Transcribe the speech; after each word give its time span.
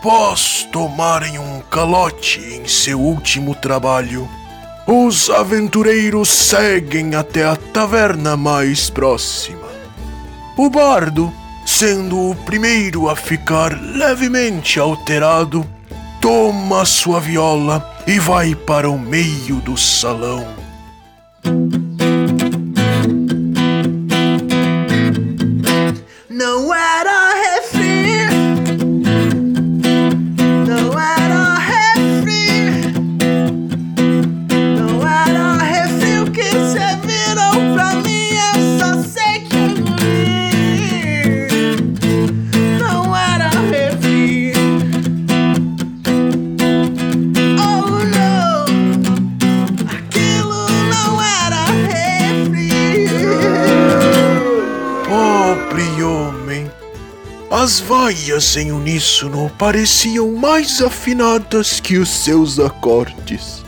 Após 0.00 0.66
tomarem 0.72 1.38
um 1.38 1.60
calote 1.60 2.40
em 2.40 2.66
seu 2.66 2.98
último 2.98 3.54
trabalho, 3.54 4.26
os 4.86 5.28
aventureiros 5.28 6.30
seguem 6.30 7.14
até 7.14 7.44
a 7.44 7.54
taverna 7.54 8.34
mais 8.34 8.88
próxima. 8.88 9.68
O 10.56 10.70
bardo, 10.70 11.30
sendo 11.66 12.30
o 12.30 12.34
primeiro 12.34 13.10
a 13.10 13.14
ficar 13.14 13.78
levemente 13.78 14.80
alterado, 14.80 15.66
toma 16.18 16.86
sua 16.86 17.20
viola 17.20 17.86
e 18.06 18.18
vai 18.18 18.54
para 18.54 18.88
o 18.88 18.98
meio 18.98 19.56
do 19.56 19.76
salão. 19.76 20.46
Vaias 58.40 58.56
em 58.56 58.72
uníssono 58.72 59.50
pareciam 59.58 60.32
mais 60.32 60.80
afinadas 60.80 61.78
que 61.78 61.98
os 61.98 62.08
seus 62.08 62.58
acordes. 62.58 63.62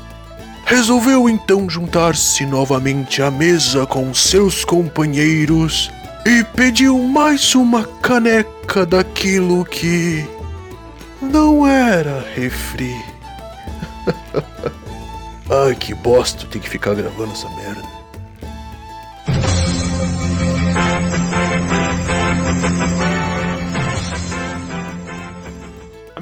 Resolveu 0.64 1.28
então 1.28 1.68
juntar-se 1.68 2.46
novamente 2.46 3.20
à 3.20 3.30
mesa 3.30 3.86
com 3.86 4.14
seus 4.14 4.64
companheiros 4.64 5.90
e 6.24 6.42
pediu 6.56 6.98
mais 6.98 7.54
uma 7.54 7.84
caneca 7.84 8.86
daquilo 8.86 9.64
que 9.64 10.26
não 11.20 11.66
era 11.66 12.24
refri. 12.34 12.96
Ai, 15.66 15.74
que 15.74 15.92
bosta, 15.94 16.46
tem 16.46 16.62
que 16.62 16.70
ficar 16.70 16.94
gravando 16.94 17.32
essa 17.32 17.48
merda. 17.50 18.01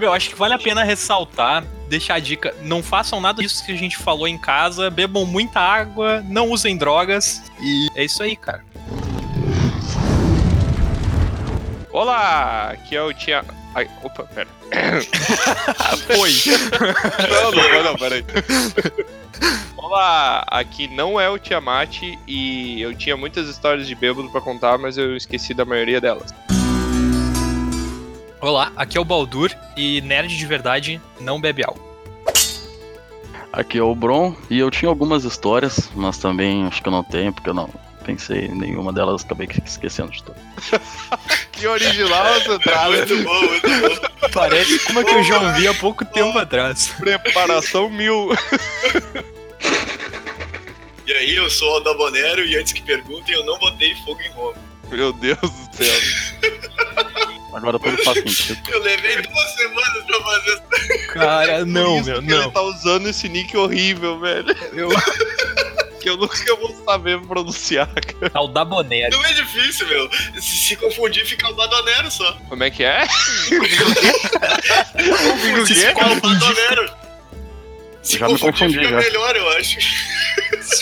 Meu, 0.00 0.14
acho 0.14 0.30
que 0.30 0.34
vale 0.34 0.54
a 0.54 0.58
pena 0.58 0.82
ressaltar, 0.82 1.62
deixar 1.86 2.14
a 2.14 2.18
dica, 2.18 2.54
não 2.62 2.82
façam 2.82 3.20
nada 3.20 3.42
disso 3.42 3.62
que 3.66 3.70
a 3.70 3.76
gente 3.76 3.98
falou 3.98 4.26
em 4.26 4.38
casa, 4.38 4.88
bebam 4.88 5.26
muita 5.26 5.60
água, 5.60 6.24
não 6.26 6.48
usem 6.48 6.74
drogas 6.74 7.42
e 7.60 7.86
é 7.94 8.04
isso 8.04 8.22
aí, 8.22 8.34
cara. 8.34 8.64
Olá, 11.92 12.70
aqui 12.70 12.96
é 12.96 13.02
o 13.02 13.12
Tia. 13.12 13.44
Ai, 13.74 13.90
opa, 14.02 14.24
pera. 14.24 14.48
Foi. 16.16 16.32
Não, 17.28 17.52
não, 17.52 17.84
não, 17.84 17.96
peraí. 17.96 18.24
Olá, 19.76 20.46
aqui 20.46 20.88
não 20.88 21.20
é 21.20 21.28
o 21.28 21.38
Tiamat 21.38 22.00
e 22.26 22.80
eu 22.80 22.94
tinha 22.94 23.18
muitas 23.18 23.48
histórias 23.48 23.86
de 23.86 23.94
bêbado 23.94 24.30
pra 24.30 24.40
contar, 24.40 24.78
mas 24.78 24.96
eu 24.96 25.14
esqueci 25.14 25.52
da 25.52 25.66
maioria 25.66 26.00
delas. 26.00 26.32
Olá, 28.40 28.72
aqui 28.74 28.96
é 28.96 29.00
o 29.00 29.04
Baldur 29.04 29.50
e 29.76 30.00
nerd 30.00 30.34
de 30.34 30.46
verdade 30.46 30.98
não 31.20 31.38
bebe 31.38 31.62
álcool. 31.62 31.90
Aqui 33.52 33.76
é 33.76 33.82
o 33.82 33.94
Bron 33.94 34.34
e 34.48 34.58
eu 34.58 34.70
tinha 34.70 34.88
algumas 34.88 35.24
histórias, 35.24 35.90
mas 35.94 36.16
também 36.16 36.64
acho 36.64 36.80
que 36.80 36.88
eu 36.88 36.92
não 36.92 37.04
tenho, 37.04 37.34
porque 37.34 37.50
eu 37.50 37.54
não 37.54 37.68
pensei 38.02 38.46
em 38.46 38.54
nenhuma 38.54 38.94
delas, 38.94 39.22
acabei 39.22 39.46
esquecendo 39.64 40.10
de 40.10 40.22
tudo. 40.24 40.38
Que 41.52 41.66
original 41.66 42.26
essa 42.28 42.54
entrada. 42.56 42.96
Muito 42.96 43.22
bom, 43.22 43.40
muito 43.42 43.68
bom. 43.68 44.28
Parece 44.32 44.78
como 44.86 45.00
é 45.00 45.04
que 45.04 45.10
eu 45.10 45.22
já 45.22 45.38
ouvi 45.38 45.68
há 45.68 45.74
pouco 45.74 46.06
tempo 46.06 46.38
atrás. 46.38 46.94
Preparação 46.98 47.90
mil. 47.90 48.30
E 51.06 51.12
aí, 51.12 51.36
eu 51.36 51.50
sou 51.50 51.68
o 51.70 51.74
Aldabonero 51.74 52.46
e 52.46 52.56
antes 52.56 52.72
que 52.72 52.80
perguntem, 52.80 53.34
eu 53.34 53.44
não 53.44 53.58
botei 53.58 53.94
fogo 53.96 54.22
em 54.22 54.30
Roma. 54.30 54.69
Meu 54.90 55.12
Deus 55.12 55.38
do 55.40 55.84
céu. 55.84 56.00
Agora 57.54 57.78
tudo 57.80 58.02
faz 58.04 58.18
sentido. 58.18 58.60
Eu 58.70 58.80
levei 58.82 59.20
duas 59.22 59.50
semanas 59.56 60.04
pra 60.06 60.20
fazer 60.22 60.50
essa. 60.52 61.12
Cara, 61.12 61.64
não, 61.66 61.84
Por 61.84 61.96
isso 62.00 62.10
meu, 62.10 62.22
que 62.22 62.32
Ele 62.32 62.42
não. 62.42 62.50
tá 62.52 62.62
usando 62.62 63.08
esse 63.08 63.28
nick 63.28 63.56
horrível, 63.56 64.20
velho. 64.20 64.56
Eu... 64.72 64.88
Que 66.00 66.08
eu 66.08 66.16
nunca 66.16 66.56
vou 66.56 66.74
saber 66.86 67.20
pronunciar, 67.26 67.86
cara. 67.86 68.30
Tá 68.30 68.40
o 68.40 68.48
da 68.48 68.64
Bonero. 68.64 69.14
Não 69.14 69.22
é 69.26 69.34
difícil, 69.34 69.86
meu. 69.86 70.08
Se, 70.40 70.56
se 70.56 70.74
confundir, 70.76 71.26
fica 71.26 71.46
o 71.50 71.54
Badonero 71.54 72.10
só. 72.10 72.32
Como 72.48 72.64
é 72.64 72.70
que 72.70 72.82
é? 72.82 73.06
Fica 73.46 73.62
o 73.62 73.66
quê? 75.66 75.74
Fica 75.74 76.06
o 76.10 76.20
Badonero. 76.22 76.90
Se 78.02 78.18
Já 78.18 78.28
me 78.28 78.32
confundir, 78.38 78.52
confundi, 78.52 78.78
fica 78.78 78.88
já. 78.88 78.96
melhor, 78.96 79.36
eu 79.36 79.46
acho. 79.58 79.76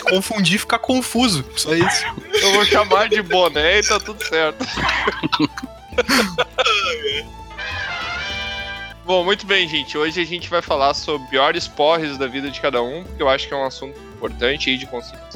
Confundir, 0.08 0.58
fica 0.58 0.78
confuso. 0.78 1.44
Só 1.56 1.74
isso. 1.74 2.04
Eu 2.34 2.52
vou 2.52 2.64
chamar 2.64 3.08
de 3.08 3.22
boné 3.22 3.78
e 3.78 3.82
tá 3.82 4.00
tudo 4.00 4.22
certo. 4.24 4.64
Bom, 9.04 9.24
muito 9.24 9.46
bem, 9.46 9.66
gente. 9.66 9.96
Hoje 9.96 10.20
a 10.20 10.26
gente 10.26 10.50
vai 10.50 10.60
falar 10.60 10.92
sobre 10.92 11.26
piores 11.28 11.66
porres 11.66 12.18
da 12.18 12.26
vida 12.26 12.50
de 12.50 12.60
cada 12.60 12.82
um, 12.82 13.04
porque 13.04 13.22
eu 13.22 13.28
acho 13.28 13.48
que 13.48 13.54
é 13.54 13.56
um 13.56 13.64
assunto 13.64 13.98
importante 13.98 14.68
aí 14.68 14.76
de 14.76 14.84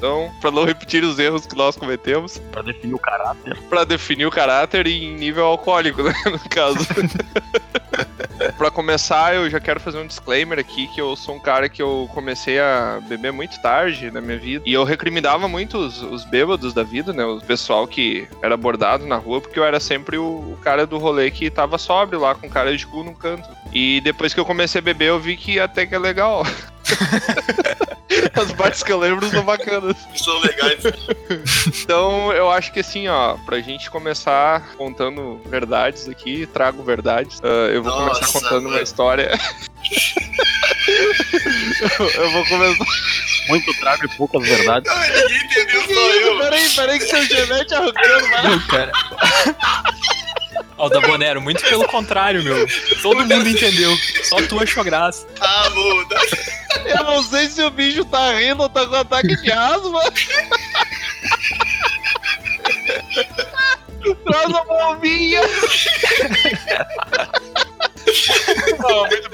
constituição, 0.02 0.32
pra 0.40 0.50
não 0.50 0.64
repetir 0.64 1.04
os 1.04 1.18
erros 1.18 1.46
que 1.46 1.56
nós 1.56 1.76
cometemos, 1.76 2.38
Pra 2.50 2.62
definir 2.62 2.94
o 2.94 2.98
caráter. 2.98 3.56
pra 3.70 3.84
definir 3.84 4.26
o 4.26 4.30
caráter 4.30 4.86
em 4.86 5.14
nível 5.14 5.44
alcoólico, 5.46 6.02
né, 6.02 6.12
no 6.26 6.38
caso. 6.48 6.78
Pra 8.58 8.70
começar, 8.72 9.34
eu 9.36 9.48
já 9.48 9.60
quero 9.60 9.78
fazer 9.78 9.98
um 9.98 10.06
disclaimer 10.06 10.58
aqui 10.58 10.88
que 10.88 11.00
eu 11.00 11.14
sou 11.14 11.36
um 11.36 11.38
cara 11.38 11.68
que 11.68 11.80
eu 11.80 12.08
comecei 12.12 12.58
a 12.58 12.98
beber 13.08 13.32
muito 13.32 13.60
tarde 13.62 14.10
na 14.10 14.20
minha 14.20 14.38
vida. 14.38 14.64
E 14.66 14.72
eu 14.72 14.82
recriminava 14.82 15.46
muito 15.46 15.78
os, 15.78 16.02
os 16.02 16.24
bêbados 16.24 16.74
da 16.74 16.82
vida, 16.82 17.12
né? 17.12 17.24
O 17.24 17.40
pessoal 17.40 17.86
que 17.86 18.26
era 18.42 18.54
abordado 18.54 19.06
na 19.06 19.16
rua, 19.16 19.40
porque 19.40 19.58
eu 19.58 19.64
era 19.64 19.78
sempre 19.78 20.18
o, 20.18 20.24
o 20.24 20.58
cara 20.60 20.86
do 20.86 20.98
rolê 20.98 21.30
que 21.30 21.50
tava 21.50 21.78
sóbrio 21.78 22.18
lá, 22.18 22.34
com 22.34 22.48
cara 22.48 22.76
de 22.76 22.84
cu 22.86 23.04
no 23.04 23.14
canto. 23.14 23.48
E 23.72 24.00
depois 24.00 24.34
que 24.34 24.40
eu 24.40 24.44
comecei 24.44 24.80
a 24.80 24.82
beber, 24.82 25.10
eu 25.10 25.20
vi 25.20 25.36
que 25.36 25.60
até 25.60 25.86
que 25.86 25.94
é 25.94 25.98
legal. 25.98 26.42
As 28.34 28.52
partes 28.52 28.82
que 28.82 28.92
eu 28.92 28.98
lembro 28.98 29.28
são 29.30 29.44
bacanas. 29.44 29.91
São 30.16 30.38
legais. 30.40 30.82
Então, 31.82 32.32
eu 32.32 32.50
acho 32.50 32.72
que 32.72 32.80
assim, 32.80 33.08
ó, 33.08 33.36
pra 33.44 33.60
gente 33.60 33.90
começar 33.90 34.74
contando 34.76 35.40
verdades 35.46 36.08
aqui, 36.08 36.46
trago 36.46 36.82
verdades. 36.82 37.40
ah, 37.42 37.46
eu 37.72 37.82
vou 37.82 37.92
Nossa, 37.92 38.20
começar 38.20 38.32
contando 38.40 38.62
uma 38.66 38.70
mano. 38.70 38.82
história. 38.82 39.30
eu, 41.98 42.06
eu 42.22 42.30
vou 42.30 42.46
começar. 42.46 42.84
Muito 43.48 43.74
trago 43.80 44.04
e 44.04 44.08
poucas 44.16 44.42
verdades. 44.48 44.92
Não, 44.92 45.00
ninguém 45.02 45.44
entendeu, 45.44 45.82
só 45.82 45.90
eu. 46.10 46.38
Peraí, 46.38 46.68
peraí, 46.70 46.98
que 47.00 47.04
seu 47.06 47.24
genete 47.24 47.74
arrancando, 47.74 48.28
vai. 48.28 48.42
Não, 48.44 48.66
cara. 48.68 48.92
Ó, 50.82 50.86
o 50.86 50.88
da 50.88 51.00
Bonero, 51.00 51.40
muito 51.40 51.62
pelo 51.62 51.86
contrário, 51.86 52.42
meu. 52.42 52.66
Todo 53.02 53.20
mundo 53.20 53.48
entendeu. 53.48 53.96
Só 54.24 54.42
tu 54.48 54.60
achou 54.60 54.82
graça. 54.82 55.28
Ah, 55.40 55.70
muda. 55.70 56.16
Eu 56.84 57.04
não 57.04 57.22
sei 57.22 57.48
se 57.48 57.62
o 57.62 57.70
bicho 57.70 58.04
tá 58.06 58.32
rindo 58.32 58.64
ou 58.64 58.68
tá 58.68 58.84
com 58.84 58.96
ataque 58.96 59.40
de 59.42 59.52
asma. 59.52 60.02
Traz 64.24 64.46
uma 64.46 64.64
bombinha. 64.64 65.40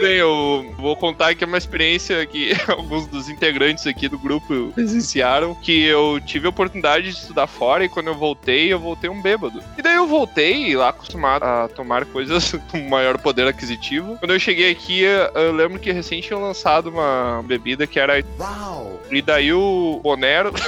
Bem, 0.09 0.17
eu 0.17 0.75
vou 0.79 0.97
contar 0.97 1.29
aqui 1.29 1.45
uma 1.45 1.59
experiência 1.59 2.25
que 2.25 2.53
alguns 2.67 3.07
dos 3.07 3.29
integrantes 3.29 3.87
aqui 3.87 4.09
do 4.09 4.19
grupo 4.19 4.73
presenciaram, 4.73 5.55
que 5.55 5.85
eu 5.85 6.19
tive 6.25 6.47
a 6.47 6.49
oportunidade 6.49 7.11
de 7.11 7.13
estudar 7.19 7.47
fora 7.47 7.85
e 7.85 7.91
quando 7.91 8.07
eu 8.07 8.15
voltei, 8.15 8.73
eu 8.73 8.81
voltei 8.81 9.11
um 9.11 9.21
bêbado. 9.21 9.63
E 9.77 9.83
daí 9.83 9.97
eu 9.97 10.07
voltei 10.07 10.75
lá 10.75 10.89
acostumado 10.89 11.43
a 11.43 11.69
tomar 11.69 12.07
coisas 12.07 12.55
com 12.73 12.89
maior 12.89 13.19
poder 13.19 13.47
aquisitivo. 13.47 14.17
Quando 14.17 14.33
eu 14.33 14.41
cheguei 14.41 14.71
aqui, 14.71 15.03
eu 15.03 15.53
lembro 15.53 15.79
que 15.79 15.93
recém 15.93 16.23
tinham 16.23 16.41
lançado 16.41 16.89
uma 16.89 17.45
bebida 17.45 17.87
que 17.87 18.01
era 18.01 18.25
Uau! 18.39 19.03
e 19.11 19.21
daí 19.21 19.53
o 19.53 20.01
Bonero. 20.03 20.55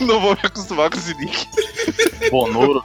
Não 0.00 0.20
vou 0.20 0.34
me 0.34 0.40
acostumar 0.44 0.90
com 0.90 0.96
esse 0.96 1.12
nick. 1.16 1.44
Bonoro. 2.30 2.84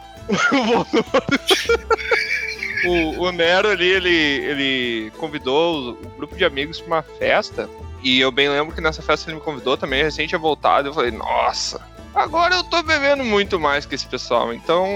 O, 2.85 3.23
o 3.23 3.31
Nero 3.31 3.69
ali, 3.69 3.87
ele, 3.87 4.09
ele 4.09 5.11
convidou 5.17 5.75
o, 5.75 5.89
o 5.91 6.09
grupo 6.17 6.35
de 6.35 6.45
amigos 6.45 6.79
pra 6.79 6.95
uma 6.95 7.01
festa. 7.03 7.69
E 8.01 8.19
eu 8.19 8.31
bem 8.31 8.47
lembro 8.49 8.73
que 8.73 8.81
nessa 8.81 9.01
festa 9.01 9.29
ele 9.29 9.37
me 9.37 9.43
convidou 9.43 9.75
também, 9.75 10.03
recém 10.03 10.27
tinha 10.27 10.39
voltado. 10.39 10.87
Eu 10.87 10.93
falei, 10.93 11.11
nossa, 11.11 11.81
agora 12.15 12.55
eu 12.55 12.63
tô 12.63 12.81
bebendo 12.81 13.23
muito 13.23 13.59
mais 13.59 13.85
que 13.85 13.95
esse 13.95 14.07
pessoal. 14.07 14.53
Então 14.53 14.87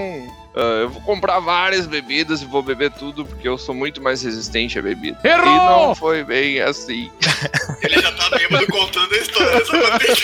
ah, 0.54 0.80
eu 0.82 0.88
vou 0.88 1.02
comprar 1.02 1.40
várias 1.40 1.86
bebidas 1.86 2.40
e 2.40 2.44
vou 2.44 2.62
beber 2.62 2.90
tudo 2.92 3.26
porque 3.26 3.48
eu 3.48 3.58
sou 3.58 3.74
muito 3.74 4.00
mais 4.00 4.22
resistente 4.22 4.78
à 4.78 4.82
bebida. 4.82 5.18
E 5.24 5.36
não 5.36 5.94
foi 5.94 6.22
bem 6.22 6.60
assim. 6.60 7.10
Ele 7.82 8.00
já 8.00 8.12
tá 8.12 8.30
bêbado 8.30 8.66
contando 8.68 9.12
a 9.12 9.16
história, 9.16 9.64
só 9.64 9.78
pra 9.78 9.98
ter 9.98 10.14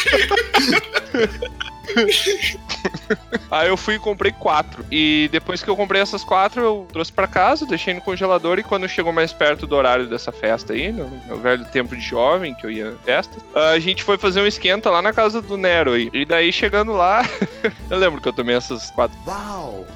Aí 3.51 3.69
eu 3.69 3.77
fui 3.77 3.97
e 3.97 3.99
comprei 3.99 4.33
quatro. 4.33 4.85
E 4.91 5.29
depois 5.33 5.63
que 5.63 5.69
eu 5.69 5.77
comprei 5.77 6.01
essas 6.01 6.23
quatro, 6.23 6.63
eu 6.63 6.87
trouxe 6.93 7.13
pra 7.13 7.27
casa, 7.27 7.67
deixei 7.67 7.93
no 7.93 8.01
congelador. 8.01 8.59
E 8.59 8.63
quando 8.63 8.89
chegou 8.89 9.13
mais 9.13 9.33
perto 9.33 9.67
do 9.67 9.75
horário 9.75 10.07
dessa 10.07 10.31
festa 10.31 10.73
aí, 10.73 10.93
no 10.93 11.11
meu 11.27 11.39
velho 11.39 11.65
tempo 11.67 11.97
de 11.97 12.03
jovem, 12.03 12.55
que 12.55 12.65
eu 12.65 12.71
ia 12.71 12.95
festa, 13.05 13.39
a 13.73 13.79
gente 13.79 14.05
foi 14.05 14.17
fazer 14.17 14.41
um 14.41 14.47
esquenta 14.47 14.91
lá 14.91 15.03
na 15.03 15.13
casa 15.13 15.43
do 15.43 15.57
Nero 15.57 15.93
aí. 15.93 16.11
E 16.13 16.25
daí 16.25 16.53
chegando 16.53 16.93
lá, 16.93 17.29
eu 17.91 17.99
lembro 17.99 18.21
que 18.21 18.29
eu 18.29 18.33
tomei 18.33 18.57
essas 18.57 18.91
quatro. 18.91 19.19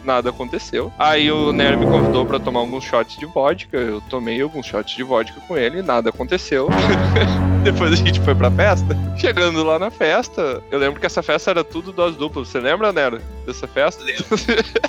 Nada 0.05 0.31
aconteceu. 0.31 0.93
Aí 0.99 1.31
o 1.31 1.53
Nero 1.53 1.79
me 1.79 1.87
convidou 1.87 2.27
pra 2.27 2.39
tomar 2.39 2.61
alguns 2.61 2.85
shots 2.85 3.17
de 3.17 3.27
vodka. 3.27 3.77
Eu 3.77 4.01
tomei 4.03 4.41
alguns 4.41 4.67
shots 4.67 4.97
de 4.97 5.03
vodka 5.03 5.41
com 5.47 5.57
ele, 5.57 5.83
nada 5.83 6.11
aconteceu. 6.11 6.69
Depois 7.63 7.93
a 7.93 7.97
gente 7.97 8.21
foi 8.21 8.35
pra 8.35 8.51
festa. 8.51 8.97
Chegando 9.17 9.63
lá 9.63 9.79
na 9.79 9.91
festa, 9.91 10.63
eu 10.71 10.79
lembro 10.79 11.01
que 11.01 11.07
essa 11.07 11.23
festa 11.23 11.51
era 11.51 11.65
tudo 11.65 11.84
dose 11.93 12.17
dupla. 12.17 12.45
Você 12.45 12.59
lembra, 12.61 12.93
Nero, 12.93 13.21
dessa 13.47 13.67
festa? 13.67 14.03
Lembro, 14.03 14.25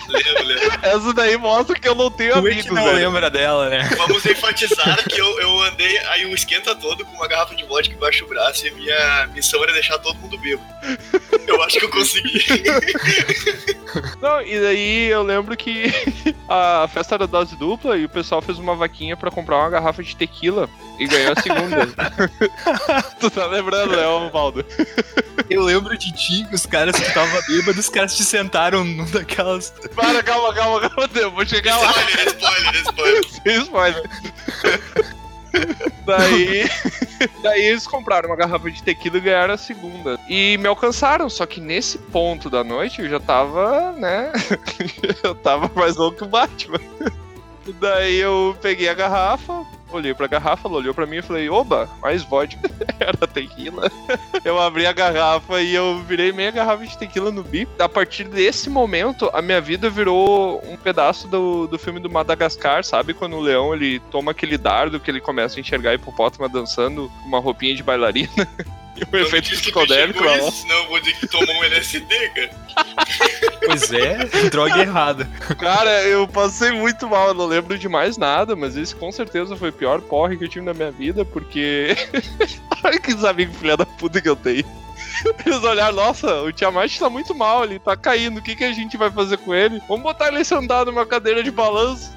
lembro, 0.09 0.43
lembro. 0.43 0.79
Essa 0.83 1.13
daí 1.13 1.37
mostra 1.37 1.77
que 1.79 1.87
eu 1.87 1.95
não 1.95 2.09
tenho 2.11 2.33
é 2.33 2.37
amigos, 2.37 2.63
que 2.63 2.73
não 2.73 2.83
velho. 2.85 2.95
lembra 2.97 3.29
dela, 3.29 3.69
né? 3.69 3.89
Vamos 3.97 4.25
enfatizar 4.25 5.03
que 5.09 5.19
eu, 5.19 5.39
eu 5.39 5.61
andei 5.63 5.97
aí 6.09 6.25
o 6.25 6.33
esquenta 6.33 6.75
todo 6.75 7.05
com 7.05 7.13
uma 7.13 7.27
garrafa 7.27 7.55
de 7.55 7.63
vodka 7.65 7.93
embaixo 7.93 8.23
do 8.23 8.29
braço 8.29 8.65
e 8.65 8.69
a 8.69 8.73
minha 8.73 9.27
missão 9.33 9.61
era 9.63 9.73
deixar 9.73 9.97
todo 9.99 10.17
mundo 10.19 10.37
bêbado. 10.37 10.65
Eu 11.47 11.61
acho 11.63 11.79
que 11.79 11.85
eu 11.85 11.89
consegui. 11.89 12.43
Não, 14.21 14.41
e 14.41 14.59
daí 14.59 15.05
eu 15.07 15.23
lembro 15.23 15.55
que 15.55 15.91
a 16.47 16.87
festa 16.87 17.15
era 17.15 17.27
dose 17.27 17.55
dupla 17.55 17.97
e 17.97 18.05
o 18.05 18.09
pessoal 18.09 18.41
fez 18.41 18.59
uma 18.59 18.75
vaquinha 18.75 19.17
pra 19.17 19.31
comprar 19.31 19.57
uma 19.57 19.69
garrafa 19.69 20.03
de 20.03 20.15
tequila 20.15 20.69
e 20.99 21.07
ganhou 21.07 21.33
a 21.35 21.41
segunda. 21.41 21.87
tu 23.19 23.29
tá 23.29 23.47
lembrando, 23.47 23.95
né, 23.95 24.29
Valdo? 24.31 24.65
Eu 25.49 25.63
lembro 25.63 25.97
de 25.97 26.11
ti, 26.11 26.45
que 26.47 26.55
os 26.55 26.65
caras 26.65 26.95
que 26.95 27.07
estavam 27.07 27.41
bêbados, 27.47 27.85
os 27.85 27.89
caras 27.89 28.15
te 28.15 28.23
sentaram 28.23 28.83
num 28.83 29.05
daquelas. 29.09 29.73
Para, 29.95 30.21
calma, 30.23 30.53
calma, 30.53 30.89
calma, 30.89 31.09
eu 31.15 31.31
vou 31.31 31.45
chegar 31.45 31.77
lá. 31.77 31.91
spoiler, 31.91 32.27
spoiler, 32.27 32.75
spoiler. 32.75 33.25
Sem 33.43 33.61
spoiler. 33.61 34.03
Daí, 36.05 36.69
daí 37.41 37.61
eles 37.61 37.87
compraram 37.87 38.29
uma 38.29 38.35
garrafa 38.35 38.69
de 38.69 38.83
tequila 38.83 39.17
e 39.17 39.21
ganharam 39.21 39.53
a 39.53 39.57
segunda. 39.57 40.19
E 40.27 40.57
me 40.57 40.67
alcançaram, 40.67 41.29
só 41.29 41.45
que 41.45 41.59
nesse 41.59 41.97
ponto 41.97 42.49
da 42.49 42.63
noite 42.63 43.01
eu 43.01 43.09
já 43.09 43.19
tava, 43.19 43.93
né? 43.93 44.31
eu 45.23 45.35
tava 45.35 45.69
mais 45.75 45.95
louco 45.95 46.17
que 46.17 46.23
o 46.23 46.27
Batman. 46.27 46.79
Daí 47.79 48.17
eu 48.17 48.55
peguei 48.61 48.87
a 48.87 48.93
garrafa, 48.93 49.65
olhei 49.91 50.13
pra 50.13 50.27
garrafa, 50.27 50.67
ela 50.67 50.77
olhou 50.77 50.93
pra 50.93 51.05
mim 51.05 51.17
e 51.17 51.21
falei, 51.21 51.49
oba, 51.49 51.89
mais 52.01 52.23
vodka. 52.23 52.69
Era 52.99 53.27
tequila. 53.27 53.89
Eu 54.43 54.59
abri 54.59 54.85
a 54.85 54.93
garrafa 54.93 55.61
e 55.61 55.73
eu 55.73 55.99
virei 56.03 56.31
meia 56.31 56.51
garrafa 56.51 56.85
de 56.85 56.97
tequila 56.97 57.31
no 57.31 57.43
bico. 57.43 57.71
A 57.79 57.89
partir 57.89 58.25
desse 58.25 58.69
momento, 58.69 59.29
a 59.33 59.41
minha 59.41 59.59
vida 59.59 59.89
virou 59.89 60.61
um 60.67 60.77
pedaço 60.77 61.27
do, 61.27 61.65
do 61.65 61.79
filme 61.79 61.99
do 61.99 62.09
Madagascar, 62.09 62.83
sabe? 62.83 63.13
Quando 63.13 63.35
o 63.35 63.41
leão 63.41 63.73
ele 63.73 63.99
toma 64.11 64.31
aquele 64.31 64.57
dardo 64.57 64.99
que 64.99 65.09
ele 65.09 65.19
começa 65.19 65.57
a 65.57 65.61
enxergar 65.61 65.95
hipopótama 65.95 66.47
dançando 66.47 67.11
com 67.21 67.27
uma 67.27 67.39
roupinha 67.39 67.73
de 67.73 67.81
bailarina. 67.81 68.29
E 68.95 69.03
o 69.03 69.07
Não 69.11 69.19
efeito 69.19 69.49
psicodélico 69.49 70.23
lá. 70.23 70.37
isso, 70.37 70.51
senão 70.61 70.75
eu 70.75 70.87
vou 70.87 70.99
dizer 70.99 71.15
que 71.17 71.27
tomou 71.27 71.55
um 71.55 71.63
LSD, 71.63 72.29
cara. 72.29 72.51
Pois 73.65 73.91
é, 73.91 74.25
droga 74.51 74.79
errada. 74.79 75.27
Cara, 75.57 76.03
eu 76.03 76.27
passei 76.27 76.71
muito 76.71 77.09
mal, 77.09 77.29
eu 77.29 77.33
não 77.33 77.47
lembro 77.47 77.79
de 77.79 77.89
mais 77.89 78.15
nada, 78.15 78.55
mas 78.55 78.77
esse 78.77 78.95
com 78.95 79.11
certeza 79.11 79.55
foi 79.55 79.69
o 79.69 79.73
pior 79.73 80.01
porre 80.01 80.37
que 80.37 80.43
eu 80.43 80.47
tive 80.47 80.65
na 80.65 80.73
minha 80.73 80.91
vida, 80.91 81.25
porque. 81.25 81.95
Olha 82.83 82.99
que 82.99 83.13
amigos 83.25 83.57
filha 83.57 83.75
da 83.75 83.85
puta 83.85 84.21
que 84.21 84.29
eu 84.29 84.35
tenho. 84.35 84.65
Eles 85.45 85.63
olharam, 85.63 85.95
nossa, 85.95 86.41
o 86.41 86.51
Tiamat 86.51 86.99
tá 86.99 87.09
muito 87.09 87.33
mal, 87.33 87.63
ele 87.63 87.79
tá 87.79 87.95
caindo, 87.95 88.37
o 88.37 88.41
que, 88.41 88.55
que 88.55 88.63
a 88.63 88.71
gente 88.71 88.97
vai 88.97 89.09
fazer 89.09 89.37
com 89.37 89.55
ele? 89.55 89.81
Vamos 89.87 90.03
botar 90.03 90.27
ele 90.27 90.43
sentado 90.43 90.91
numa 90.91 91.05
cadeira 91.05 91.41
de 91.41 91.49
balanço. 91.49 92.11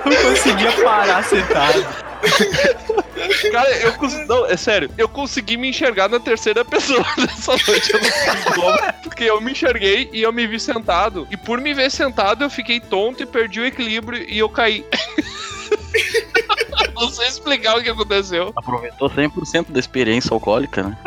Não 0.04 0.30
conseguia 0.30 0.72
parar 0.82 1.24
sentado. 1.24 1.84
Cara, 3.50 3.76
eu 3.78 3.92
consegui. 3.94 4.24
Não, 4.26 4.46
é 4.46 4.56
sério, 4.56 4.90
eu 4.96 5.08
consegui 5.08 5.56
me 5.56 5.68
enxergar 5.68 6.08
na 6.08 6.20
terceira 6.20 6.64
pessoa 6.64 7.04
dessa 7.16 7.52
noite. 7.52 7.92
Eu 7.92 8.00
não 8.00 8.54
como, 8.54 8.92
porque 9.02 9.24
eu 9.24 9.40
me 9.40 9.52
enxerguei 9.52 10.08
e 10.12 10.22
eu 10.22 10.32
me 10.32 10.46
vi 10.46 10.60
sentado. 10.60 11.26
E 11.30 11.36
por 11.36 11.60
me 11.60 11.72
ver 11.72 11.90
sentado, 11.90 12.44
eu 12.44 12.50
fiquei 12.50 12.80
tonto 12.80 13.22
e 13.22 13.26
perdi 13.26 13.60
o 13.60 13.66
equilíbrio 13.66 14.24
e 14.28 14.38
eu 14.38 14.48
caí. 14.48 14.84
não 16.94 17.10
sei 17.10 17.26
explicar 17.26 17.78
o 17.78 17.82
que 17.82 17.90
aconteceu. 17.90 18.52
Aproveitou 18.56 19.08
100% 19.08 19.70
da 19.70 19.78
experiência 19.78 20.32
alcoólica, 20.32 20.82
né? 20.82 20.98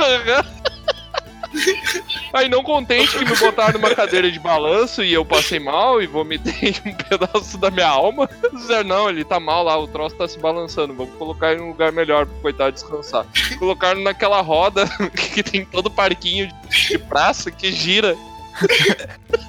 Aí 2.34 2.50
não 2.50 2.64
contente 2.64 3.18
que 3.18 3.26
me 3.26 3.36
botaram 3.36 3.74
numa 3.80 3.94
cadeira 3.94 4.32
de 4.32 4.40
balanço 4.40 5.04
e 5.04 5.14
eu 5.14 5.24
passei 5.24 5.60
mal 5.60 6.02
e 6.02 6.08
vomitei 6.08 6.76
um 6.86 6.94
pedaço 6.94 7.58
da 7.58 7.70
minha 7.70 7.88
alma. 7.88 8.30
Disseram, 8.54 8.84
não, 8.84 9.10
ele 9.10 9.24
tá 9.24 9.40
mal 9.40 9.64
lá, 9.64 9.78
o 9.78 9.88
troço 9.88 10.16
tá 10.16 10.28
se 10.28 10.40
balançando, 10.40 10.94
vamos 10.94 11.16
colocar 11.16 11.54
em 11.54 11.62
um 11.62 11.70
lugar 11.70 11.92
melhor 11.92 12.26
pro 12.26 12.42
coitado 12.42 12.72
descansar. 12.72 13.26
Colocaram 13.58 14.02
naquela 14.02 14.42
roda 14.42 14.86
que 15.34 15.44
tem 15.44 15.66
todo 15.66 15.90
parquinho 15.90 16.50
de 16.70 16.98
praça 16.98 17.52
que 17.52 17.72
gira. 17.72 18.16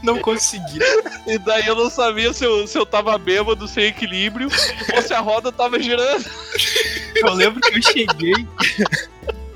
Não 0.03 0.19
conseguia. 0.19 0.81
E 1.27 1.39
daí 1.39 1.67
eu 1.67 1.75
não 1.75 1.91
sabia 1.91 2.33
se 2.33 2.45
eu, 2.45 2.67
se 2.67 2.79
eu 2.79 2.87
tava 2.87 3.19
bêbado, 3.19 3.69
sem 3.69 3.85
equilíbrio, 3.85 4.49
ou 4.95 5.03
se 5.03 5.12
a 5.12 5.21
roda 5.21 5.53
tava 5.53 5.79
girando. 5.79 6.25
Eu 7.17 7.35
lembro 7.35 7.61
que 7.61 7.77
eu 7.77 7.83
cheguei. 7.83 8.47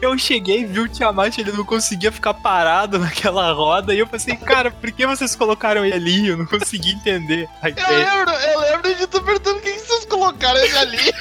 Eu 0.00 0.16
cheguei, 0.16 0.64
vi 0.64 0.78
o 0.78 0.88
Tiamat, 0.88 1.38
ele 1.38 1.50
não 1.52 1.64
conseguia 1.64 2.12
ficar 2.12 2.32
parado 2.32 2.98
naquela 3.00 3.52
roda, 3.52 3.92
e 3.92 3.98
eu 3.98 4.06
pensei, 4.06 4.36
cara, 4.36 4.70
por 4.70 4.90
que 4.92 5.06
vocês 5.06 5.34
colocaram 5.34 5.84
ele 5.84 5.94
ali? 5.94 6.28
Eu 6.28 6.36
não 6.36 6.46
consegui 6.46 6.92
entender 6.92 7.48
Eu 7.62 7.70
ideia. 7.70 8.14
lembro, 8.14 8.34
eu 8.34 8.60
lembro 8.60 8.94
de 8.94 9.06
tu 9.08 9.20
perguntando 9.22 9.56
por 9.56 9.62
que 9.64 9.72
que 9.72 9.80
vocês 9.80 10.04
colocaram 10.04 10.60
ele 10.60 10.78
ali. 10.78 11.12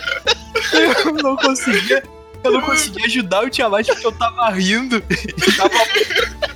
Eu 0.73 1.13
não 1.13 1.35
conseguia. 1.35 2.03
Eu 2.43 2.51
não 2.51 2.61
conseguia 2.61 3.05
ajudar 3.05 3.43
o 3.43 3.49
Tiamat 3.49 3.85
porque 3.87 4.05
eu 4.05 4.11
tava 4.11 4.49
rindo 4.51 5.03
e 5.09 5.51
tava 5.53 5.69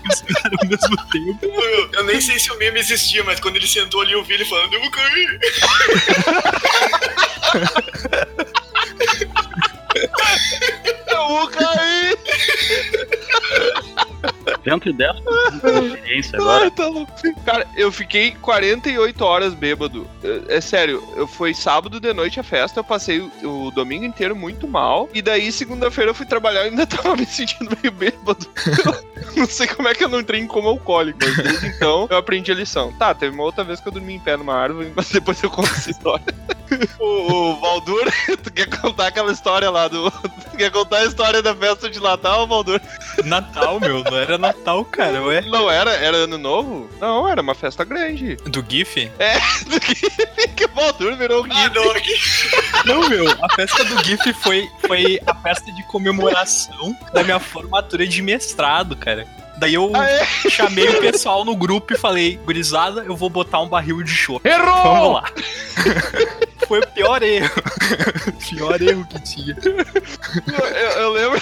os 0.10 0.22
caras 0.22 0.60
ao 0.62 0.68
mesmo 0.68 0.96
tempo. 1.12 1.40
Eu, 1.42 1.90
eu 1.94 2.04
nem 2.06 2.22
sei 2.22 2.40
se 2.40 2.52
o 2.52 2.58
meme 2.58 2.80
existia, 2.80 3.24
mas 3.24 3.40
quando 3.40 3.56
ele 3.58 3.68
sentou 3.68 4.02
ali, 4.02 4.14
eu 4.14 4.24
vi 4.24 4.34
ele 4.36 4.46
falando, 4.46 4.74
eu 4.74 4.80
vou 4.82 4.92
cair. 4.92 5.40
Eu 11.08 11.28
vou 11.28 11.48
cair. 11.50 12.11
110% 14.78 15.62
da 15.62 15.80
experiência 15.86 16.40
agora. 16.40 16.72
Tá. 16.72 16.84
Cara, 17.46 17.68
eu 17.76 17.92
fiquei 17.92 18.32
48 18.42 19.24
horas 19.24 19.54
bêbado. 19.54 20.08
É, 20.24 20.58
é 20.58 20.62
sério, 20.62 21.04
eu 21.16 21.28
foi 21.28 21.54
sábado 21.54 22.00
de 22.00 22.14
noite 22.14 22.40
a 22.40 22.44
festa, 22.44 22.80
eu 22.80 22.84
passei 22.84 23.20
o, 23.20 23.68
o 23.68 23.72
domingo 23.72 24.06
inteiro 24.06 24.36
muito 24.36 24.68
mal. 24.68 25.10
E 25.14 25.22
daí, 25.22 25.52
segunda-feira, 25.52 26.12
eu 26.12 26.16
fui 26.16 26.26
trabalhar 26.26 26.66
e 26.66 26.70
ainda 26.70 26.86
tava 26.88 27.16
me 27.16 27.26
sentindo 27.26 27.78
meio 27.82 27.94
bêbado. 27.94 28.48
não 29.36 29.48
sei 29.48 29.68
como 29.68 29.88
é 29.88 29.94
que 29.96 30.04
eu 30.04 30.10
não 30.10 30.20
entrei 30.20 30.40
em 30.42 30.48
coma 30.48 30.70
alcoólico, 30.70 31.20
mas 31.22 31.36
desde 31.38 31.68
então 31.68 32.08
eu 32.10 32.18
aprendi 32.18 32.52
a 32.52 32.56
lição. 32.56 32.92
Tá, 32.94 33.14
teve 33.14 33.34
uma 33.34 33.44
outra 33.44 33.64
vez 33.64 33.80
que 33.80 33.88
eu 33.88 33.92
dormi 33.92 34.14
em 34.16 34.20
pé 34.20 34.38
numa 34.38 34.56
árvore, 34.56 34.92
mas 34.96 35.10
depois 35.10 35.42
eu 35.44 35.50
conto 35.50 35.70
essa 35.72 35.92
história. 35.92 36.26
o, 37.00 37.06
o 37.06 37.60
Valdur, 37.60 38.06
tu 38.44 38.52
quer 38.52 38.68
contar 38.68 39.08
aquela 39.08 39.32
história 39.32 39.70
lá 39.70 39.88
do. 39.88 40.10
Tu 40.12 40.58
quer 40.58 40.72
contar 40.72 40.98
a 41.00 41.06
história 41.06 41.42
da 41.42 41.56
festa 41.56 41.90
de 41.90 42.00
Natal, 42.00 42.48
Valdur? 42.48 42.80
Natal, 43.26 43.80
meu, 43.80 44.04
não 44.04 44.18
era 44.18 44.38
Natal, 44.38 44.84
cara, 44.86 45.22
ué. 45.24 45.42
Não 45.42 45.70
era? 45.70 45.92
Era 45.92 46.18
ano 46.18 46.38
novo? 46.38 46.90
Não, 47.00 47.28
era 47.28 47.42
uma 47.42 47.54
festa 47.56 47.84
grande. 47.84 48.36
Do 48.46 48.64
GIF? 48.68 49.12
Do 49.68 49.80
que, 49.80 50.48
que 50.56 50.66
o 50.66 50.68
Baldur 50.70 51.16
virou 51.18 51.46
um 51.46 51.52
Ah, 51.52 51.68
guia. 51.68 51.70
não, 51.70 51.92
aqui. 51.92 52.14
Não, 52.86 53.10
meu, 53.10 53.26
a 53.30 53.54
festa 53.54 53.84
do 53.84 54.04
GIF 54.04 54.34
foi, 54.34 54.70
foi 54.88 55.20
a 55.26 55.36
festa 55.36 55.72
de 55.72 55.84
comemoração 55.84 56.96
da 57.14 57.24
minha 57.24 57.40
formatura 57.40 58.08
de 58.08 58.22
mestrado, 58.22 58.96
cara. 58.96 59.11
Daí 59.58 59.76
eu 59.76 59.96
é? 59.96 60.26
chamei 60.50 60.90
o 60.90 61.00
pessoal 61.00 61.46
no 61.46 61.56
grupo 61.56 61.94
e 61.94 61.98
falei, 61.98 62.40
gurizada, 62.44 63.04
eu 63.04 63.16
vou 63.16 63.30
botar 63.30 63.60
um 63.60 63.68
barril 63.68 64.02
de 64.02 64.12
chopp. 64.12 64.48
Errou! 64.48 64.84
Vamos 64.84 65.14
lá. 65.14 65.32
Foi 66.68 66.80
o 66.80 66.88
pior 66.88 67.22
erro. 67.22 67.52
pior 68.50 68.82
erro 68.82 69.06
que 69.06 69.20
tinha. 69.22 69.58
Eu, 69.62 71.02
eu 71.02 71.12
lembro. 71.12 71.42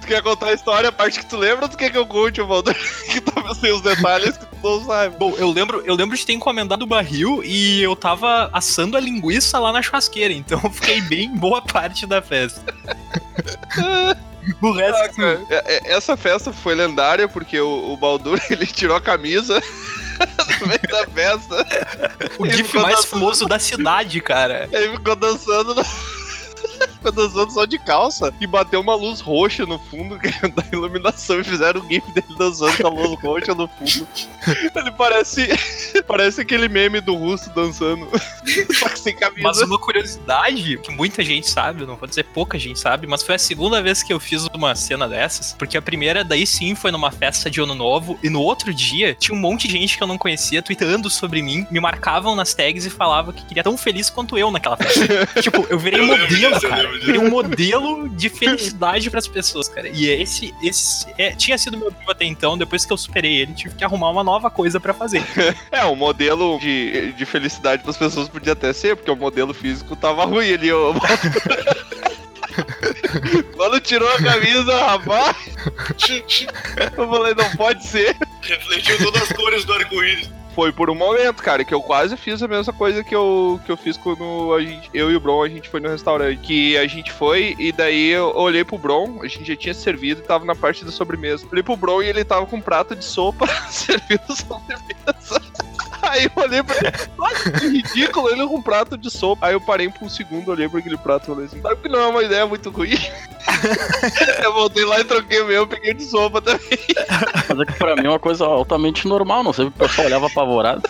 Tu 0.00 0.06
quer 0.06 0.22
contar 0.22 0.46
a 0.46 0.52
história, 0.54 0.88
a 0.88 0.92
parte 0.92 1.18
que 1.20 1.26
tu 1.26 1.36
lembra, 1.36 1.66
ou 1.66 1.68
tu 1.68 1.76
quer 1.76 1.90
que 1.90 1.98
eu 1.98 2.06
conte, 2.06 2.40
o 2.40 2.46
Baldur? 2.46 2.74
Que 3.10 3.20
talvez 3.20 3.58
tenha 3.58 3.74
os 3.74 3.82
detalhes 3.82 4.36
que 4.36 4.46
tu 4.46 4.56
não 4.62 4.84
saiba. 4.86 5.16
Bom, 5.18 5.34
eu 5.36 5.50
lembro, 5.50 5.82
eu 5.84 5.94
lembro 5.94 6.16
de 6.16 6.24
ter 6.24 6.32
encomendado 6.32 6.84
o 6.84 6.88
barril 6.88 7.42
e 7.44 7.82
eu 7.82 7.94
tava 7.94 8.48
assando 8.52 8.96
a 8.96 9.00
linguiça 9.00 9.58
lá 9.58 9.72
na 9.72 9.82
churrasqueira, 9.82 10.32
então 10.32 10.60
eu 10.64 10.70
fiquei 10.70 11.00
bem 11.02 11.36
boa 11.36 11.60
parte 11.60 12.06
da 12.06 12.22
festa. 12.22 12.74
O 14.60 14.72
resto. 14.72 15.16
Cara, 15.16 15.40
é- 15.50 15.92
Essa 15.92 16.16
festa 16.16 16.52
foi 16.52 16.74
lendária 16.74 17.28
porque 17.28 17.60
o, 17.60 17.92
o 17.92 17.96
Baldur 17.96 18.40
ele 18.50 18.66
tirou 18.66 18.96
a 18.96 19.00
camisa 19.00 19.60
no 20.60 20.66
meio 20.66 20.80
da 20.88 21.06
festa. 21.06 21.66
o 22.38 22.46
GIF 22.48 22.74
mais 22.76 22.96
dançando. 22.96 23.06
famoso 23.10 23.46
da 23.46 23.58
cidade, 23.58 24.20
cara. 24.20 24.68
Ele 24.72 24.92
ficou 24.96 25.16
dançando. 25.16 25.74
no- 25.74 25.84
Ficou 26.80 27.12
dançando 27.12 27.52
só 27.52 27.64
de 27.64 27.78
calça 27.78 28.32
e 28.40 28.46
bateu 28.46 28.80
uma 28.80 28.94
luz 28.94 29.20
roxa 29.20 29.66
no 29.66 29.78
fundo 29.78 30.18
da 30.54 30.64
iluminação 30.72 31.40
e 31.40 31.44
fizeram 31.44 31.80
o 31.80 31.88
gif 31.88 32.06
dele 32.12 32.26
dançando 32.38 32.76
com 32.76 32.86
a 32.86 32.90
luz 32.90 33.20
roxa 33.22 33.54
no 33.54 33.68
fundo. 33.68 34.06
Ele 34.74 34.90
parece. 34.92 35.48
Parece 36.06 36.40
aquele 36.40 36.68
meme 36.68 37.00
do 37.00 37.14
russo 37.14 37.50
dançando. 37.54 38.08
Só 38.74 38.88
que 38.88 38.98
sem 38.98 39.16
camisa. 39.16 39.42
Mas 39.42 39.60
uma 39.60 39.78
curiosidade 39.78 40.78
que 40.78 40.90
muita 40.90 41.22
gente 41.22 41.48
sabe, 41.48 41.86
não 41.86 41.96
vou 41.96 42.08
dizer 42.08 42.24
pouca 42.24 42.58
gente 42.58 42.78
sabe, 42.78 43.06
mas 43.06 43.22
foi 43.22 43.34
a 43.34 43.38
segunda 43.38 43.82
vez 43.82 44.02
que 44.02 44.12
eu 44.12 44.18
fiz 44.18 44.46
uma 44.52 44.74
cena 44.74 45.08
dessas, 45.08 45.54
porque 45.58 45.76
a 45.76 45.82
primeira 45.82 46.24
daí 46.24 46.46
sim 46.46 46.74
foi 46.74 46.90
numa 46.90 47.10
festa 47.10 47.50
de 47.50 47.60
ano 47.60 47.74
novo 47.74 48.18
e 48.22 48.30
no 48.30 48.40
outro 48.40 48.72
dia 48.72 49.14
tinha 49.14 49.36
um 49.36 49.40
monte 49.40 49.68
de 49.68 49.74
gente 49.74 49.96
que 49.96 50.02
eu 50.02 50.06
não 50.06 50.18
conhecia 50.18 50.62
tweetando 50.62 51.08
sobre 51.10 51.42
mim, 51.42 51.66
me 51.70 51.80
marcavam 51.80 52.34
nas 52.34 52.54
tags 52.54 52.84
e 52.84 52.90
falava 52.90 53.32
que 53.32 53.44
queria 53.44 53.62
tão 53.62 53.76
feliz 53.76 54.10
quanto 54.10 54.36
eu 54.36 54.50
naquela 54.50 54.76
festa. 54.76 55.26
tipo, 55.40 55.66
eu 55.68 55.78
virei 55.78 56.00
modelo, 56.04 56.58
cara. 56.76 57.20
um 57.20 57.30
modelo 57.30 58.08
de 58.08 58.28
felicidade 58.28 59.10
pras 59.10 59.26
pessoas, 59.26 59.68
cara. 59.68 59.88
E 59.88 60.08
esse, 60.08 60.54
esse 60.62 61.06
é, 61.18 61.32
tinha 61.32 61.58
sido 61.58 61.76
meu 61.76 61.88
objetivo 61.88 62.10
até 62.10 62.24
então, 62.24 62.56
depois 62.56 62.84
que 62.84 62.92
eu 62.92 62.96
superei 62.96 63.36
ele, 63.36 63.52
tive 63.54 63.74
que 63.74 63.84
arrumar 63.84 64.10
uma 64.10 64.24
nova 64.24 64.50
coisa 64.50 64.80
pra 64.80 64.94
fazer. 64.94 65.22
É, 65.70 65.84
o 65.84 65.94
modelo 65.94 66.58
de, 66.58 67.12
de 67.12 67.24
felicidade 67.24 67.84
das 67.84 67.96
pessoas 67.96 68.28
podia 68.28 68.52
até 68.52 68.72
ser, 68.72 68.96
porque 68.96 69.10
o 69.10 69.16
modelo 69.16 69.54
físico 69.54 69.94
tava 69.94 70.24
ruim 70.24 70.52
ali. 70.52 70.72
ó. 70.72 70.92
Quando 73.56 73.80
tirou 73.80 74.08
a 74.08 74.22
camisa, 74.22 74.76
rapaz, 74.76 75.36
eu 76.96 77.08
falei, 77.08 77.34
não 77.34 77.56
pode 77.56 77.86
ser. 77.86 78.16
Refletiu 78.42 78.98
todas 78.98 79.22
as 79.22 79.32
cores 79.32 79.64
do 79.64 79.72
arco-íris. 79.74 80.39
Foi 80.54 80.72
por 80.72 80.90
um 80.90 80.94
momento, 80.94 81.42
cara, 81.42 81.64
que 81.64 81.72
eu 81.72 81.80
quase 81.80 82.16
fiz 82.16 82.42
a 82.42 82.48
mesma 82.48 82.72
coisa 82.72 83.04
que 83.04 83.14
eu, 83.14 83.60
que 83.64 83.70
eu 83.70 83.76
fiz 83.76 83.96
quando 83.96 84.54
a 84.54 84.62
gente, 84.62 84.90
eu 84.92 85.10
e 85.10 85.16
o 85.16 85.20
Bron, 85.20 85.42
a 85.42 85.48
gente 85.48 85.68
foi 85.68 85.80
no 85.80 85.88
restaurante. 85.88 86.40
Que 86.40 86.76
a 86.76 86.86
gente 86.86 87.12
foi 87.12 87.54
e 87.58 87.70
daí 87.70 88.08
eu 88.08 88.32
olhei 88.34 88.64
pro 88.64 88.78
Bron, 88.78 89.20
a 89.22 89.28
gente 89.28 89.44
já 89.44 89.56
tinha 89.56 89.74
servido 89.74 90.20
e 90.20 90.24
tava 90.24 90.44
na 90.44 90.54
parte 90.54 90.84
da 90.84 90.90
sobremesa. 90.90 91.46
Olhei 91.50 91.62
pro 91.62 91.76
Bron 91.76 92.02
e 92.02 92.08
ele 92.08 92.24
tava 92.24 92.46
com 92.46 92.56
um 92.56 92.60
prato 92.60 92.96
de 92.96 93.04
sopa 93.04 93.46
servindo 93.70 94.34
sobremesa. 94.34 95.40
Aí 96.10 96.24
eu 96.24 96.42
olhei 96.42 96.62
pra 96.62 96.76
ele, 96.76 96.92
nossa, 97.16 97.50
que 97.52 97.68
ridículo, 97.68 98.30
ele 98.30 98.46
com 98.46 98.56
um 98.56 98.62
prato 98.62 98.96
de 98.96 99.10
sopa. 99.10 99.46
Aí 99.46 99.52
eu 99.52 99.60
parei 99.60 99.88
por 99.88 100.04
um 100.04 100.08
segundo, 100.08 100.50
olhei 100.50 100.68
pra 100.68 100.78
aquele 100.78 100.96
prato 100.96 101.24
e 101.24 101.26
falei 101.26 101.46
assim, 101.46 101.60
sabe 101.60 101.76
que 101.76 101.88
não 101.88 102.00
é 102.00 102.06
uma 102.06 102.22
ideia 102.22 102.46
muito 102.46 102.70
ruim? 102.70 102.98
eu 104.42 104.52
voltei 104.52 104.84
lá 104.84 105.00
e 105.00 105.04
troquei 105.04 105.40
o 105.40 105.46
meu, 105.46 105.66
peguei 105.66 105.94
de 105.94 106.04
sopa 106.04 106.40
também. 106.40 106.78
Mas 107.48 107.60
é 107.60 107.64
que 107.64 107.72
pra 107.78 107.96
mim 107.96 108.06
é 108.06 108.10
uma 108.10 108.18
coisa 108.18 108.44
altamente 108.44 109.06
normal, 109.06 109.42
não 109.42 109.52
sei 109.52 109.66
porque 109.66 109.84
o 109.84 109.88
pessoal 109.88 110.06
olhava 110.06 110.26
apavorado. 110.26 110.88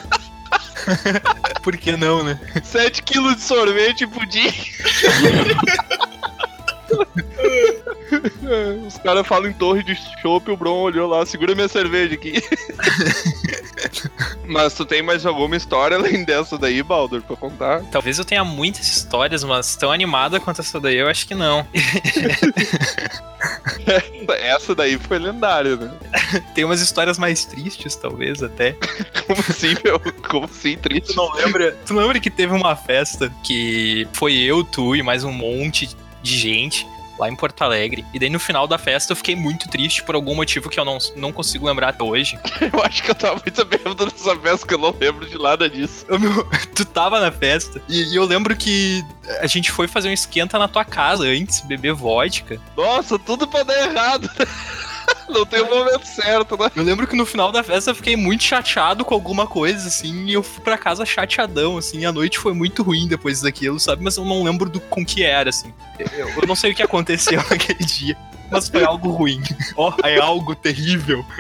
Por 1.63 1.77
que 1.77 1.97
não, 1.97 2.23
né? 2.23 2.41
7 2.63 3.03
quilos 3.03 3.37
de 3.37 3.43
sorvete 3.43 4.07
por 4.07 4.25
dia. 4.27 4.53
Os 8.87 8.99
caras 8.99 9.27
falam 9.27 9.51
em 9.51 9.53
torre 9.53 9.83
de 9.83 9.95
chopp, 10.21 10.51
o 10.51 10.57
Bron 10.57 10.81
olhou 10.81 11.09
lá, 11.09 11.25
segura 11.25 11.55
minha 11.55 11.69
cerveja 11.69 12.15
aqui. 12.15 12.43
Mas 14.51 14.75
tu 14.75 14.85
tem 14.85 15.01
mais 15.01 15.25
alguma 15.25 15.57
história 15.57 15.97
além 15.97 16.25
dessa 16.25 16.59
daí, 16.59 16.83
Baldur, 16.83 17.23
pra 17.23 17.37
contar? 17.37 17.83
Talvez 17.93 18.19
eu 18.19 18.25
tenha 18.25 18.45
muitas 18.45 18.89
histórias, 18.89 19.45
mas 19.45 19.77
tão 19.77 19.93
animada 19.93 20.41
quanto 20.41 20.61
essa 20.61 20.81
daí, 20.81 20.97
eu 20.97 21.09
acho 21.09 21.27
que 21.27 21.35
não. 21.35 21.67
Essa 24.43 24.75
daí 24.75 24.99
foi 24.99 25.19
lendária, 25.19 25.77
né? 25.77 25.91
Tem 26.55 26.65
umas 26.65 26.81
histórias 26.81 27.19
mais 27.19 27.45
tristes, 27.45 27.97
talvez, 27.97 28.43
até. 28.43 28.73
Como 29.27 29.41
assim, 29.41 29.75
meu? 29.83 30.01
Como 30.29 30.45
assim, 30.45 30.77
triste? 30.77 31.15
Tu 31.15 31.17
não 31.17 31.33
lembra? 31.33 31.73
Tu 31.87 31.95
lembra 31.95 32.21
que 32.21 32.31
teve 32.31 32.53
uma 32.53 32.77
festa 32.77 33.33
que 33.43 34.07
foi 34.13 34.35
eu, 34.35 34.63
tu 34.63 34.95
e 34.95 35.03
mais 35.03 35.25
um 35.25 35.33
monte 35.33 35.89
de 36.23 36.37
gente 36.37 36.87
lá 37.21 37.29
em 37.29 37.37
Porto 37.37 37.63
Alegre. 37.63 38.05
E 38.13 38.19
daí 38.19 38.31
no 38.31 38.41
final 38.41 38.67
da 38.67 38.79
festa 38.79 39.13
eu 39.13 39.17
fiquei 39.17 39.37
muito 39.37 39.69
triste 39.69 40.03
por 40.03 40.15
algum 40.15 40.35
motivo 40.35 40.69
que 40.71 40.81
eu 40.81 40.85
não, 40.85 40.99
não 41.15 41.33
consigo 41.33 41.67
lembrar 41.67 41.91
até 41.91 42.03
hoje. 42.03 42.39
Eu 42.73 42.83
acho 42.85 43.03
que 43.03 43.11
eu 43.11 43.15
tava 43.15 43.41
muito 43.45 43.65
bêbado 43.65 44.05
nessa 44.05 44.37
festa 44.37 44.67
que 44.67 44.75
eu 44.75 44.79
não 44.79 44.95
lembro 44.99 45.27
de 45.27 45.37
nada 45.39 45.69
disso. 45.69 46.07
Ô, 46.09 46.19
meu, 46.19 46.45
tu 46.75 46.85
tava 46.85 47.21
na 47.21 47.33
festa 47.33 47.83
e, 47.89 48.13
e 48.13 48.17
eu 48.17 48.25
lembro 48.25 48.57
que 48.57 49.05
a 49.41 49.47
gente 49.47 49.71
foi 49.73 49.89
fazer 49.89 50.09
um 50.09 50.13
esquenta 50.13 50.59
na 50.59 50.69
tua 50.69 50.85
casa 50.85 51.25
antes, 51.25 51.61
beber 51.63 51.93
vodka. 51.93 52.61
Nossa, 52.77 53.19
tudo 53.19 53.47
pra 53.47 53.63
dar 53.65 53.91
errado. 53.91 54.31
Não 55.31 55.47
tem 55.47 55.61
o 55.61 55.71
momento 55.71 56.05
certo, 56.07 56.57
né? 56.57 56.71
Eu 56.75 56.83
lembro 56.83 57.07
que 57.07 57.17
no 57.17 57.25
final 57.25 57.51
da 57.53 57.63
festa 57.63 57.91
eu 57.91 57.95
fiquei 57.95 58.17
muito 58.17 58.43
chateado 58.43 59.05
com 59.05 59.15
alguma 59.15 59.47
coisa, 59.47 59.89
assim, 59.89 60.27
e 60.27 60.33
eu 60.33 60.43
fui 60.43 60.63
pra 60.63 60.77
casa 60.77 61.07
chateadão, 61.07 61.79
assim, 61.79 62.05
a 62.05 62.13
noite 62.13 62.39
foi 62.39 62.53
muito 62.53 62.83
ruim 62.83 63.07
depois 63.07 63.41
daquilo, 63.41 63.79
sabe? 63.79 64.03
Mas 64.03 64.17
eu 64.17 64.25
não 64.25 64.43
lembro 64.43 64.69
do 64.69 64.81
com 64.81 65.05
que 65.05 65.23
era, 65.23 65.51
assim. 65.51 65.73
Eu, 65.99 66.29
eu 66.29 66.47
não 66.47 66.55
sei 66.55 66.73
o 66.73 66.75
que 66.75 66.83
aconteceu 66.83 67.43
naquele 67.49 67.85
dia, 67.85 68.17
mas 68.51 68.69
foi 68.69 68.85
algo 68.85 69.11
ruim. 69.11 69.43
Ó, 69.77 69.93
é 70.05 70.19
algo 70.19 70.55
terrível. 70.55 71.25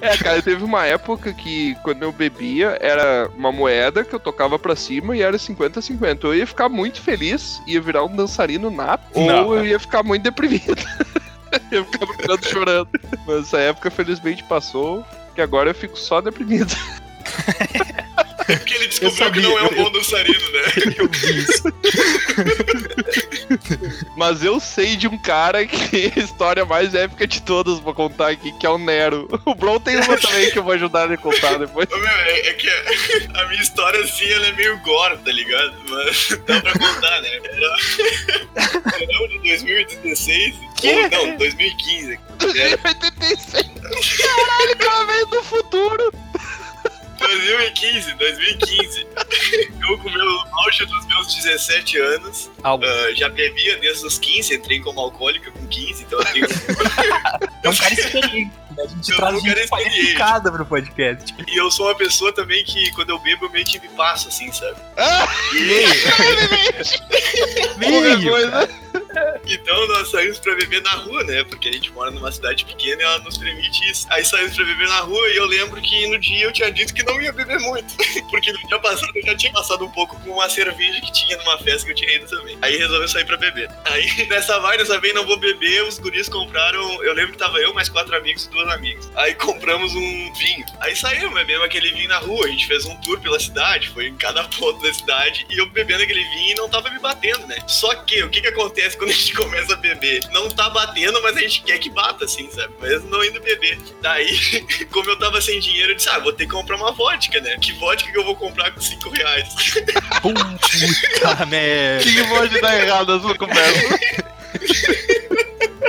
É, 0.00 0.16
cara, 0.16 0.42
teve 0.42 0.62
uma 0.62 0.86
época 0.86 1.32
que 1.32 1.74
quando 1.82 2.02
eu 2.02 2.12
bebia 2.12 2.76
era 2.80 3.30
uma 3.36 3.52
moeda 3.52 4.04
que 4.04 4.14
eu 4.14 4.20
tocava 4.20 4.58
pra 4.58 4.76
cima 4.76 5.16
e 5.16 5.22
era 5.22 5.36
50-50. 5.36 6.24
Eu 6.24 6.34
ia 6.34 6.46
ficar 6.46 6.68
muito 6.68 7.00
feliz, 7.00 7.60
ia 7.66 7.80
virar 7.80 8.04
um 8.04 8.14
dançarino 8.14 8.70
nato, 8.70 9.18
Não. 9.18 9.46
ou 9.46 9.56
eu 9.56 9.66
ia 9.66 9.78
ficar 9.78 10.02
muito 10.02 10.22
deprimido. 10.22 10.82
eu 11.70 11.80
ia 11.80 11.84
ficar 11.84 12.06
no 12.06 12.16
canto 12.16 12.48
chorando. 12.48 12.88
Mas 13.26 13.46
essa 13.46 13.58
época 13.58 13.90
felizmente 13.90 14.42
passou, 14.44 15.04
que 15.34 15.40
agora 15.40 15.70
eu 15.70 15.74
fico 15.74 15.98
só 15.98 16.20
deprimido. 16.20 16.74
É 18.48 18.56
porque 18.56 18.74
ele 18.74 18.88
descobriu 18.88 19.16
sabia, 19.16 19.42
que 19.42 19.48
não 19.48 19.58
é 19.58 19.62
um 19.62 19.74
bom 19.76 19.92
dançarino, 19.92 20.52
né? 20.52 20.94
Eu 20.98 21.08
vi 21.08 21.38
isso. 21.38 21.62
Mas 24.20 24.44
eu 24.44 24.60
sei 24.60 24.96
de 24.96 25.08
um 25.08 25.16
cara 25.16 25.66
que 25.66 26.12
é 26.12 26.12
a 26.20 26.22
história 26.22 26.66
mais 26.66 26.94
épica 26.94 27.26
de 27.26 27.40
todas 27.40 27.80
pra 27.80 27.94
contar 27.94 28.28
aqui, 28.28 28.52
que 28.58 28.66
é 28.66 28.68
o 28.68 28.76
Nero. 28.76 29.26
O 29.46 29.54
Bron 29.54 29.80
tem 29.80 29.96
uma 29.96 30.14
também 30.20 30.50
que 30.50 30.58
eu 30.58 30.62
vou 30.62 30.74
ajudar 30.74 31.06
ele 31.06 31.14
a 31.14 31.16
contar 31.16 31.56
depois. 31.56 31.88
Meu, 31.88 32.06
é, 32.06 32.48
é 32.48 32.52
que 32.52 32.68
a, 32.68 33.46
minha 33.46 33.62
história, 33.62 33.98
assim, 34.04 34.30
ela 34.30 34.48
é 34.48 34.52
meio 34.52 34.78
gore, 34.80 35.16
tá 35.24 35.32
ligado? 35.32 35.72
Mas 35.88 36.38
dá 36.46 36.60
pra 36.60 36.72
contar, 36.72 37.22
né? 37.22 37.30
Era 38.94 39.28
de 39.28 39.38
2016. 39.38 40.54
Quê? 40.76 41.08
Ou, 41.14 41.26
não, 41.26 41.36
2015. 41.38 42.12
É, 42.12 42.72
86. 42.88 43.70
Caralho, 44.18 44.76
cara 44.76 45.04
veio 45.06 45.26
do 45.28 45.42
futuro. 45.44 46.12
2015, 47.20 48.14
2015. 48.14 49.06
Eu, 49.90 49.98
com 49.98 50.08
o 50.08 50.12
meu 50.12 50.42
auge 50.52 50.84
dos 50.86 51.06
meus 51.06 51.34
17 51.34 51.98
anos, 51.98 52.50
ah, 52.62 52.76
já 53.14 53.28
bebia 53.28 53.76
desde 53.78 54.06
os 54.06 54.18
15, 54.18 54.54
entrei 54.54 54.80
como 54.80 55.00
alcoólica 55.00 55.50
com 55.50 55.66
15, 55.66 56.02
então 56.04 56.18
eu 56.20 56.24
tenho 56.26 56.46
É 57.62 57.68
um 57.68 57.74
cara 57.74 57.92
experiente. 57.94 58.44
né? 58.44 58.50
A 58.78 58.86
gente 58.86 59.10
Eu 59.10 59.16
traz 59.16 59.34
um 59.34 59.40
gente 59.40 59.68
qualificada 59.68 60.52
pro 60.52 60.64
podcast. 60.64 61.34
E 61.46 61.56
eu 61.60 61.70
sou 61.70 61.86
uma 61.86 61.94
pessoa 61.94 62.32
também 62.32 62.64
que, 62.64 62.90
quando 62.92 63.10
eu 63.10 63.18
bebo, 63.18 63.46
eu 63.46 63.50
meio 63.50 63.64
que 63.64 63.78
me 63.80 63.88
passo, 63.88 64.28
assim, 64.28 64.50
sabe? 64.52 64.76
Ah, 64.96 65.28
E, 65.54 65.84
qualquer 67.78 67.78
Meio, 67.78 68.30
coisa. 68.30 68.68
então 69.46 69.86
nós 69.88 70.10
saímos 70.10 70.38
pra 70.38 70.54
beber 70.54 70.82
na 70.82 70.90
rua, 70.90 71.24
né? 71.24 71.44
Porque 71.44 71.68
a 71.68 71.72
gente 71.72 71.90
mora 71.92 72.10
numa 72.10 72.30
cidade 72.30 72.64
pequena 72.64 73.02
e 73.02 73.04
ela 73.04 73.18
nos 73.20 73.38
permite 73.38 73.90
isso. 73.90 74.06
Aí 74.10 74.24
saímos 74.24 74.54
pra 74.54 74.64
beber 74.64 74.88
na 74.88 75.00
rua 75.00 75.28
e 75.28 75.36
eu 75.36 75.46
lembro 75.46 75.80
que 75.80 76.06
no 76.08 76.18
dia 76.18 76.44
eu 76.44 76.52
tinha 76.52 76.70
dito 76.70 76.94
que 76.94 77.02
não 77.02 77.20
ia 77.20 77.32
beber 77.32 77.58
muito. 77.60 77.94
Porque 78.30 78.52
no 78.52 78.58
dia 78.68 78.78
passado 78.78 79.12
eu 79.14 79.22
já 79.22 79.36
tinha 79.36 79.52
passado 79.52 79.84
um 79.84 79.90
pouco 79.90 80.18
com 80.20 80.30
uma 80.30 80.48
cerveja 80.48 81.00
que 81.00 81.12
tinha 81.12 81.36
numa 81.38 81.58
festa 81.58 81.84
que 81.84 81.92
eu 81.92 81.96
tinha 81.96 82.14
ido 82.14 82.26
também. 82.26 82.58
Aí 82.62 82.76
resolveu 82.76 83.08
sair 83.08 83.24
pra 83.24 83.36
beber. 83.36 83.70
Aí 83.86 84.06
nessa 84.28 84.58
vai, 84.60 84.76
dessa 84.78 84.98
vez 85.00 85.14
não 85.14 85.26
vou 85.26 85.36
beber, 85.38 85.84
os 85.84 85.98
guris 85.98 86.28
compraram. 86.28 87.02
Eu 87.02 87.14
lembro 87.14 87.32
que 87.32 87.38
tava 87.38 87.58
eu, 87.58 87.72
mais 87.74 87.88
quatro 87.88 88.14
amigos 88.16 88.44
e 88.44 88.50
duas 88.50 88.68
amigas. 88.72 89.10
Aí 89.16 89.34
compramos 89.34 89.94
um 89.94 90.32
vinho. 90.34 90.66
Aí 90.80 90.94
saímos, 90.94 91.34
bebemos 91.34 91.64
aquele 91.64 91.92
vinho 91.92 92.08
na 92.08 92.18
rua. 92.18 92.46
A 92.46 92.48
gente 92.48 92.66
fez 92.66 92.84
um 92.84 92.96
tour 93.00 93.20
pela 93.20 93.38
cidade, 93.38 93.88
foi 93.90 94.08
em 94.08 94.16
cada 94.16 94.44
ponto 94.44 94.80
da 94.82 94.92
cidade. 94.92 95.46
E 95.50 95.58
eu 95.58 95.66
bebendo 95.66 96.02
aquele 96.02 96.22
vinho 96.24 96.52
e 96.52 96.54
não 96.54 96.68
tava 96.68 96.90
me 96.90 96.98
batendo, 96.98 97.46
né? 97.46 97.56
Só 97.66 97.94
que 97.94 98.22
o 98.22 98.30
que 98.30 98.40
que 98.40 98.48
acontece 98.80 98.96
quando 98.96 99.10
a 99.10 99.12
gente 99.12 99.34
começa 99.36 99.72
a 99.74 99.76
beber? 99.76 100.22
Não 100.32 100.48
tá 100.48 100.70
batendo, 100.70 101.20
mas 101.22 101.36
a 101.36 101.40
gente 101.40 101.62
quer 101.62 101.78
que 101.78 101.90
bata, 101.90 102.24
assim, 102.24 102.50
sabe? 102.50 102.72
Mas 102.80 103.04
não 103.04 103.24
indo 103.24 103.40
beber. 103.40 103.78
Daí, 104.00 104.36
como 104.90 105.10
eu 105.10 105.18
tava 105.18 105.40
sem 105.40 105.60
dinheiro, 105.60 105.92
eu 105.92 105.96
disse, 105.96 106.08
ah, 106.08 106.18
vou 106.18 106.32
ter 106.32 106.46
que 106.46 106.52
comprar 106.52 106.76
uma 106.76 106.92
vodka, 106.92 107.40
né? 107.40 107.56
Que 107.60 107.72
vodka 107.74 108.10
que 108.10 108.18
eu 108.18 108.24
vou 108.24 108.36
comprar 108.36 108.70
com 108.72 108.80
cinco 108.80 109.10
reais? 109.10 109.48
Puta 110.22 111.46
merda. 111.46 112.04
que, 112.04 112.24
pode 112.24 112.60
dar 112.60 112.78
errado 112.80 113.18
nessa 113.18 113.34
conversa? 113.38 113.98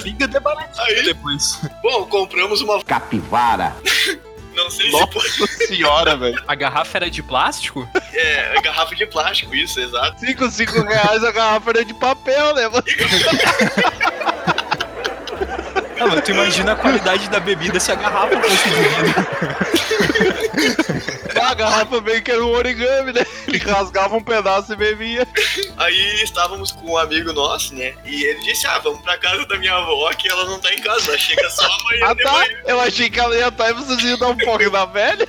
Fica 0.01 0.25
até 0.25 0.39
baratinho 0.39 0.85
Aí- 0.85 1.03
depois. 1.03 1.59
Bom, 1.81 2.05
compramos 2.05 2.61
uma. 2.61 2.83
Capivara. 2.83 3.75
Não 4.53 4.69
sei 4.69 4.87
se 4.87 4.91
Nossa 4.91 5.47
senhora, 5.67 6.17
velho. 6.17 6.43
A 6.47 6.55
garrafa 6.55 6.97
era 6.97 7.09
de 7.09 7.23
plástico? 7.23 7.87
É, 8.13 8.57
é 8.57 8.61
garrafa 8.61 8.95
de 8.95 9.05
plástico, 9.05 9.55
isso, 9.55 9.79
exato. 9.79 10.19
5, 10.19 10.49
5 10.51 10.81
reais 10.83 11.23
a 11.23 11.31
garrafa 11.31 11.69
era 11.71 11.85
de 11.85 11.93
papel, 11.93 12.55
né? 12.55 12.69
Ah, 15.99 16.07
mas 16.07 16.23
tu 16.23 16.31
imagina 16.31 16.71
a 16.71 16.75
qualidade 16.75 17.29
da 17.29 17.39
bebida 17.39 17.79
se 17.79 17.91
a 17.91 17.95
garrafa 17.95 18.41
fosse 18.41 18.69
de 18.69 18.75
vidro. 18.75 19.27
A 21.41 21.53
garrafa 21.53 22.01
meio 22.01 22.21
que 22.23 22.31
era 22.31 22.43
um 22.43 22.49
origami, 22.51 23.13
né? 23.13 23.25
Ele 23.47 23.57
rasgava 23.59 24.15
um 24.15 24.23
pedaço 24.23 24.73
e 24.73 24.75
bebia. 24.75 25.27
Aí 25.77 26.23
estávamos 26.23 26.71
com 26.71 26.91
um 26.93 26.97
amigo 26.97 27.31
nosso, 27.33 27.73
né? 27.75 27.93
E 28.05 28.23
ele 28.25 28.39
disse: 28.41 28.65
Ah, 28.67 28.79
vamos 28.79 29.01
pra 29.01 29.17
casa 29.17 29.45
da 29.47 29.57
minha 29.57 29.73
avó, 29.75 30.09
que 30.13 30.27
ela 30.29 30.45
não 30.45 30.59
tá 30.59 30.73
em 30.73 30.81
casa, 30.81 31.09
ela 31.09 31.17
chega 31.17 31.49
só 31.49 31.65
amanhã 31.65 32.05
Ah, 32.07 32.15
tá? 32.15 32.31
manhã. 32.31 32.47
Eu 32.65 32.79
achei 32.81 33.09
que 33.09 33.19
ela 33.19 33.35
ia 33.35 33.47
estar 33.47 33.69
e 33.69 33.73
vocês 33.73 34.01
iam 34.03 34.17
dar 34.17 34.27
um 34.29 34.37
pouco 34.37 34.69
da 34.69 34.85
velha. 34.85 35.27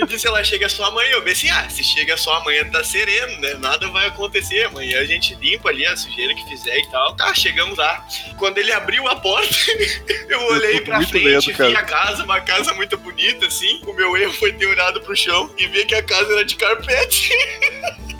Ele 0.00 0.06
disse: 0.06 0.26
Ela 0.26 0.42
chega 0.42 0.68
só 0.68 0.84
amanhã. 0.84 1.10
Eu 1.10 1.22
pensei: 1.22 1.50
Ah, 1.50 1.68
se 1.68 1.84
chega 1.84 2.16
só 2.16 2.34
amanhã 2.34 2.64
tá 2.70 2.82
sereno, 2.82 3.38
né? 3.38 3.54
Nada 3.54 3.88
vai 3.88 4.06
acontecer. 4.06 4.64
Amanhã 4.64 4.98
a 4.98 5.04
gente 5.04 5.34
limpa 5.34 5.68
ali 5.68 5.86
a 5.86 5.96
sujeira 5.96 6.34
que 6.34 6.48
fizer 6.48 6.76
e 6.78 6.90
tal. 6.90 7.14
Tá, 7.14 7.34
chegamos 7.34 7.76
lá. 7.76 8.06
Quando 8.38 8.58
ele 8.58 8.72
abriu 8.72 9.06
a 9.08 9.16
porta, 9.16 9.54
eu 10.28 10.40
olhei 10.46 10.80
pra 10.80 10.96
muito 10.96 11.10
frente, 11.10 11.52
medo, 11.52 11.70
vi 11.70 11.76
a 11.76 11.82
casa, 11.82 12.24
uma 12.24 12.40
casa 12.40 12.72
muito 12.74 12.96
bonita, 12.96 13.46
assim. 13.46 13.82
O 13.86 13.92
meu 13.92 14.16
erro 14.16 14.32
foi 14.32 14.52
ter 14.52 14.66
olhado 14.66 15.00
pro 15.02 15.14
chão 15.14 15.52
e 15.58 15.66
ver 15.66 15.84
que 15.84 15.94
a 15.94 16.02
casa 16.02 16.32
era 16.32 16.44
de 16.44 16.56
carpete. 16.56 17.30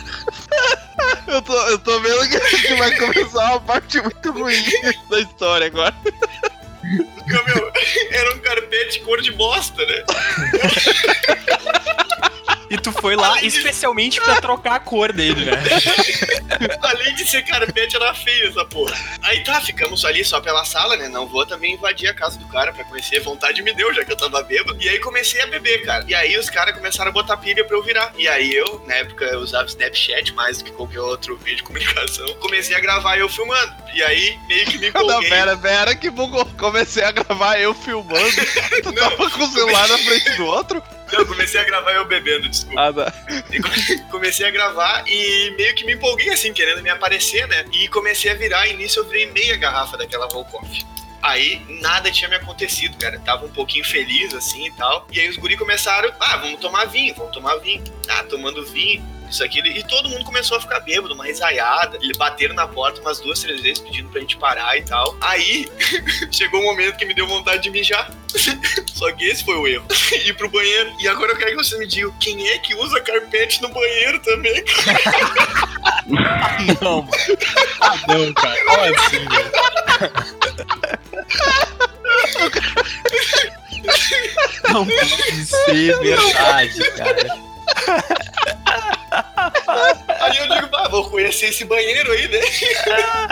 Eu 1.27 1.41
tô, 1.41 1.57
eu 1.69 1.79
tô 1.79 1.99
vendo 1.99 2.29
que, 2.29 2.67
que 2.67 2.75
vai 2.75 2.95
começar 2.95 3.45
uma 3.51 3.61
parte 3.61 3.99
muito 4.01 4.31
ruim 4.31 4.63
da 5.09 5.19
história 5.19 5.67
agora. 5.67 5.95
Porque, 7.15 7.43
meu, 7.43 7.71
era 8.11 8.35
um 8.35 8.39
carpete 8.39 8.99
cor 9.01 9.21
de 9.21 9.31
bosta, 9.31 9.85
né? 9.85 10.03
E 12.71 12.77
tu 12.77 12.89
foi 12.93 13.17
lá 13.17 13.41
especialmente 13.43 14.21
pra 14.21 14.39
trocar 14.39 14.75
a 14.75 14.79
cor 14.79 15.11
dele, 15.11 15.43
né? 15.43 15.51
Além 16.81 17.13
de 17.15 17.29
ser 17.29 17.41
carpete, 17.43 17.97
era 17.97 18.13
feio 18.13 18.47
essa 18.47 18.63
porra. 18.63 18.95
Aí 19.23 19.43
tá, 19.43 19.59
ficamos 19.59 20.05
ali 20.05 20.23
só 20.23 20.39
pela 20.39 20.63
sala, 20.63 20.95
né? 20.95 21.09
Não 21.09 21.27
vou 21.27 21.45
também 21.45 21.73
invadir 21.73 22.07
a 22.07 22.13
casa 22.13 22.39
do 22.39 22.47
cara 22.47 22.71
pra 22.71 22.85
conhecer. 22.85 23.19
Vontade 23.19 23.61
me 23.61 23.73
deu, 23.73 23.93
já 23.93 24.05
que 24.05 24.13
eu 24.13 24.15
tava 24.15 24.41
bêbado. 24.43 24.81
E 24.81 24.87
aí 24.87 24.99
comecei 24.99 25.41
a 25.41 25.47
beber, 25.47 25.83
cara. 25.85 26.05
E 26.07 26.15
aí 26.15 26.37
os 26.37 26.49
caras 26.49 26.73
começaram 26.73 27.09
a 27.09 27.13
botar 27.13 27.35
pilha 27.35 27.65
pra 27.65 27.75
eu 27.75 27.83
virar. 27.83 28.13
E 28.17 28.25
aí 28.25 28.53
eu, 28.53 28.81
na 28.87 28.95
época, 28.95 29.25
eu 29.25 29.39
usava 29.39 29.67
Snapchat 29.67 30.33
mais 30.33 30.59
do 30.59 30.63
que 30.63 30.71
qualquer 30.71 31.01
outro 31.01 31.35
vídeo 31.39 31.57
de 31.57 31.63
comunicação. 31.63 32.33
Comecei 32.35 32.73
a 32.73 32.79
gravar 32.79 33.17
eu 33.17 33.27
filmando. 33.27 33.73
E 33.93 34.01
aí 34.01 34.39
meio 34.47 34.65
que 34.65 34.77
me 34.77 34.89
Não, 34.91 35.01
empolguei. 35.01 35.29
pera, 35.29 35.57
pera, 35.57 35.93
que 35.93 36.09
bugou. 36.09 36.45
Comecei 36.57 37.03
a 37.03 37.11
gravar 37.11 37.59
eu 37.59 37.73
filmando. 37.73 38.31
Tu 38.81 38.93
tava 38.93 39.29
com 39.29 39.43
o 39.43 39.51
celular 39.51 39.89
na 39.89 39.97
frente 39.97 40.31
do 40.37 40.45
outro? 40.45 40.81
Não, 41.13 41.25
comecei 41.25 41.59
a 41.59 41.63
gravar 41.63 41.91
eu 41.93 42.05
bebendo, 42.05 42.47
desculpa. 42.49 42.81
Ah, 42.81 42.93
tá. 42.93 43.11
Come- 43.61 44.01
comecei 44.09 44.45
a 44.47 44.51
gravar 44.51 45.03
e 45.07 45.53
meio 45.57 45.75
que 45.75 45.85
me 45.85 45.93
empolguei 45.93 46.29
assim, 46.29 46.53
querendo 46.53 46.81
me 46.81 46.89
aparecer, 46.89 47.47
né? 47.47 47.65
E 47.73 47.87
comecei 47.89 48.31
a 48.31 48.35
virar, 48.35 48.67
e 48.67 48.73
nisso 48.73 48.99
eu 48.99 49.05
virei 49.07 49.31
meia 49.31 49.57
garrafa 49.57 49.97
daquela 49.97 50.27
Volkoff. 50.27 50.85
Aí 51.21 51.61
nada 51.81 52.09
tinha 52.11 52.27
me 52.29 52.35
acontecido, 52.35 52.97
cara. 52.97 53.19
Tava 53.19 53.45
um 53.45 53.51
pouquinho 53.51 53.85
feliz 53.85 54.33
assim 54.33 54.65
e 54.67 54.71
tal. 54.71 55.07
E 55.11 55.19
aí 55.19 55.29
os 55.29 55.37
guri 55.37 55.55
começaram, 55.55 56.11
ah, 56.19 56.37
vamos 56.37 56.59
tomar 56.59 56.85
vinho, 56.85 57.13
vamos 57.15 57.31
tomar 57.33 57.57
vinho. 57.57 57.83
Ah, 58.09 58.23
tomando 58.23 58.65
vinho. 58.65 59.05
Isso 59.31 59.45
aqui, 59.45 59.59
e 59.59 59.81
todo 59.83 60.09
mundo 60.09 60.25
começou 60.25 60.57
a 60.57 60.59
ficar 60.61 60.81
bêbado, 60.81 61.13
uma 61.13 61.25
risaiada. 61.25 61.97
Eles 62.01 62.17
bateram 62.17 62.53
na 62.53 62.67
porta 62.67 62.99
umas 62.99 63.21
duas, 63.21 63.39
três 63.39 63.61
vezes 63.61 63.79
pedindo 63.79 64.09
pra 64.09 64.19
gente 64.19 64.35
parar 64.35 64.77
e 64.77 64.83
tal. 64.83 65.15
Aí 65.21 65.71
chegou 66.29 66.59
um 66.59 66.65
momento 66.65 66.97
que 66.97 67.05
me 67.05 67.13
deu 67.13 67.25
vontade 67.25 67.63
de 67.63 67.69
mijar. 67.69 68.11
Só 68.93 69.09
que 69.13 69.23
esse 69.25 69.45
foi 69.45 69.55
o 69.55 69.65
erro. 69.65 69.85
Ir 70.25 70.33
pro 70.33 70.49
banheiro. 70.49 70.93
E 70.99 71.07
agora 71.07 71.31
eu 71.31 71.37
quero 71.37 71.51
que 71.51 71.63
você 71.63 71.77
me 71.77 71.87
diga 71.87 72.11
quem 72.19 72.45
é 72.49 72.57
que 72.57 72.75
usa 72.75 72.99
carpete 72.99 73.61
no 73.61 73.69
banheiro 73.69 74.19
também. 74.19 74.63
Não. 76.81 77.07
Ah, 77.79 77.95
não, 78.09 78.33
cara. 78.33 78.65
Como 78.65 78.81
assim, 78.81 79.29
velho? 79.29 79.51
Não 84.73 84.85
pode 84.85 85.45
ser 85.45 85.99
verdade, 85.99 86.91
cara. 86.97 87.51
Aí 90.21 90.37
eu 90.37 90.47
digo, 90.47 90.75
ah, 90.75 90.87
vou 90.87 91.09
conhecer 91.09 91.47
esse 91.47 91.65
banheiro 91.65 92.11
aí, 92.11 92.27
né? 92.27 92.39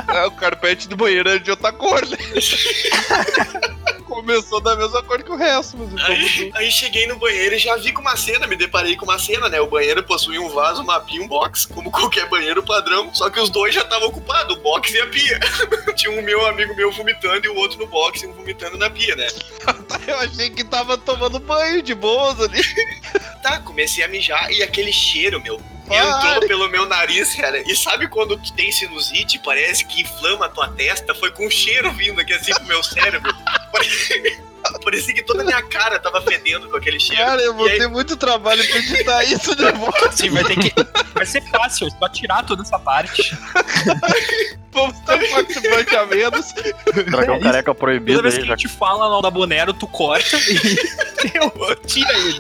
É, 0.09 0.25
o 0.25 0.31
carpete 0.31 0.87
do 0.87 0.97
banheiro 0.97 1.29
é 1.29 1.37
de 1.37 1.51
outra 1.51 1.71
cor, 1.71 2.01
né? 2.07 2.17
Começou 4.07 4.59
da 4.59 4.75
mesma 4.75 5.03
cor 5.03 5.21
que 5.21 5.31
o 5.31 5.35
resto, 5.35 5.77
mas 5.77 5.93
então 5.93 6.05
Aí, 6.05 6.51
aí 6.55 6.71
cheguei 6.71 7.05
no 7.07 7.17
banheiro 7.17 7.55
e 7.55 7.59
já 7.59 7.75
vi 7.77 7.91
com 7.91 8.01
uma 8.01 8.17
cena, 8.17 8.47
me 8.47 8.55
deparei 8.55 8.95
com 8.95 9.05
uma 9.05 9.19
cena, 9.19 9.47
né? 9.47 9.61
O 9.61 9.67
banheiro 9.67 10.03
possuía 10.03 10.41
um 10.41 10.49
vaso, 10.49 10.81
uma 10.81 10.99
pia 10.99 11.17
e 11.17 11.21
um 11.21 11.27
box, 11.27 11.67
como 11.67 11.91
qualquer 11.91 12.27
banheiro 12.27 12.63
padrão. 12.63 13.13
Só 13.13 13.29
que 13.29 13.39
os 13.39 13.49
dois 13.49 13.73
já 13.73 13.81
estavam 13.81 14.07
ocupados, 14.07 14.57
o 14.57 14.59
box 14.59 14.93
e 14.93 14.99
a 14.99 15.07
pia. 15.07 15.39
Tinha 15.95 16.11
um 16.11 16.21
meu 16.23 16.45
amigo 16.47 16.75
meu 16.75 16.91
vomitando 16.91 17.45
e 17.45 17.49
o 17.49 17.55
outro 17.55 17.77
no 17.77 17.87
box 17.87 18.23
e 18.23 18.27
um 18.27 18.33
vomitando 18.33 18.77
na 18.77 18.89
pia, 18.89 19.15
né? 19.15 19.27
eu 20.07 20.19
achei 20.19 20.49
que 20.49 20.63
tava 20.63 20.97
tomando 20.97 21.39
banho 21.39 21.81
de 21.81 21.93
boas 21.93 22.39
ali. 22.41 22.61
Tá, 23.41 23.59
comecei 23.59 24.03
a 24.03 24.07
mijar 24.07 24.51
e 24.51 24.61
aquele 24.61 24.91
cheiro, 24.91 25.41
meu. 25.41 25.61
Entrou 25.89 26.47
pelo 26.47 26.69
meu 26.69 26.85
nariz, 26.85 27.33
cara. 27.33 27.63
E 27.65 27.75
sabe 27.75 28.07
quando 28.07 28.37
tu 28.37 28.53
tem 28.53 28.71
sinusite, 28.71 29.39
parece 29.39 29.83
que 29.85 30.01
inflama 30.01 30.45
a 30.45 30.49
tua 30.49 30.69
testa? 30.69 31.15
Foi 31.15 31.31
com 31.31 31.49
cheiro 31.49 31.91
vindo 31.93 32.21
aqui 32.21 32.33
assim 32.33 32.53
pro 32.53 32.65
meu 32.65 32.83
cérebro. 32.83 33.31
Parecia, 34.89 35.13
que 35.13 35.23
toda 35.23 35.41
a 35.41 35.45
minha 35.45 35.61
cara 35.63 35.99
tava 35.99 36.21
fedendo 36.21 36.67
com 36.69 36.77
aquele 36.77 36.99
cheiro. 36.99 37.21
Cara, 37.23 37.41
eu 37.41 37.53
vou 37.53 37.67
aí- 37.67 37.77
ter 37.77 37.87
muito 37.87 38.17
trabalho 38.17 38.65
pra 38.67 38.77
editar 38.77 39.23
isso 39.23 39.55
depois. 39.55 40.15
Sim, 40.15 40.29
vai 40.31 40.43
ter 40.43 40.57
que. 40.57 40.73
Vai 41.13 41.25
ser 41.25 41.41
fácil, 41.49 41.87
é 41.87 41.91
só 41.91 42.09
tirar 42.09 42.45
toda 42.45 42.61
essa 42.63 42.79
parte. 42.79 43.37
Vamos 44.71 44.99
ter 44.99 45.29
participante 45.31 45.95
a 45.95 46.05
menos. 46.05 46.53
Dragão 47.09 47.35
É 47.35 47.39
careca 47.39 47.65
Toda 47.73 47.79
proibido 47.79 48.21
vez 48.21 48.35
aí, 48.35 48.41
que 48.41 48.47
já 48.47 48.53
a 48.53 48.57
gente 48.57 48.67
fala 48.69 49.07
o 49.07 49.09
nome 49.09 49.23
da 49.23 49.31
Bonero, 49.31 49.73
tu 49.73 49.87
corta 49.87 50.37
e 50.37 51.31
eu, 51.35 51.75
tira 51.87 52.11
ele. 52.19 52.37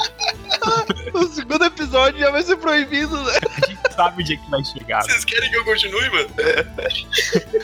O 1.13 1.27
segundo 1.27 1.65
episódio 1.65 2.19
já 2.19 2.29
vai 2.29 2.43
ser 2.43 2.55
proibido, 2.57 3.15
né? 3.23 3.39
A 3.63 3.67
gente 3.67 3.93
sabe 3.95 4.21
onde 4.21 4.33
é 4.33 4.37
que 4.37 4.49
vai 4.49 4.63
chegar. 4.63 5.03
Vocês 5.03 5.25
querem 5.25 5.49
que 5.49 5.57
eu 5.57 5.65
continue, 5.65 6.09
mano? 6.11 6.29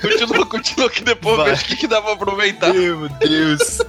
Continua, 0.01 0.45
continua 0.47 0.89
que 0.89 1.03
depois 1.03 1.37
Vai. 1.37 1.49
vejo 1.51 1.61
o 1.61 1.65
que, 1.67 1.75
que 1.77 1.87
dá 1.87 2.01
pra 2.01 2.13
aproveitar. 2.13 2.73
Meu 2.73 3.07
Deus. 3.07 3.81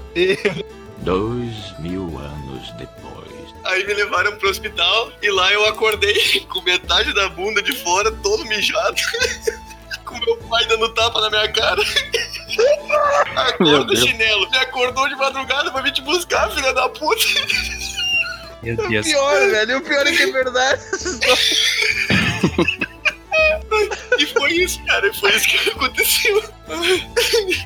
Dois 1.06 1.72
mil 1.78 2.18
anos 2.18 2.72
depois. 2.72 3.54
Aí 3.66 3.86
me 3.86 3.94
levaram 3.94 4.36
pro 4.38 4.50
hospital 4.50 5.12
e 5.22 5.30
lá 5.30 5.52
eu 5.52 5.64
acordei 5.66 6.40
com 6.50 6.60
metade 6.62 7.14
da 7.14 7.28
bunda 7.28 7.62
de 7.62 7.72
fora, 7.74 8.10
todo 8.10 8.44
mijado. 8.46 8.96
com 10.04 10.18
meu 10.18 10.36
pai 10.48 10.66
dando 10.66 10.92
tapa 10.94 11.20
na 11.20 11.30
minha 11.30 11.52
cara. 11.52 11.80
Acorda, 13.36 13.94
chinelo. 13.94 14.50
Me 14.50 14.58
acordou 14.58 15.08
de 15.08 15.14
madrugada 15.14 15.70
pra 15.70 15.80
vir 15.80 15.92
te 15.92 16.02
buscar, 16.02 16.50
filha 16.50 16.74
da 16.74 16.88
puta. 16.88 17.24
Meu 18.64 18.76
Deus. 18.76 19.06
Pior, 19.06 19.48
velho. 19.48 19.78
O 19.78 19.82
pior 19.82 20.04
é 20.08 20.10
que 20.10 20.22
é 20.24 20.32
verdade. 20.32 20.82
E 24.18 24.26
foi 24.26 24.52
isso, 24.52 24.82
cara. 24.84 25.12
Foi 25.14 25.30
isso 25.34 25.48
que 25.48 25.70
aconteceu. 25.70 26.42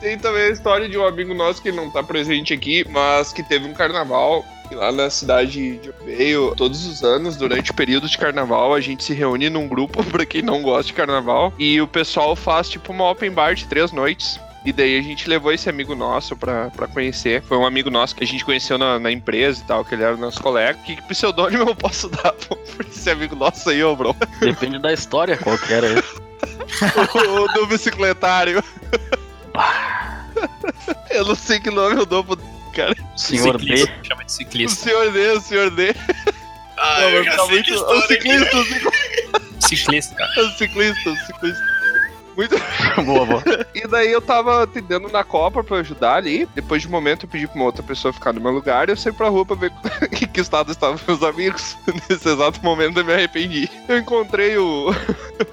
Tem 0.00 0.18
também 0.18 0.44
a 0.44 0.50
história 0.50 0.88
de 0.88 0.98
um 0.98 1.06
amigo 1.06 1.34
nosso 1.34 1.62
que 1.62 1.72
não 1.72 1.90
tá 1.90 2.02
presente 2.02 2.52
aqui, 2.52 2.84
mas 2.88 3.32
que 3.32 3.42
teve 3.42 3.66
um 3.66 3.74
carnaval. 3.74 4.44
Lá 4.72 4.92
na 4.92 5.10
cidade 5.10 5.78
de 5.78 5.92
Veio, 6.04 6.54
todos 6.54 6.86
os 6.86 7.02
anos, 7.02 7.36
durante 7.36 7.72
o 7.72 7.74
período 7.74 8.08
de 8.08 8.16
carnaval, 8.16 8.72
a 8.72 8.80
gente 8.80 9.02
se 9.02 9.12
reúne 9.12 9.50
num 9.50 9.66
grupo, 9.66 10.04
pra 10.06 10.24
quem 10.24 10.42
não 10.42 10.62
gosta 10.62 10.84
de 10.84 10.92
carnaval, 10.92 11.52
e 11.58 11.80
o 11.80 11.88
pessoal 11.88 12.36
faz 12.36 12.68
tipo 12.68 12.92
uma 12.92 13.10
open 13.10 13.32
bar 13.32 13.52
de 13.54 13.66
três 13.66 13.90
noites. 13.90 14.38
E 14.64 14.72
daí 14.72 14.98
a 14.98 15.02
gente 15.02 15.26
levou 15.28 15.50
esse 15.52 15.70
amigo 15.70 15.94
nosso 15.94 16.36
pra, 16.36 16.68
pra 16.70 16.86
conhecer. 16.86 17.42
Foi 17.42 17.56
um 17.56 17.64
amigo 17.64 17.88
nosso 17.90 18.14
que 18.14 18.22
a 18.22 18.26
gente 18.26 18.44
conheceu 18.44 18.76
na, 18.76 18.98
na 18.98 19.10
empresa 19.10 19.62
e 19.62 19.64
tal, 19.64 19.82
que 19.84 19.94
ele 19.94 20.02
era 20.02 20.16
nosso 20.18 20.42
colega. 20.42 20.78
Que 20.84 21.00
pseudônimo 21.02 21.62
eu 21.70 21.74
posso 21.74 22.08
dar 22.10 22.32
pra 22.76 22.86
esse 22.86 23.08
amigo 23.10 23.34
nosso 23.34 23.70
aí, 23.70 23.82
ô 23.82 23.96
bro? 23.96 24.14
Depende 24.38 24.78
da 24.78 24.92
história 24.92 25.36
qualquer 25.38 25.82
aí. 25.84 25.94
o 27.16 27.48
do 27.54 27.66
bicicletário. 27.66 28.62
Eu 31.10 31.24
não 31.24 31.34
sei 31.34 31.58
que 31.58 31.70
nome 31.70 31.96
eu 31.96 32.06
dou 32.06 32.22
pro 32.22 32.36
cara. 32.74 32.94
Senhor 33.16 33.58
D. 33.58 33.64
Ciclista, 33.76 33.94
Chama 34.04 34.24
de 34.24 34.30
O 34.30 34.34
ciclista. 34.34 34.82
senhor 34.84 35.10
D, 35.12 35.28
o 35.32 35.40
senhor 35.40 35.70
D. 35.70 35.94
Ah, 36.76 37.00
Não, 37.00 37.08
eu 37.10 37.24
já 37.24 37.30
ficar 37.32 37.46
sei 37.46 37.62
que 37.62 37.70
muito- 37.72 37.74
história 37.74 38.00
o 38.00 38.06
ciclista, 38.06 38.56
o 38.56 39.60
Ciclista, 39.60 40.14
cara. 40.14 40.30
O 40.46 40.50
ciclista, 40.52 41.10
o 41.10 41.16
ciclista. 41.16 41.69
Muito. 42.36 42.56
boa, 43.04 43.26
boa. 43.26 43.42
E 43.74 43.86
daí 43.86 44.12
eu 44.12 44.20
tava 44.20 44.62
atendendo 44.62 45.08
na 45.08 45.24
Copa 45.24 45.62
pra 45.62 45.78
ajudar 45.78 46.14
ali. 46.14 46.46
Depois 46.54 46.82
de 46.82 46.88
um 46.88 46.90
momento 46.90 47.24
eu 47.24 47.28
pedi 47.28 47.46
pra 47.46 47.56
uma 47.56 47.64
outra 47.64 47.82
pessoa 47.82 48.12
ficar 48.12 48.32
no 48.32 48.40
meu 48.40 48.52
lugar 48.52 48.88
e 48.88 48.92
eu 48.92 48.96
saí 48.96 49.12
pra 49.12 49.28
rua 49.28 49.44
pra 49.44 49.56
ver 49.56 49.72
em 50.12 50.26
que 50.26 50.40
estado 50.40 50.72
estavam 50.72 50.98
meus 51.06 51.22
amigos. 51.22 51.76
Nesse 52.08 52.28
exato 52.28 52.62
momento 52.62 53.00
eu 53.00 53.04
me 53.04 53.12
arrependi. 53.12 53.68
Eu 53.88 53.98
encontrei 53.98 54.56
o, 54.56 54.90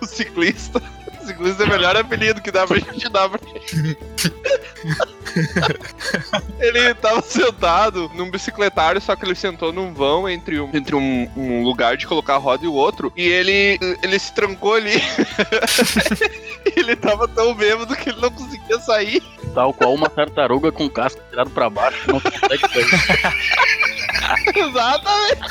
o 0.01 0.05
ciclista. 0.05 0.81
Ciclista 1.27 1.63
é 1.63 1.65
o 1.65 1.69
melhor 1.69 1.95
apelido 1.95 2.41
que 2.41 2.51
dá 2.51 2.65
pra 2.65 2.77
gente 2.77 3.09
dar 3.09 3.29
pra 3.29 3.39
Ele 6.59 6.93
tava 6.95 7.21
sentado 7.21 8.11
num 8.15 8.29
bicicletário, 8.29 8.99
só 9.01 9.15
que 9.15 9.23
ele 9.25 9.35
sentou 9.35 9.71
num 9.71 9.93
vão 9.93 10.27
entre 10.27 10.59
um, 10.59 10.69
entre 10.73 10.95
um, 10.95 11.29
um 11.35 11.63
lugar 11.63 11.95
de 11.97 12.07
colocar 12.07 12.35
a 12.35 12.37
roda 12.37 12.65
e 12.65 12.67
o 12.67 12.73
outro. 12.73 13.11
E 13.15 13.23
ele, 13.23 13.79
ele 14.01 14.19
se 14.19 14.33
trancou 14.33 14.73
ali. 14.73 15.01
ele 16.75 16.95
tava 16.95 17.27
tão 17.27 17.53
bêbado 17.53 17.95
que 17.95 18.09
ele 18.09 18.21
não 18.21 18.31
conseguia 18.31 18.79
sair. 18.79 19.21
Tal 19.53 19.73
qual 19.73 19.93
uma 19.93 20.09
tartaruga 20.09 20.71
com 20.71 20.89
casco 20.89 21.21
tirado 21.29 21.51
pra 21.51 21.69
baixo, 21.69 22.11
não 22.11 22.19
consegue 22.19 22.67
sair. 22.69 22.87
Exatamente. 24.55 25.41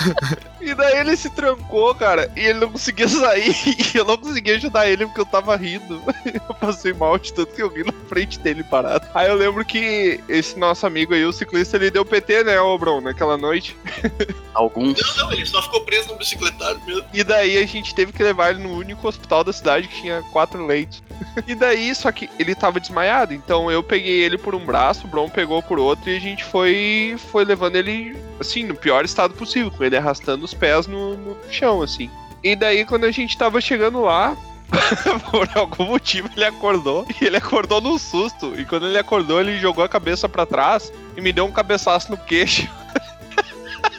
E 0.67 0.75
daí 0.75 0.99
ele 0.99 1.17
se 1.17 1.31
trancou, 1.31 1.95
cara, 1.95 2.29
e 2.35 2.41
ele 2.41 2.59
não 2.59 2.73
conseguia 2.73 3.07
sair. 3.09 3.55
E 3.95 3.97
eu 3.97 4.05
não 4.05 4.17
conseguia 4.17 4.57
ajudar 4.57 4.89
ele 4.89 5.07
porque 5.07 5.21
eu 5.21 5.27
tava 5.27 5.55
rindo. 5.55 6.03
Eu 6.27 6.55
passei 6.55 6.93
mal 6.93 7.19
de 7.19 7.33
tanto 7.33 7.55
que 7.55 7.63
eu 7.63 7.69
ri 7.69 7.85
na 7.85 7.93
frente 8.09 8.39
dele 8.39 8.63
parado. 8.63 9.07
Aí 9.15 9.29
eu 9.29 9.35
lembro 9.35 9.65
que 9.65 10.21
esse 10.29 10.59
nosso 10.59 10.87
amigo 10.87 11.15
aí, 11.15 11.25
o 11.25 11.33
ciclista, 11.33 11.77
ele 11.77 11.91
deu 11.91 12.05
PT, 12.05 12.45
né, 12.45 12.61
ô 12.61 12.77
Bron, 12.79 13.01
naquela 13.01 13.37
noite. 13.37 13.77
Alguns. 14.55 14.99
Não, 15.17 15.25
não, 15.25 15.33
ele 15.33 15.47
só 15.47 15.63
ficou 15.63 15.83
preso 15.83 16.09
no 16.09 16.17
bicicletário 16.17 16.81
mesmo. 16.87 17.05
E 17.13 17.23
daí 17.23 17.59
a 17.59 17.67
gente 17.67 17.95
teve 17.95 18.13
que 18.13 18.23
levar 18.23 18.51
ele 18.51 18.63
no 18.63 18.73
único 18.75 19.07
hospital 19.07 19.45
da 19.45 19.53
cidade 19.53 19.89
que 19.89 20.01
tinha 20.01 20.23
quatro 20.33 20.65
leitos. 20.67 21.03
E 21.47 21.55
daí, 21.55 21.95
só 21.95 22.11
que 22.11 22.29
ele 22.39 22.55
tava 22.55 22.81
desmaiado. 22.81 23.35
Então 23.35 23.71
eu 23.71 23.83
peguei 23.83 24.23
ele 24.23 24.39
por 24.39 24.55
um 24.55 24.65
braço, 24.65 25.07
o 25.07 25.11
Bron 25.11 25.29
pegou 25.29 25.63
por 25.63 25.79
outro 25.79 26.11
e 26.11 26.17
a 26.17 26.21
gente 26.21 26.45
foi, 26.45 27.17
foi 27.31 27.45
levando 27.45 27.77
ele, 27.77 28.17
assim, 28.41 28.65
no 28.65 28.75
pior 28.75 29.05
estado 29.05 29.35
possível, 29.35 29.71
com 29.71 29.85
ele 29.85 29.97
arrastando 29.97 30.45
os 30.45 30.55
pés 30.57 30.87
no, 30.87 31.17
no 31.17 31.37
chão, 31.51 31.83
assim. 31.83 32.11
E 32.43 32.55
daí, 32.55 32.85
quando 32.85 33.05
a 33.05 33.11
gente 33.11 33.37
tava 33.37 33.61
chegando 33.61 34.03
lá, 34.03 34.37
por 35.31 35.49
algum 35.55 35.87
motivo 35.87 36.29
ele 36.35 36.45
acordou 36.45 37.07
e 37.21 37.25
ele 37.25 37.37
acordou 37.37 37.81
num 37.81 37.99
susto. 37.99 38.55
E 38.59 38.65
quando 38.65 38.87
ele 38.87 38.99
acordou, 38.99 39.41
ele 39.41 39.59
jogou 39.59 39.85
a 39.85 39.89
cabeça 39.89 40.29
pra 40.29 40.47
trás 40.47 40.93
e 41.17 41.21
me 41.21 41.33
deu 41.33 41.45
um 41.45 41.53
cabeçaço 41.53 42.11
no 42.11 42.17
queixo. 42.17 42.69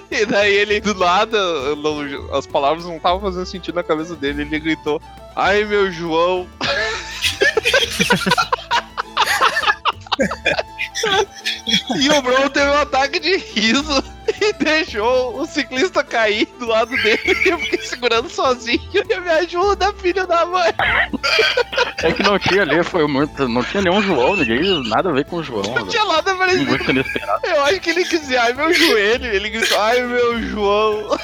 E 0.10 0.26
daí 0.26 0.54
ele, 0.54 0.80
do 0.80 0.96
nada, 0.96 1.38
as 2.32 2.48
palavras 2.48 2.86
não 2.86 2.96
estavam 2.96 3.20
fazendo 3.20 3.46
sentido 3.46 3.76
na 3.76 3.84
cabeça 3.84 4.16
dele. 4.16 4.44
Ele 4.44 4.58
gritou: 4.58 5.02
Ai 5.36 5.66
meu 5.66 5.92
João! 5.92 6.48
e 12.00 12.10
o 12.10 12.22
Bruno 12.22 12.50
teve 12.50 12.70
um 12.70 12.80
ataque 12.80 13.20
de 13.20 13.38
riso 13.38 14.04
e 14.42 14.54
deixou 14.54 15.40
o 15.40 15.46
ciclista 15.46 16.04
cair 16.04 16.48
do 16.60 16.68
lado 16.68 16.92
dele. 16.98 17.38
E 17.46 17.50
eu 17.50 17.60
fiquei 17.60 17.82
segurando 17.82 18.30
sozinho. 18.30 18.82
E 18.94 19.20
me 19.20 19.30
ajuda, 19.30 19.94
filho 19.94 20.28
da 20.28 20.46
mãe! 20.46 20.74
É 22.04 22.12
que 22.12 22.24
não 22.24 22.38
tinha 22.38 22.64
ali, 22.64 22.84
foi 22.84 23.08
muito. 23.08 23.48
Não 23.48 23.64
tinha 23.64 23.84
nenhum 23.84 24.02
João, 24.02 24.36
ninguém, 24.36 24.88
nada 24.90 25.10
a 25.10 25.14
ver 25.14 25.26
com 25.26 25.38
o 25.38 25.44
João. 25.44 25.64
Não 25.74 25.88
tinha 25.88 26.06
nada 26.06 26.36
parecido. 26.36 26.66
Muito 26.66 26.92
inesperado. 26.92 27.42
Eu 27.46 27.64
acho 27.64 27.80
que 27.80 27.90
ele 27.90 28.06
quis 28.06 28.32
ai 28.32 28.54
meu 28.54 28.74
joelho. 28.74 29.26
Ele 29.26 29.50
gritou, 29.50 29.80
ai 29.80 30.02
meu 30.02 30.42
João. 30.44 31.18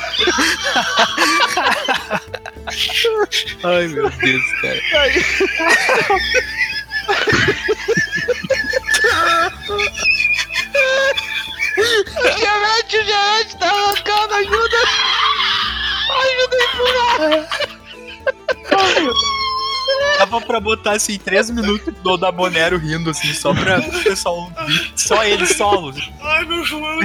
Ai, 3.63 3.87
meu 3.87 4.09
Deus, 4.09 4.43
cara. 4.61 4.81
Aí... 5.01 5.23
O 12.15 12.35
Diamante, 12.35 12.97
o 12.97 13.03
Diamante 13.03 13.57
tá 13.57 13.67
arrancando, 13.67 14.33
ajuda! 14.35 14.77
Ajuda 16.21 16.55
a 16.55 16.63
empurrar! 16.63 17.47
Dava 20.19 20.41
pra 20.41 20.59
botar 20.59 20.91
assim, 20.93 21.17
três 21.17 21.49
minutos 21.49 21.93
do 22.01 22.17
Dabonero 22.17 22.77
rindo, 22.77 23.09
assim, 23.09 23.33
só 23.33 23.53
pra 23.53 23.79
o 23.79 24.03
pessoal 24.03 24.35
ouvir. 24.37 24.93
Só 24.95 25.23
ele 25.23 25.45
solo. 25.45 25.93
Ai, 26.21 26.45
meu 26.45 26.63
João. 26.63 26.99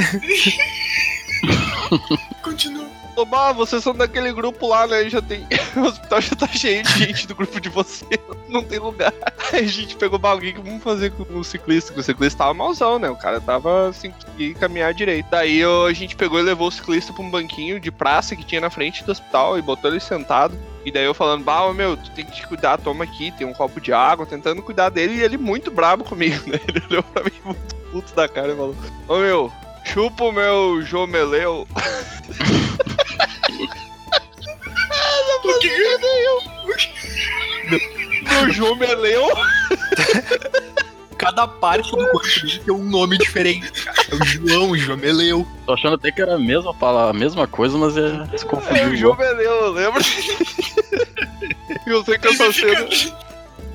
Continua. 2.43 2.98
Oba, 3.19 3.53
vocês 3.53 3.83
são 3.83 3.93
daquele 3.93 4.33
grupo 4.33 4.69
lá, 4.69 4.87
né? 4.87 5.11
Já 5.11 5.21
tem. 5.21 5.45
O 5.77 5.81
hospital 5.81 6.21
já 6.21 6.37
tá 6.37 6.47
cheio 6.47 6.83
de 6.83 6.99
gente 6.99 7.27
do 7.27 7.35
grupo 7.35 7.61
de 7.61 7.69
vocês. 7.69 8.21
Não 8.49 8.63
tem 8.63 8.79
lugar. 8.79 9.13
Aí 9.53 9.65
a 9.65 9.69
gente 9.69 9.97
pegou 9.97 10.19
o 10.19 10.41
que 10.41 10.53
vamos 10.53 10.83
fazer 10.83 11.11
com 11.11 11.25
o 11.37 11.45
ciclista? 11.45 11.89
Porque 11.89 12.01
o 12.01 12.05
ciclista 12.05 12.39
tava 12.39 12.55
malzão, 12.55 12.99
né? 12.99 13.11
O 13.11 13.17
cara 13.17 13.41
tava 13.41 13.93
sem 13.93 14.15
caminhar 14.55 14.95
direito. 14.95 15.29
Daí 15.31 15.63
a 15.63 15.93
gente 15.93 16.15
pegou 16.15 16.39
e 16.39 16.43
levou 16.43 16.69
o 16.69 16.71
ciclista 16.71 17.13
pra 17.13 17.23
um 17.23 17.31
banquinho 17.31 17.81
de 17.81 17.91
praça 17.91 18.37
que 18.37 18.45
tinha 18.45 18.61
na 18.61 18.71
frente 18.71 19.05
do 19.05 19.13
hospital 19.13 19.59
e 19.59 19.63
botou 19.63 19.91
ele 19.91 20.01
sentado. 20.01 20.59
E 20.85 20.93
daí 20.93 21.05
eu 21.05 21.13
falando, 21.13 21.45
bah, 21.45 21.73
meu, 21.75 21.97
tu 21.97 22.11
tem 22.13 22.25
que 22.25 22.33
te 22.33 22.47
cuidar, 22.47 22.79
toma 22.79 23.05
aqui, 23.05 23.33
tem 23.33 23.47
um 23.47 23.53
copo 23.53 23.81
de 23.81 23.93
água, 23.93 24.27
tentando 24.27 24.63
cuidar 24.63 24.91
dele. 24.91 25.15
E 25.15 25.23
ele 25.23 25.37
muito 25.37 25.71
brabo 25.71 26.05
comigo, 26.05 26.49
né? 26.49 26.61
Ele 26.69 26.83
olhou 26.89 27.03
pra 27.03 27.25
mim 27.25 27.33
muito 27.45 27.75
puto 27.91 28.15
da 28.15 28.29
cara 28.29 28.53
e 28.53 28.57
falou: 28.57 28.77
Ô 29.09 29.19
meu, 29.19 29.53
chupa 29.85 30.25
o 30.25 30.33
meu 30.33 30.81
jomeleu. 30.83 31.67
Por 35.49 36.77
que 36.77 36.91
Meu 38.29 38.53
jomeleu. 38.53 39.29
Cada 41.17 41.49
parte 41.49 41.91
do 41.91 42.09
corpo 42.11 42.29
tem 42.65 42.75
um 42.75 42.85
nome 42.85 43.19
diferente. 43.19 43.73
É 44.11 44.15
o 44.15 44.25
João, 44.25 44.71
o 44.71 44.79
Jomeleu. 44.79 45.47
Tô 45.67 45.73
achando 45.73 45.95
até 45.97 46.13
que 46.13 46.23
era 46.23 46.37
a 46.37 46.39
mesma, 46.39 46.73
palavra, 46.73 47.11
a 47.11 47.19
mesma 47.19 47.47
coisa, 47.49 47.77
mas 47.77 47.97
é, 47.97 48.11
se 48.37 48.45
É 48.45 48.47
o 48.47 48.51
confundiu. 48.51 48.97
jomeleu, 48.97 49.51
eu 49.51 49.73
lembro. 49.73 50.01
eu 51.87 52.05
sei 52.05 52.19
que 52.19 52.29
essa 52.29 52.53
cena. 52.53 52.89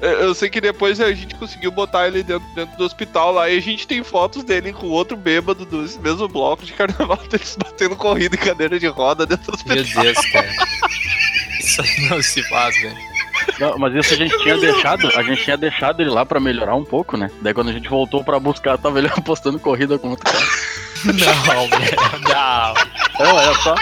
Eu 0.01 0.09
eu 0.09 0.33
sei 0.35 0.49
que 0.49 0.59
depois 0.59 0.99
a 0.99 1.13
gente 1.13 1.33
conseguiu 1.35 1.71
botar 1.71 2.07
ele 2.07 2.23
dentro, 2.23 2.45
dentro 2.55 2.77
do 2.77 2.83
hospital 2.83 3.31
lá 3.31 3.49
e 3.49 3.57
a 3.57 3.61
gente 3.61 3.87
tem 3.87 4.03
fotos 4.03 4.43
dele 4.43 4.73
com 4.73 4.87
outro 4.87 5.15
bêbado 5.15 5.65
desse 5.65 5.97
mesmo 5.97 6.27
bloco 6.27 6.65
de 6.65 6.73
carnaval 6.73 7.15
deles 7.31 7.55
batendo 7.57 7.95
corrida 7.95 8.35
em 8.35 8.39
cadeira 8.39 8.77
de 8.77 8.87
roda 8.87 9.25
dentro 9.25 9.51
do 9.51 9.55
hospital. 9.55 9.77
Meu 9.77 10.03
Deus, 10.03 10.25
cara. 10.31 10.49
Isso 11.73 11.81
aí 11.81 12.09
não 12.09 12.21
se 12.21 12.43
faz, 12.43 12.75
velho. 12.79 12.97
Não, 13.59 13.79
mas 13.79 13.95
isso 13.95 14.13
a 14.13 14.17
gente 14.17 14.37
tinha 14.39 14.57
deixado, 14.57 15.07
a 15.17 15.23
gente 15.23 15.43
tinha 15.43 15.57
deixado 15.57 16.01
ele 16.01 16.09
lá 16.11 16.23
pra 16.23 16.39
melhorar 16.39 16.75
um 16.75 16.83
pouco, 16.83 17.17
né? 17.17 17.31
Daí 17.41 17.53
quando 17.53 17.69
a 17.69 17.73
gente 17.73 17.89
voltou 17.89 18.23
pra 18.23 18.39
buscar, 18.39 18.77
tava 18.77 18.99
ele 18.99 19.07
apostando 19.17 19.59
corrida 19.59 19.97
com 19.97 20.09
outro 20.09 20.31
cara. 20.31 20.45
Não, 21.05 21.67
velho. 21.67 21.95
Não. 22.29 23.25
Não, 23.25 23.39
era 23.39 23.55
só. 23.55 23.75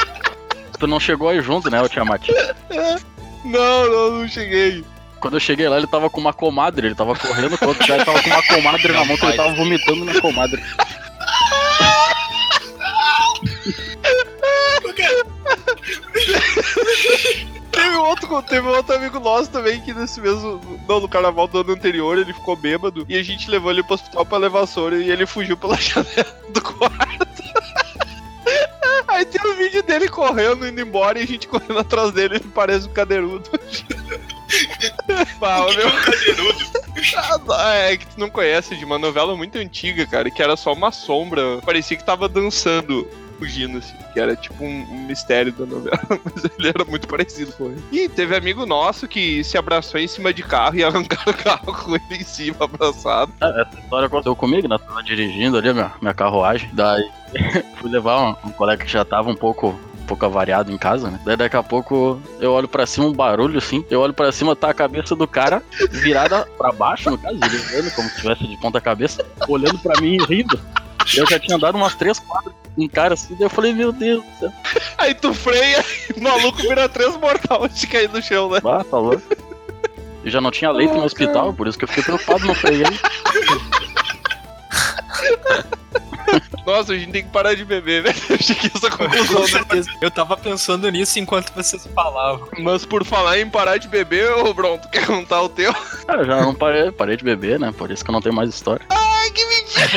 Tu 0.79 0.87
não 0.87 0.99
chegou 0.99 1.29
aí 1.29 1.41
junto, 1.41 1.69
né, 1.69 1.81
o 1.81 1.89
Tiamat? 1.89 2.29
Não, 3.43 3.89
não, 3.89 4.11
não 4.19 4.27
cheguei. 4.27 4.83
Quando 5.19 5.35
eu 5.35 5.39
cheguei 5.39 5.67
lá, 5.67 5.77
ele 5.77 5.87
tava 5.87 6.09
com 6.09 6.19
uma 6.19 6.33
comadre, 6.33 6.87
ele 6.87 6.95
tava 6.95 7.13
correndo 7.15 7.57
com 7.57 7.67
outro 7.67 7.85
cara, 7.85 8.05
tava 8.05 8.23
com 8.23 8.29
uma 8.29 8.41
comadre 8.43 8.91
na 8.91 9.05
mão, 9.05 9.17
que 9.17 9.25
ele 9.25 9.37
tava 9.37 9.53
vomitando 9.53 10.05
na 10.05 10.19
comadre. 10.21 10.63
Teve 17.71 17.95
outro, 17.95 18.41
teve 18.43 18.67
outro 18.67 18.95
amigo 18.95 19.19
nosso 19.19 19.49
também 19.49 19.79
que 19.81 19.93
nesse 19.93 20.19
mesmo. 20.19 20.59
Não, 20.87 20.99
no 20.99 21.07
carnaval 21.07 21.47
do 21.47 21.61
ano 21.61 21.71
anterior 21.73 22.17
ele 22.17 22.33
ficou 22.33 22.55
bêbado 22.55 23.05
e 23.07 23.17
a 23.17 23.23
gente 23.23 23.49
levou 23.49 23.71
ele 23.71 23.81
pro 23.81 23.93
hospital 23.93 24.25
pra 24.25 24.37
levar 24.37 24.67
soro 24.67 25.01
e 25.01 25.09
ele 25.09 25.25
fugiu 25.25 25.55
pela 25.55 25.77
janela 25.79 26.35
do 26.49 26.61
quarto. 26.61 27.41
Aí 29.07 29.25
tem 29.25 29.41
um 29.49 29.55
vídeo 29.55 29.81
dele 29.83 30.07
correndo, 30.09 30.67
indo 30.67 30.81
embora 30.81 31.19
e 31.19 31.23
a 31.23 31.25
gente 31.25 31.47
correndo 31.47 31.79
atrás 31.79 32.11
dele, 32.11 32.35
ele 32.35 32.51
parece 32.53 32.87
um 32.87 32.93
cadeirudo. 32.93 33.49
Que 33.49 34.91
meu... 35.07 35.17
é 35.17 35.87
um 35.87 36.01
cadeirudo? 36.01 36.81
Ah, 37.51 37.73
É 37.73 37.97
que 37.97 38.05
tu 38.05 38.19
não 38.19 38.29
conhece 38.29 38.75
de 38.75 38.83
uma 38.85 38.99
novela 38.99 39.35
muito 39.35 39.57
antiga, 39.57 40.05
cara, 40.05 40.29
que 40.29 40.41
era 40.41 40.55
só 40.55 40.73
uma 40.73 40.91
sombra. 40.91 41.59
Parecia 41.65 41.97
que 41.97 42.03
tava 42.03 42.27
dançando, 42.27 43.07
fugindo, 43.41 43.79
assim. 43.79 43.95
Que 44.13 44.19
era 44.19 44.35
tipo 44.35 44.63
um, 44.63 45.05
mistério 45.07 45.51
da 45.51 45.65
novela. 45.65 45.99
Mas 46.23 46.45
ele 46.45 46.67
era 46.67 46.85
muito 46.85 47.07
parecido 47.07 47.51
com 47.53 47.65
ele. 47.65 47.83
E 47.91 48.07
teve 48.07 48.35
amigo 48.35 48.67
nosso 48.67 49.07
que 49.07 49.43
se 49.43 49.57
abraçou 49.57 49.99
em 49.99 50.07
cima 50.07 50.31
de 50.31 50.43
carro 50.43 50.75
e 50.75 50.83
arrancaram 50.85 51.33
o 51.33 51.43
carro 51.43 51.73
com 51.73 51.95
ele 51.95 52.21
em 52.21 52.23
cima, 52.23 52.57
abraçado. 52.61 53.33
Ah, 53.41 53.65
Essa 53.67 53.79
história 53.79 54.05
aconteceu 54.05 54.35
comigo, 54.35 54.67
né? 54.67 54.77
Tava 54.77 55.01
dirigindo 55.01 55.57
ali 55.57 55.69
a 55.69 55.73
minha, 55.73 55.91
minha 55.99 56.13
carruagem. 56.13 56.69
Daí 56.73 57.03
fui 57.81 57.89
levar 57.89 58.21
um, 58.21 58.49
um 58.49 58.51
colega 58.51 58.85
que 58.85 58.91
já 58.91 59.03
tava 59.03 59.29
um 59.31 59.35
pouco. 59.35 59.77
pouco 60.07 60.25
avariado 60.25 60.71
em 60.71 60.77
casa, 60.77 61.09
né? 61.09 61.19
Daí 61.25 61.35
daqui 61.35 61.55
a 61.55 61.63
pouco 61.63 62.21
eu 62.39 62.51
olho 62.51 62.67
pra 62.67 62.85
cima, 62.85 63.07
um 63.07 63.13
barulho 63.13 63.57
assim. 63.57 63.83
Eu 63.89 64.01
olho 64.01 64.13
pra 64.13 64.31
cima, 64.31 64.55
tá 64.55 64.69
a 64.69 64.73
cabeça 64.73 65.15
do 65.15 65.27
cara 65.27 65.63
virada 65.89 66.45
pra 66.57 66.71
baixo, 66.71 67.09
no 67.09 67.17
caso, 67.17 67.35
ele 67.35 67.57
olhando 67.71 67.91
como 67.95 68.07
se 68.09 68.15
estivesse 68.15 68.47
de 68.47 68.57
ponta 68.57 68.79
cabeça, 68.79 69.25
olhando 69.47 69.79
pra 69.79 69.99
mim 69.99 70.17
e 70.17 70.23
rindo. 70.25 70.59
Eu 71.15 71.27
já 71.27 71.39
tinha 71.39 71.55
andado 71.57 71.75
umas 71.75 71.95
três 71.95 72.19
quadras 72.19 72.53
com 72.75 72.83
um 72.83 72.87
cara 72.87 73.13
assim, 73.13 73.33
daí 73.35 73.43
eu 73.45 73.49
falei, 73.49 73.73
meu 73.73 73.91
Deus 73.91 74.23
do 74.23 74.39
céu. 74.39 74.53
Aí 74.97 75.13
tu 75.13 75.33
freia 75.33 75.83
e 76.09 76.13
o 76.19 76.23
maluco 76.23 76.61
vira 76.61 76.87
três 76.87 77.15
mortal 77.17 77.63
antes 77.65 77.79
de 77.79 77.87
cair 77.87 78.09
no 78.09 78.21
chão, 78.21 78.49
né? 78.49 78.59
Ah, 78.63 78.83
tá 78.83 78.97
louco. 78.97 79.21
Eu 80.23 80.29
já 80.29 80.39
não 80.39 80.51
tinha 80.51 80.71
leito 80.71 80.93
no 80.93 81.03
hospital, 81.03 81.53
por 81.53 81.67
isso 81.67 81.77
que 81.77 81.83
eu 81.83 81.87
fiquei 81.87 82.03
preocupado, 82.03 82.45
não 82.45 82.53
freiei. 82.53 82.85
Nossa, 86.65 86.93
a 86.93 86.97
gente 86.97 87.11
tem 87.11 87.23
que 87.23 87.29
parar 87.29 87.55
de 87.55 87.65
beber, 87.65 88.03
velho. 88.03 88.15
Eu 88.29 88.37
cheguei 88.37 88.71
essa 88.73 88.89
conclusão, 88.89 89.35
Com 89.35 89.41
né? 89.41 89.47
certeza. 89.47 89.89
Eu 89.99 90.11
tava 90.11 90.37
pensando 90.37 90.89
nisso 90.89 91.19
enquanto 91.19 91.51
vocês 91.53 91.87
falavam. 91.93 92.47
Mas 92.59 92.85
por 92.85 93.03
falar 93.03 93.39
em 93.39 93.49
parar 93.49 93.77
de 93.77 93.87
beber, 93.87 94.31
ô 94.31 94.53
Bron, 94.53 94.77
tu 94.77 94.87
quer 94.89 95.05
contar 95.05 95.41
o 95.41 95.49
teu? 95.49 95.73
Cara, 96.05 96.21
eu 96.21 96.25
já 96.25 96.41
não 96.41 96.53
parei, 96.53 96.91
parei 96.91 97.17
de 97.17 97.23
beber, 97.23 97.59
né? 97.59 97.73
Por 97.75 97.91
isso 97.91 98.03
que 98.03 98.09
eu 98.09 98.13
não 98.13 98.21
tenho 98.21 98.35
mais 98.35 98.49
história. 98.49 98.85
Ai, 98.89 99.31
que 99.31 99.45
mentira! 99.45 99.89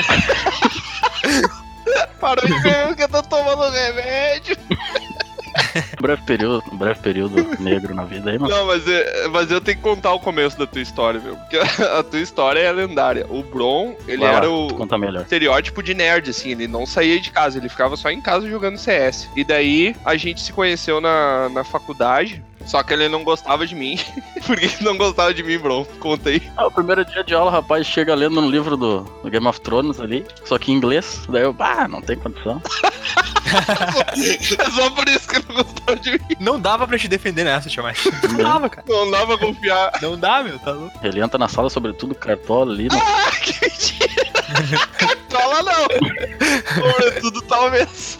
Parou 2.20 2.46
de 2.46 2.54
beber 2.62 2.86
porque 2.88 3.02
eu 3.04 3.08
tô 3.08 3.22
tomando 3.22 3.70
remédio. 3.70 4.56
Um 5.98 6.00
breve 6.02 6.22
período, 6.22 6.62
um 6.72 6.76
breve 6.76 7.00
período 7.00 7.56
negro 7.60 7.94
na 7.94 8.04
vida 8.04 8.30
aí, 8.30 8.38
mano. 8.38 8.54
Não, 8.54 8.66
mas, 8.66 8.86
é- 8.88 9.28
mas 9.28 9.50
eu 9.50 9.60
tenho 9.60 9.76
que 9.76 9.82
contar 9.82 10.12
o 10.12 10.20
começo 10.20 10.58
da 10.58 10.66
tua 10.66 10.80
história, 10.80 11.20
meu. 11.20 11.36
Porque 11.36 11.56
a 11.82 12.02
tua 12.02 12.20
história 12.20 12.60
é 12.60 12.70
lendária. 12.72 13.26
O 13.28 13.42
Bron, 13.42 13.96
ele 14.06 14.18
Vai 14.18 14.30
lá, 14.30 14.36
era 14.38 14.46
tu 14.46 14.66
o 14.68 14.74
Conta 14.74 14.96
melhor. 14.98 15.22
estereótipo 15.22 15.82
de 15.82 15.94
nerd, 15.94 16.30
assim. 16.30 16.50
Ele 16.50 16.66
não 16.68 16.86
saía 16.86 17.20
de 17.20 17.30
casa, 17.30 17.58
ele 17.58 17.68
ficava 17.68 17.96
só 17.96 18.10
em 18.10 18.20
casa 18.20 18.48
jogando 18.48 18.78
CS. 18.78 19.28
E 19.36 19.44
daí 19.44 19.94
a 20.04 20.16
gente 20.16 20.40
se 20.40 20.52
conheceu 20.52 21.00
na, 21.00 21.48
na 21.48 21.64
faculdade. 21.64 22.42
Só 22.66 22.82
que 22.82 22.94
ele 22.94 23.10
não 23.10 23.22
gostava 23.22 23.66
de 23.66 23.74
mim. 23.74 23.98
Por 24.46 24.56
que 24.56 24.64
ele 24.64 24.76
não 24.80 24.96
gostava 24.96 25.34
de 25.34 25.42
mim, 25.42 25.58
Bron? 25.58 25.84
Contei. 26.00 26.40
Ah, 26.56 26.66
o 26.66 26.70
primeiro 26.70 27.04
dia 27.04 27.22
de 27.22 27.34
aula, 27.34 27.50
rapaz 27.50 27.86
chega 27.86 28.14
lendo 28.14 28.40
um 28.40 28.48
livro 28.50 28.74
do, 28.74 29.00
do 29.22 29.30
Game 29.30 29.46
of 29.46 29.60
Thrones 29.60 30.00
ali, 30.00 30.24
só 30.46 30.56
que 30.58 30.72
em 30.72 30.74
inglês. 30.74 31.26
Daí 31.28 31.42
eu, 31.42 31.52
bah, 31.52 31.86
não 31.86 32.00
tem 32.00 32.16
condição. 32.16 32.62
É 34.58 34.70
só 34.70 34.90
por 34.90 35.06
isso 35.08 35.28
que 35.28 35.36
ele 35.36 35.44
não 35.54 35.63
de 36.00 36.12
mim. 36.12 36.36
Não 36.40 36.58
dava 36.60 36.86
pra 36.86 36.98
te 36.98 37.08
defender 37.08 37.44
nessa, 37.44 37.68
Tiamat. 37.68 37.98
Não 38.30 38.36
dava, 38.38 38.68
cara. 38.68 38.86
Não 38.88 39.26
pra 39.26 39.38
confiar. 39.38 39.92
Não 40.00 40.18
dá, 40.18 40.42
meu, 40.42 40.58
tá 40.58 40.72
louco. 40.72 40.98
Ele 41.02 41.20
entra 41.20 41.38
na 41.38 41.48
sala, 41.48 41.68
sobretudo 41.70 42.14
cartola 42.14 42.72
ali. 42.72 42.84
né? 42.84 43.00
Ah, 43.00 43.30
que 43.40 43.52
mentira! 43.64 44.24
Cartola 44.98 45.62
não! 45.62 46.92
Sobretudo 46.92 47.42
talvez. 47.42 48.18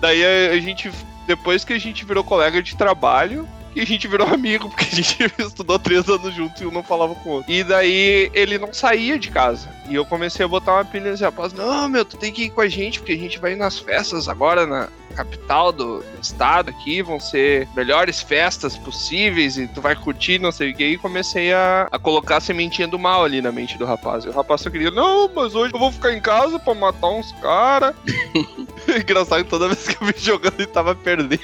Daí 0.00 0.24
a, 0.24 0.52
a 0.54 0.60
gente, 0.60 0.90
depois 1.26 1.64
que 1.64 1.72
a 1.72 1.78
gente 1.78 2.04
virou 2.04 2.22
colega 2.24 2.62
de 2.62 2.76
trabalho, 2.76 3.48
que 3.72 3.80
a 3.80 3.86
gente 3.86 4.06
virou 4.06 4.26
amigo, 4.28 4.68
porque 4.68 4.84
a 4.84 4.94
gente 4.96 5.32
estudou 5.38 5.78
três 5.78 6.08
anos 6.08 6.34
juntos 6.34 6.60
e 6.60 6.66
um 6.66 6.70
não 6.70 6.82
falava 6.82 7.14
com 7.14 7.30
o 7.30 7.32
outro. 7.34 7.50
E 7.50 7.64
daí 7.64 8.30
ele 8.34 8.58
não 8.58 8.72
saía 8.72 9.18
de 9.18 9.30
casa. 9.30 9.68
E 9.88 9.94
eu 9.94 10.04
comecei 10.04 10.44
a 10.44 10.48
botar 10.48 10.74
uma 10.74 10.84
pilha 10.84 11.10
nesse 11.10 11.22
rapaz, 11.24 11.52
não, 11.52 11.88
meu, 11.88 12.04
tu 12.04 12.16
tem 12.16 12.32
que 12.32 12.44
ir 12.44 12.50
com 12.50 12.60
a 12.60 12.68
gente, 12.68 12.98
porque 12.98 13.12
a 13.12 13.18
gente 13.18 13.38
vai 13.38 13.54
nas 13.54 13.78
festas 13.78 14.28
agora 14.28 14.66
na 14.66 14.88
capital 15.12 15.72
do, 15.72 15.98
do 15.98 16.20
estado 16.20 16.70
aqui, 16.70 17.02
vão 17.02 17.20
ser 17.20 17.68
melhores 17.74 18.20
festas 18.20 18.76
possíveis 18.76 19.56
e 19.56 19.68
tu 19.68 19.80
vai 19.80 19.94
curtir, 19.94 20.38
não 20.38 20.52
sei 20.52 20.70
o 20.70 20.74
que. 20.74 20.84
E 20.84 20.98
comecei 20.98 21.52
a, 21.52 21.88
a 21.90 21.98
colocar 21.98 22.38
a 22.38 22.40
sementinha 22.40 22.88
do 22.88 22.98
mal 22.98 23.24
ali 23.24 23.40
na 23.40 23.52
mente 23.52 23.78
do 23.78 23.84
rapaz. 23.84 24.24
E 24.24 24.28
o 24.28 24.32
rapaz 24.32 24.60
só 24.60 24.70
queria, 24.70 24.90
não, 24.90 25.30
mas 25.34 25.54
hoje 25.54 25.74
eu 25.74 25.78
vou 25.78 25.92
ficar 25.92 26.12
em 26.12 26.20
casa 26.20 26.58
pra 26.58 26.74
matar 26.74 27.08
uns 27.08 27.32
caras. 27.40 27.94
Engraçado 28.88 29.44
que 29.44 29.50
toda 29.50 29.68
vez 29.68 29.86
que 29.86 30.02
eu 30.02 30.06
vi 30.06 30.14
jogando 30.18 30.54
ele 30.58 30.66
tava 30.66 30.94
perdendo. 30.94 31.40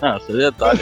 Ah, 0.00 0.18
isso 0.20 0.32
é 0.32 0.50
detalhe. 0.50 0.80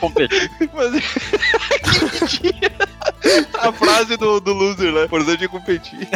Competir. 0.00 0.50
Mas 0.72 0.92
que 2.30 2.50
mentira. 2.50 2.88
A 3.58 3.72
frase 3.72 4.16
do, 4.16 4.40
do 4.40 4.52
loser, 4.52 4.92
né? 4.92 5.04
Importante 5.04 5.44
é 5.44 5.48
competir. 5.48 6.08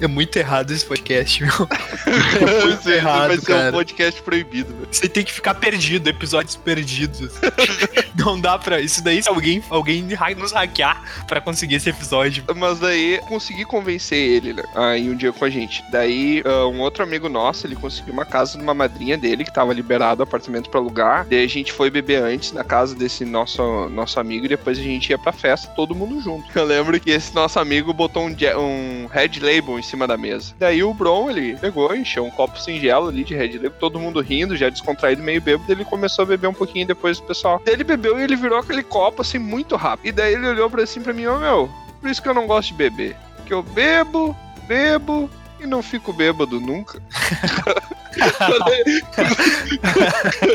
É 0.00 0.06
muito 0.06 0.36
errado 0.36 0.70
esse 0.72 0.84
podcast, 0.84 1.42
meu. 1.42 1.52
Isso 2.74 2.88
aí 2.88 2.94
errado, 2.96 3.28
vai 3.28 3.36
ser 3.36 3.42
um 3.42 3.56
cara. 3.56 3.72
podcast 3.72 4.22
proibido, 4.22 4.74
velho. 4.74 4.88
Você 4.90 5.08
tem 5.08 5.24
que 5.24 5.32
ficar 5.32 5.54
perdido, 5.54 6.08
episódios 6.08 6.56
perdidos. 6.56 7.32
Não 8.16 8.40
dá 8.40 8.58
pra. 8.58 8.80
Isso 8.80 9.02
daí, 9.02 9.22
se 9.22 9.28
alguém, 9.28 9.62
alguém 9.70 10.04
nos 10.36 10.52
hackear 10.52 11.24
pra 11.26 11.40
conseguir 11.40 11.76
esse 11.76 11.90
episódio. 11.90 12.44
Mas 12.56 12.80
daí 12.80 13.20
consegui 13.28 13.64
convencer 13.64 14.18
ele, 14.18 14.52
né? 14.54 14.62
A 14.74 14.96
ir 14.96 15.10
um 15.10 15.16
dia 15.16 15.32
com 15.32 15.44
a 15.44 15.50
gente. 15.50 15.84
Daí 15.90 16.42
ah, 16.44 16.66
um 16.66 16.80
outro 16.80 17.02
amigo 17.02 17.28
nosso, 17.28 17.66
ele 17.66 17.76
conseguiu 17.76 18.12
uma 18.12 18.24
casa 18.24 18.56
de 18.56 18.62
uma 18.62 18.74
madrinha 18.74 19.16
dele, 19.16 19.44
que 19.44 19.52
tava 19.52 19.72
liberado 19.72 20.20
o 20.20 20.24
apartamento 20.24 20.70
pra 20.70 20.80
alugar. 20.80 21.26
Daí 21.28 21.44
a 21.44 21.48
gente 21.48 21.72
foi 21.72 21.90
beber 21.90 22.22
antes 22.22 22.52
na 22.52 22.64
casa 22.64 22.94
desse 22.94 23.24
nosso, 23.24 23.88
nosso 23.90 24.18
amigo 24.18 24.46
e 24.46 24.48
depois 24.48 24.78
a 24.78 24.82
gente 24.82 25.10
ia 25.10 25.18
pra 25.18 25.32
festa, 25.32 25.68
todo 25.68 25.91
mundo 25.94 26.20
junto. 26.20 26.46
Eu 26.56 26.64
lembro 26.64 26.98
que 26.98 27.10
esse 27.10 27.34
nosso 27.34 27.58
amigo 27.58 27.92
botou 27.92 28.26
um, 28.26 28.34
um 28.58 29.06
Red 29.06 29.40
Label 29.40 29.78
em 29.78 29.82
cima 29.82 30.06
da 30.06 30.16
mesa. 30.16 30.54
Daí 30.58 30.82
o 30.82 30.92
Bron, 30.94 31.30
ele 31.30 31.56
pegou, 31.56 31.94
encheu 31.94 32.24
um 32.24 32.30
copo 32.30 32.60
singelo 32.60 33.08
ali 33.08 33.24
de 33.24 33.34
Red 33.34 33.54
Label, 33.54 33.72
todo 33.78 33.98
mundo 33.98 34.20
rindo, 34.20 34.56
já 34.56 34.68
descontraído, 34.68 35.22
meio 35.22 35.40
bêbado. 35.40 35.70
Ele 35.70 35.84
começou 35.84 36.24
a 36.24 36.26
beber 36.26 36.48
um 36.48 36.54
pouquinho 36.54 36.86
depois 36.86 37.18
do 37.18 37.26
pessoal. 37.26 37.60
Daí 37.64 37.74
ele 37.74 37.84
bebeu 37.84 38.18
e 38.18 38.22
ele 38.22 38.36
virou 38.36 38.58
aquele 38.58 38.82
copo 38.82 39.22
assim 39.22 39.38
muito 39.38 39.76
rápido. 39.76 40.06
E 40.06 40.12
daí 40.12 40.34
ele 40.34 40.48
olhou 40.48 40.68
pra 40.68 40.82
assim 40.82 41.00
pra 41.00 41.12
mim, 41.12 41.26
ô 41.26 41.38
meu, 41.38 41.70
por 42.00 42.10
isso 42.10 42.22
que 42.22 42.28
eu 42.28 42.34
não 42.34 42.46
gosto 42.46 42.68
de 42.68 42.74
beber. 42.74 43.16
Porque 43.36 43.54
eu 43.54 43.62
bebo, 43.62 44.36
bebo 44.66 45.30
e 45.60 45.66
não 45.66 45.82
fico 45.82 46.12
bêbado 46.12 46.60
nunca. 46.60 47.00
quando, 48.38 48.68
ele... 48.72 49.02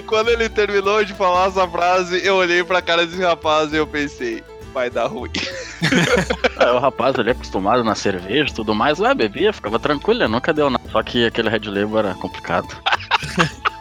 quando 0.06 0.30
ele 0.30 0.50
terminou 0.50 1.04
de 1.04 1.14
falar 1.14 1.48
essa 1.48 1.68
frase, 1.68 2.26
eu 2.26 2.36
olhei 2.36 2.64
pra 2.64 2.82
cara 2.82 3.06
desse 3.06 3.22
rapaz 3.22 3.72
e 3.72 3.78
eu 3.78 3.88
pensei, 3.88 4.44
vai 4.78 4.90
dar 4.90 5.08
ruim. 5.08 5.32
É, 6.60 6.72
o 6.72 6.80
rapaz 6.80 7.18
ali 7.20 7.30
acostumado 7.30 7.84
na 7.84 7.94
cerveja 7.94 8.52
e 8.52 8.54
tudo 8.54 8.74
mais, 8.74 8.98
lá 8.98 9.14
bebia, 9.14 9.54
ficava 9.54 9.78
tranquilo, 9.78 10.28
nunca 10.28 10.52
deu 10.52 10.72
nada. 10.72 10.84
Só 10.92 11.04
que 11.04 11.28
aquele 11.28 11.50
Red 11.50 11.70
Label 11.70 12.00
era 12.00 12.16
complicado. 12.16 12.68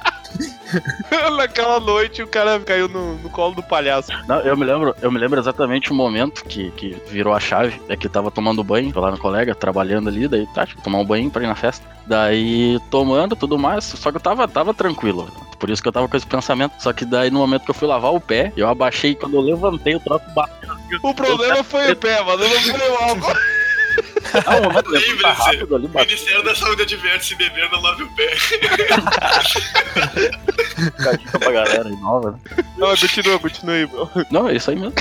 Naquela 1.36 1.80
noite 1.80 2.22
o 2.22 2.26
cara 2.26 2.58
caiu 2.60 2.88
no, 2.88 3.16
no 3.16 3.30
colo 3.30 3.54
do 3.54 3.62
palhaço. 3.62 4.10
Não, 4.26 4.40
eu 4.40 4.56
me 4.56 4.64
lembro, 4.64 4.94
eu 5.00 5.10
me 5.10 5.18
lembro 5.18 5.38
exatamente 5.38 5.90
o 5.90 5.94
momento 5.94 6.44
que, 6.44 6.70
que 6.72 6.96
virou 7.08 7.34
a 7.34 7.40
chave. 7.40 7.80
É 7.88 7.96
que 7.96 8.08
tava 8.08 8.30
tomando 8.30 8.64
banho, 8.64 8.92
lá 8.98 9.10
no 9.10 9.18
colega, 9.18 9.54
trabalhando 9.54 10.08
ali, 10.08 10.28
daí 10.28 10.46
tá, 10.54 10.66
tipo, 10.66 10.82
tomar 10.82 10.98
um 10.98 11.04
banho 11.04 11.30
pra 11.30 11.42
ir 11.42 11.46
na 11.46 11.54
festa. 11.54 11.86
Daí 12.06 12.78
tomando 12.90 13.34
tudo 13.34 13.58
mais, 13.58 13.84
só 13.84 14.10
que 14.10 14.16
eu 14.16 14.20
tava, 14.20 14.46
tava 14.46 14.72
tranquilo. 14.72 15.28
Por 15.58 15.70
isso 15.70 15.82
que 15.82 15.88
eu 15.88 15.92
tava 15.92 16.08
com 16.08 16.16
esse 16.16 16.26
pensamento. 16.26 16.74
Só 16.78 16.92
que 16.92 17.04
daí 17.04 17.30
no 17.30 17.38
momento 17.38 17.64
que 17.64 17.70
eu 17.70 17.74
fui 17.74 17.88
lavar 17.88 18.12
o 18.12 18.20
pé, 18.20 18.52
eu 18.56 18.68
abaixei 18.68 19.14
quando 19.14 19.36
eu 19.36 19.40
levantei 19.40 19.94
o 19.94 20.00
troço 20.00 20.24
bateu. 20.34 20.70
O 21.02 21.14
problema 21.14 21.64
foi 21.64 21.92
o 21.92 21.96
pé, 21.96 22.22
mano. 22.22 22.44
Não 22.44 22.60
foi 22.60 22.90
o 22.90 22.94
álcool. 22.94 23.56
Ah, 24.44 24.56
levanta 24.56 24.90
Lembre-se, 24.90 25.22
rápido 25.22 25.76
ali, 25.76 25.88
Ministério 25.88 26.42
da 26.42 26.54
Saúde 26.54 26.82
adverte 26.82 27.26
se 27.26 27.35
beber 27.37 27.70
não 27.70 27.80
lave 27.80 28.02
o 28.02 28.11
pé. 28.14 28.37
a 31.09 31.12
dica 31.16 31.38
pra 31.38 31.52
galera 31.52 31.88
aí 31.88 31.96
nova. 31.96 32.32
né? 32.32 32.38
Não, 32.76 32.94
continua, 32.96 33.38
continua 33.38 33.74
aí, 33.74 33.87
bro. 33.87 34.11
Não, 34.30 34.48
é 34.48 34.56
isso 34.56 34.70
aí 34.70 34.76
mesmo. 34.76 34.92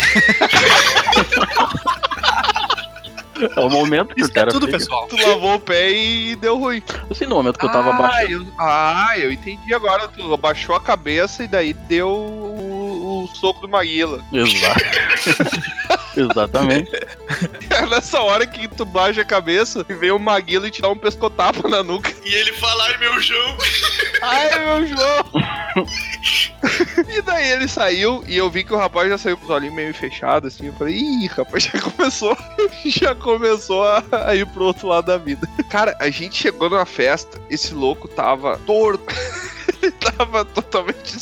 É 3.55 3.59
o 3.59 3.69
momento 3.69 4.15
que 4.15 4.21
Isso 4.21 4.29
o 4.29 4.33
cara 4.33 4.49
é 4.49 4.53
tudo, 4.53 4.65
fica. 4.65 4.77
pessoal. 4.77 5.07
Tu 5.07 5.17
lavou 5.17 5.55
o 5.55 5.59
pé 5.59 5.91
e 5.91 6.35
deu 6.37 6.57
ruim. 6.57 6.81
Assim, 7.09 7.25
no 7.25 7.35
momento 7.35 7.59
que 7.59 7.65
eu 7.65 7.71
tava 7.71 7.89
ah, 7.89 7.95
abaixando. 7.95 8.45
eu, 8.45 8.53
ah, 8.57 9.13
eu 9.17 9.31
entendi 9.31 9.73
agora. 9.73 10.07
Tu 10.07 10.33
abaixou 10.33 10.75
a 10.75 10.79
cabeça 10.79 11.43
e 11.43 11.47
daí 11.47 11.73
deu 11.73 12.07
o, 12.07 13.25
o 13.25 13.35
soco 13.35 13.61
do 13.61 13.67
Maguila. 13.67 14.23
Exato. 14.31 14.79
Exatamente. 16.15 16.91
É 17.75 17.85
nessa 17.87 18.21
hora 18.21 18.47
que 18.47 18.67
tu 18.67 18.85
baixa 18.85 19.21
a 19.21 19.25
cabeça 19.25 19.85
e 19.87 19.93
vem 19.93 20.11
o 20.11 20.19
Maguila 20.19 20.67
e 20.67 20.71
te 20.71 20.81
dá 20.81 20.89
um 20.89 20.97
pescotapa 20.97 21.67
na 21.67 21.83
nuca. 21.83 22.13
E 22.23 22.33
ele 22.33 22.53
fala, 22.53 22.85
ai 22.85 22.97
meu 22.97 23.21
João. 23.21 23.57
Ai, 24.21 24.59
meu 24.59 24.87
João! 24.87 25.25
e 27.15 27.21
daí 27.21 27.51
ele 27.51 27.67
saiu 27.67 28.23
e 28.27 28.37
eu 28.37 28.49
vi 28.49 28.63
que 28.63 28.73
o 28.73 28.77
rapaz 28.77 29.09
já 29.09 29.17
saiu 29.17 29.37
com 29.37 29.43
os 29.43 29.49
olhinhos 29.49 29.75
meio 29.75 29.93
fechados, 29.93 30.53
assim. 30.53 30.67
Eu 30.67 30.73
falei, 30.73 30.95
ih, 30.95 31.27
rapaz, 31.27 31.63
já 31.65 31.79
começou. 31.79 32.37
já 32.85 33.13
começou 33.13 33.83
a, 33.83 34.03
a 34.25 34.35
ir 34.35 34.47
pro 34.47 34.63
outro 34.63 34.87
lado 34.87 35.07
da 35.07 35.17
vida. 35.17 35.47
Cara, 35.69 35.95
a 35.99 36.09
gente 36.09 36.35
chegou 36.35 36.69
numa 36.69 36.85
festa, 36.85 37.39
esse 37.49 37.73
louco 37.73 38.07
tava 38.07 38.57
torto. 38.59 39.13
Ele 39.81 39.91
tava 39.91 40.45
totalmente 40.45 41.19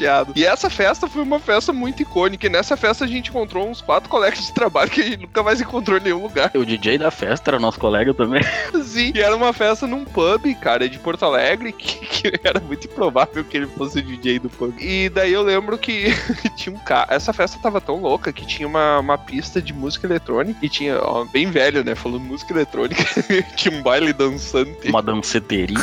desnorteado. 0.00 0.32
E 0.34 0.44
essa 0.44 0.70
festa 0.70 1.06
foi 1.06 1.22
uma 1.22 1.38
festa 1.38 1.72
muito 1.72 2.02
icônica. 2.02 2.46
E 2.46 2.50
nessa 2.50 2.76
festa 2.76 3.04
a 3.04 3.08
gente 3.08 3.30
encontrou 3.30 3.68
uns 3.68 3.80
quatro 3.80 4.08
colegas 4.08 4.46
de 4.46 4.52
trabalho 4.52 4.90
que 4.90 5.00
a 5.00 5.04
gente 5.04 5.18
nunca 5.18 5.42
mais 5.42 5.60
encontrou 5.60 5.98
em 5.98 6.02
nenhum 6.02 6.22
lugar. 6.22 6.50
O 6.54 6.64
DJ 6.64 6.98
da 6.98 7.10
festa 7.10 7.50
era 7.50 7.58
nosso 7.58 7.78
colega 7.78 8.14
também. 8.14 8.42
Sim, 8.82 9.12
e 9.14 9.20
era 9.20 9.36
uma 9.36 9.52
festa 9.52 9.86
num 9.86 10.04
pub, 10.04 10.54
cara, 10.60 10.88
de 10.88 10.98
Porto 10.98 11.24
Alegre, 11.24 11.72
que, 11.76 12.06
que 12.06 12.40
era 12.42 12.60
muito 12.60 12.86
improvável 12.86 13.44
que 13.44 13.56
ele 13.56 13.66
fosse 13.66 13.98
o 13.98 14.02
DJ 14.02 14.38
do 14.38 14.48
pub. 14.50 14.74
E 14.78 15.08
daí 15.10 15.32
eu 15.32 15.42
lembro 15.42 15.76
que 15.76 16.06
tinha 16.56 16.74
um 16.74 16.78
cara. 16.78 17.06
Essa 17.10 17.32
festa 17.32 17.58
tava 17.60 17.80
tão 17.80 18.00
louca 18.00 18.32
que 18.32 18.46
tinha 18.46 18.66
uma, 18.66 18.98
uma 18.98 19.18
pista 19.18 19.60
de 19.60 19.72
música 19.72 20.06
eletrônica. 20.06 20.58
E 20.62 20.68
tinha, 20.68 20.98
ó, 21.02 21.24
bem 21.24 21.50
velho, 21.50 21.84
né? 21.84 21.94
Falando 21.94 22.22
música 22.22 22.52
eletrônica. 22.52 23.04
tinha 23.56 23.76
um 23.76 23.82
baile 23.82 24.12
dançante. 24.12 24.88
Uma 24.88 25.02
danceteria. 25.02 25.76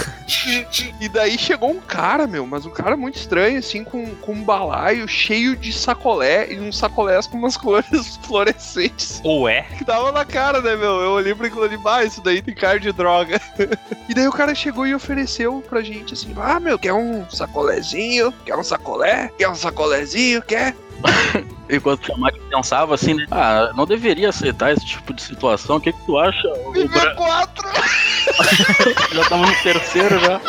E 1.00 1.10
daí 1.10 1.38
chegou 1.38 1.72
um 1.72 1.80
cara, 1.80 2.28
meu, 2.28 2.46
mas 2.46 2.66
um 2.66 2.70
cara 2.70 2.96
muito 2.96 3.16
estranho, 3.16 3.60
assim, 3.60 3.84
com, 3.84 4.07
com 4.16 4.34
um 4.34 4.44
balaio 4.44 5.08
cheio 5.08 5.56
de 5.56 5.72
sacolé 5.74 6.52
e 6.54 6.60
uns 6.60 6.78
sacolés 6.78 7.28
com 7.28 7.38
umas 7.38 7.56
cores 7.58 8.18
fluorescentes 8.24 9.22
Ou 9.24 9.48
é? 9.48 9.64
que 9.78 9.86
tava 9.86 10.12
na 10.12 10.26
cara, 10.26 10.62
né, 10.62 10.76
meu? 10.76 11.02
Eu 11.02 11.12
olhei 11.12 11.34
pra 11.36 11.48
aquilo 11.48 11.64
ali, 11.64 11.78
ah, 11.86 12.04
isso 12.04 12.22
daí 12.22 12.42
tem 12.42 12.54
cara 12.54 12.80
de 12.80 12.92
droga. 12.92 13.40
e 14.10 14.14
daí 14.14 14.28
o 14.28 14.32
cara 14.32 14.54
chegou 14.56 14.86
e 14.86 14.94
ofereceu 14.96 15.64
pra 15.70 15.82
gente 15.82 16.14
assim, 16.14 16.34
ah, 16.38 16.60
meu, 16.60 16.78
quer 16.78 16.94
um 16.94 17.28
sacolézinho? 17.30 18.34
Quer 18.46 18.56
um 18.58 18.64
sacolé? 18.64 19.32
Quer 19.38 19.50
um 19.50 19.56
sacolézinho? 19.56 20.42
Quer? 20.42 20.76
Enquanto 21.70 22.12
o 22.12 22.22
Mike 22.22 22.40
pensava 22.50 22.96
assim, 22.96 23.14
né? 23.14 23.26
Ah, 23.30 23.72
não 23.76 23.86
deveria 23.86 24.30
aceitar 24.30 24.72
esse 24.72 24.86
tipo 24.86 25.14
de 25.14 25.22
situação. 25.22 25.76
O 25.76 25.82
que, 25.82 25.92
que 25.94 26.06
tu 26.06 26.18
acha? 26.18 26.48
Viver 26.74 26.88
Bra- 26.90 27.48
já 29.14 29.24
tava 29.30 29.46
no 29.46 29.56
terceiro 29.62 30.20
já. 30.20 30.42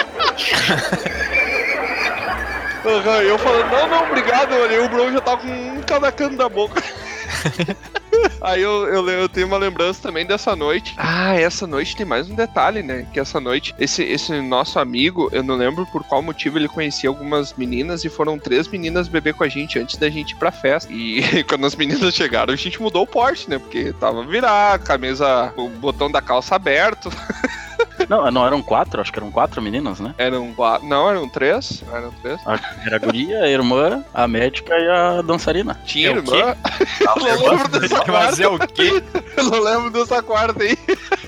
Aham, 2.88 3.22
eu 3.22 3.38
falando, 3.38 3.70
não, 3.70 3.86
não, 3.86 4.06
obrigado, 4.06 4.54
olhei, 4.54 4.78
o 4.78 4.88
Bruno 4.88 5.12
já 5.12 5.20
tava 5.20 5.42
com 5.42 5.48
um 5.48 5.82
cada 5.82 6.10
canto 6.10 6.36
da 6.36 6.48
boca. 6.48 6.82
Aí 8.40 8.62
eu, 8.62 8.88
eu, 8.88 9.08
eu 9.10 9.28
tenho 9.28 9.46
uma 9.46 9.58
lembrança 9.58 10.00
também 10.00 10.24
dessa 10.24 10.56
noite. 10.56 10.94
Ah, 10.96 11.34
essa 11.34 11.66
noite 11.66 11.94
tem 11.94 12.06
mais 12.06 12.30
um 12.30 12.34
detalhe, 12.34 12.82
né? 12.82 13.06
Que 13.12 13.20
essa 13.20 13.38
noite, 13.38 13.74
esse, 13.78 14.02
esse 14.02 14.40
nosso 14.40 14.78
amigo, 14.78 15.28
eu 15.32 15.42
não 15.42 15.54
lembro 15.56 15.84
por 15.86 16.02
qual 16.02 16.22
motivo 16.22 16.58
ele 16.58 16.66
conhecia 16.66 17.10
algumas 17.10 17.52
meninas 17.52 18.04
e 18.04 18.08
foram 18.08 18.38
três 18.38 18.66
meninas 18.66 19.06
beber 19.06 19.34
com 19.34 19.44
a 19.44 19.48
gente 19.48 19.78
antes 19.78 19.96
da 19.96 20.08
gente 20.08 20.30
ir 20.30 20.36
pra 20.36 20.50
festa. 20.50 20.90
E 20.90 21.44
quando 21.44 21.66
as 21.66 21.76
meninas 21.76 22.14
chegaram, 22.14 22.54
a 22.54 22.56
gente 22.56 22.80
mudou 22.80 23.02
o 23.02 23.06
porte, 23.06 23.50
né? 23.50 23.58
Porque 23.58 23.92
tava 23.92 24.24
virar, 24.24 24.78
camisa, 24.78 25.52
o 25.56 25.68
botão 25.68 26.10
da 26.10 26.22
calça 26.22 26.56
aberto. 26.56 27.10
Não, 28.08 28.30
não 28.30 28.46
eram 28.46 28.62
quatro, 28.62 29.00
acho 29.00 29.12
que 29.12 29.18
eram 29.18 29.30
quatro 29.30 29.60
meninas, 29.60 30.00
né? 30.00 30.14
Eram 30.16 30.52
quatro. 30.54 30.86
Não, 30.86 31.10
eram 31.10 31.28
três. 31.28 31.82
Eram 31.92 32.10
três. 32.22 32.40
A- 32.46 32.58
Era 32.86 32.96
a 32.96 32.98
guria, 32.98 33.40
a 33.44 33.48
irmã, 33.48 34.02
a 34.14 34.26
médica 34.26 34.74
e 34.78 34.88
a 34.88 35.20
dançarina. 35.22 35.78
Tinha 35.84 36.08
É 36.10 36.12
o 36.14 36.16
irmã. 36.18 36.56
Eu 37.00 37.16
não 37.16 37.50
lembro 37.50 37.68
dessa 37.68 37.96
Mas 38.06 38.40
é 38.40 38.44
quarta. 38.46 38.64
o 38.64 38.68
quê? 38.68 39.02
Eu 39.36 39.44
não 39.44 39.60
lembro 39.62 39.90
dessa 39.90 40.22
quarta 40.22 40.62
aí. 40.62 40.78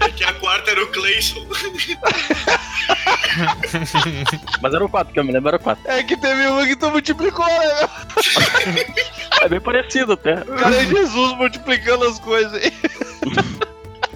É 0.01 0.09
que 0.09 0.25
a 0.25 0.33
quarta 0.35 0.71
era 0.71 0.83
o 0.83 0.87
Cleison. 0.89 1.47
Mas 4.63 4.75
eram 4.75 4.89
quatro, 4.89 5.13
que 5.13 5.21
eu 5.21 5.25
me 5.25 5.33
lembro, 5.33 5.49
eram 5.51 5.59
quatro. 5.59 5.83
É 5.89 6.03
que 6.03 6.17
teve 6.17 6.47
uma 6.47 6.67
que 6.67 6.77
tu 6.77 6.91
multiplicou, 6.91 7.45
né? 7.47 7.89
É 9.43 9.49
bem 9.49 9.61
parecido 9.61 10.13
até. 10.15 10.35
O 10.41 10.57
cara 10.57 10.77
é 10.77 10.85
Jesus 10.87 11.37
multiplicando 11.37 12.05
as 12.07 12.19
coisas 12.19 12.55
aí. 12.55 12.73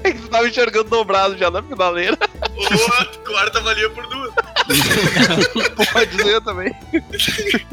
Que 0.14 0.18
tu 0.20 0.28
tava 0.28 0.46
enxergando 0.46 0.90
dobrado 0.90 1.36
já 1.36 1.50
na 1.50 1.62
finaleira. 1.62 2.18
Ou 2.56 2.94
a 2.94 3.04
quarta 3.26 3.60
valia 3.60 3.88
por 3.90 4.06
duas. 4.06 4.32
Pode 5.92 6.22
ser 6.22 6.40
também. 6.42 6.74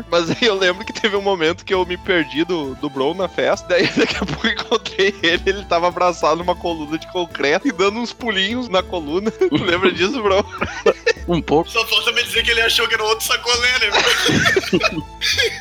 Mas 0.09 0.29
aí 0.29 0.37
eu 0.41 0.55
lembro 0.55 0.85
que 0.85 0.93
teve 0.93 1.15
um 1.15 1.21
momento 1.21 1.65
que 1.65 1.73
eu 1.73 1.85
me 1.85 1.97
perdi 1.97 2.43
do, 2.43 2.75
do 2.75 2.89
Bro 2.89 3.13
na 3.13 3.27
festa. 3.27 3.67
Daí 3.67 3.87
daqui 3.95 4.15
a 4.15 4.25
pouco 4.25 4.47
eu 4.47 4.53
encontrei 4.53 5.15
ele. 5.21 5.41
Ele 5.45 5.65
tava 5.65 5.87
abraçado 5.87 6.37
numa 6.37 6.55
coluna 6.55 6.97
de 6.97 7.11
concreto 7.11 7.67
e 7.67 7.71
dando 7.71 7.99
uns 7.99 8.13
pulinhos 8.13 8.69
na 8.69 8.81
coluna. 8.81 9.31
Lembra 9.51 9.91
disso, 9.91 10.21
Bro? 10.21 10.45
Um 11.27 11.41
pouco. 11.41 11.69
Só 11.69 11.85
falta 11.85 12.11
me 12.11 12.23
dizer 12.23 12.43
que 12.43 12.51
ele 12.51 12.61
achou 12.61 12.87
que 12.87 12.93
era 12.95 13.03
outro 13.03 13.25
sacolé, 13.25 13.71
né? 13.79 13.89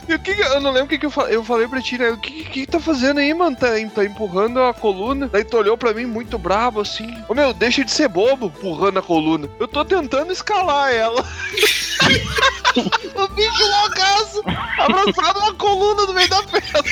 E 0.08 0.14
o 0.14 0.18
que 0.18 0.34
que- 0.34 0.42
eu 0.42 0.60
não 0.60 0.70
lembro 0.72 0.86
o 0.86 0.88
que, 0.88 0.98
que 0.98 1.06
eu 1.06 1.10
falei. 1.10 1.36
Eu 1.36 1.44
falei 1.44 1.68
pra 1.68 1.80
ti, 1.82 1.98
né? 1.98 2.10
O 2.10 2.16
que, 2.18 2.30
que, 2.44 2.50
que 2.50 2.66
tá 2.66 2.80
fazendo 2.80 3.20
aí, 3.20 3.32
mano? 3.34 3.54
Tá, 3.56 3.68
tá 3.94 4.04
empurrando 4.04 4.60
a 4.62 4.72
coluna. 4.74 5.28
Daí 5.28 5.44
tu 5.44 5.56
olhou 5.58 5.76
pra 5.76 5.92
mim 5.94 6.06
muito 6.06 6.38
bravo 6.38 6.80
assim. 6.80 7.14
Ô 7.28 7.34
meu, 7.34 7.52
deixa 7.52 7.84
de 7.84 7.90
ser 7.92 8.08
bobo 8.08 8.46
empurrando 8.46 8.98
a 8.98 9.02
coluna. 9.02 9.48
Eu 9.60 9.68
tô 9.68 9.84
tentando 9.84 10.32
escalar 10.32 10.92
ela. 10.92 11.20
o 13.14 13.28
bicho 13.28 13.64
loucaço, 13.82 14.42
abraçado 14.78 15.40
numa 15.40 15.54
coluna 15.54 16.06
no 16.06 16.14
meio 16.14 16.28
da 16.28 16.42
festa. 16.44 16.82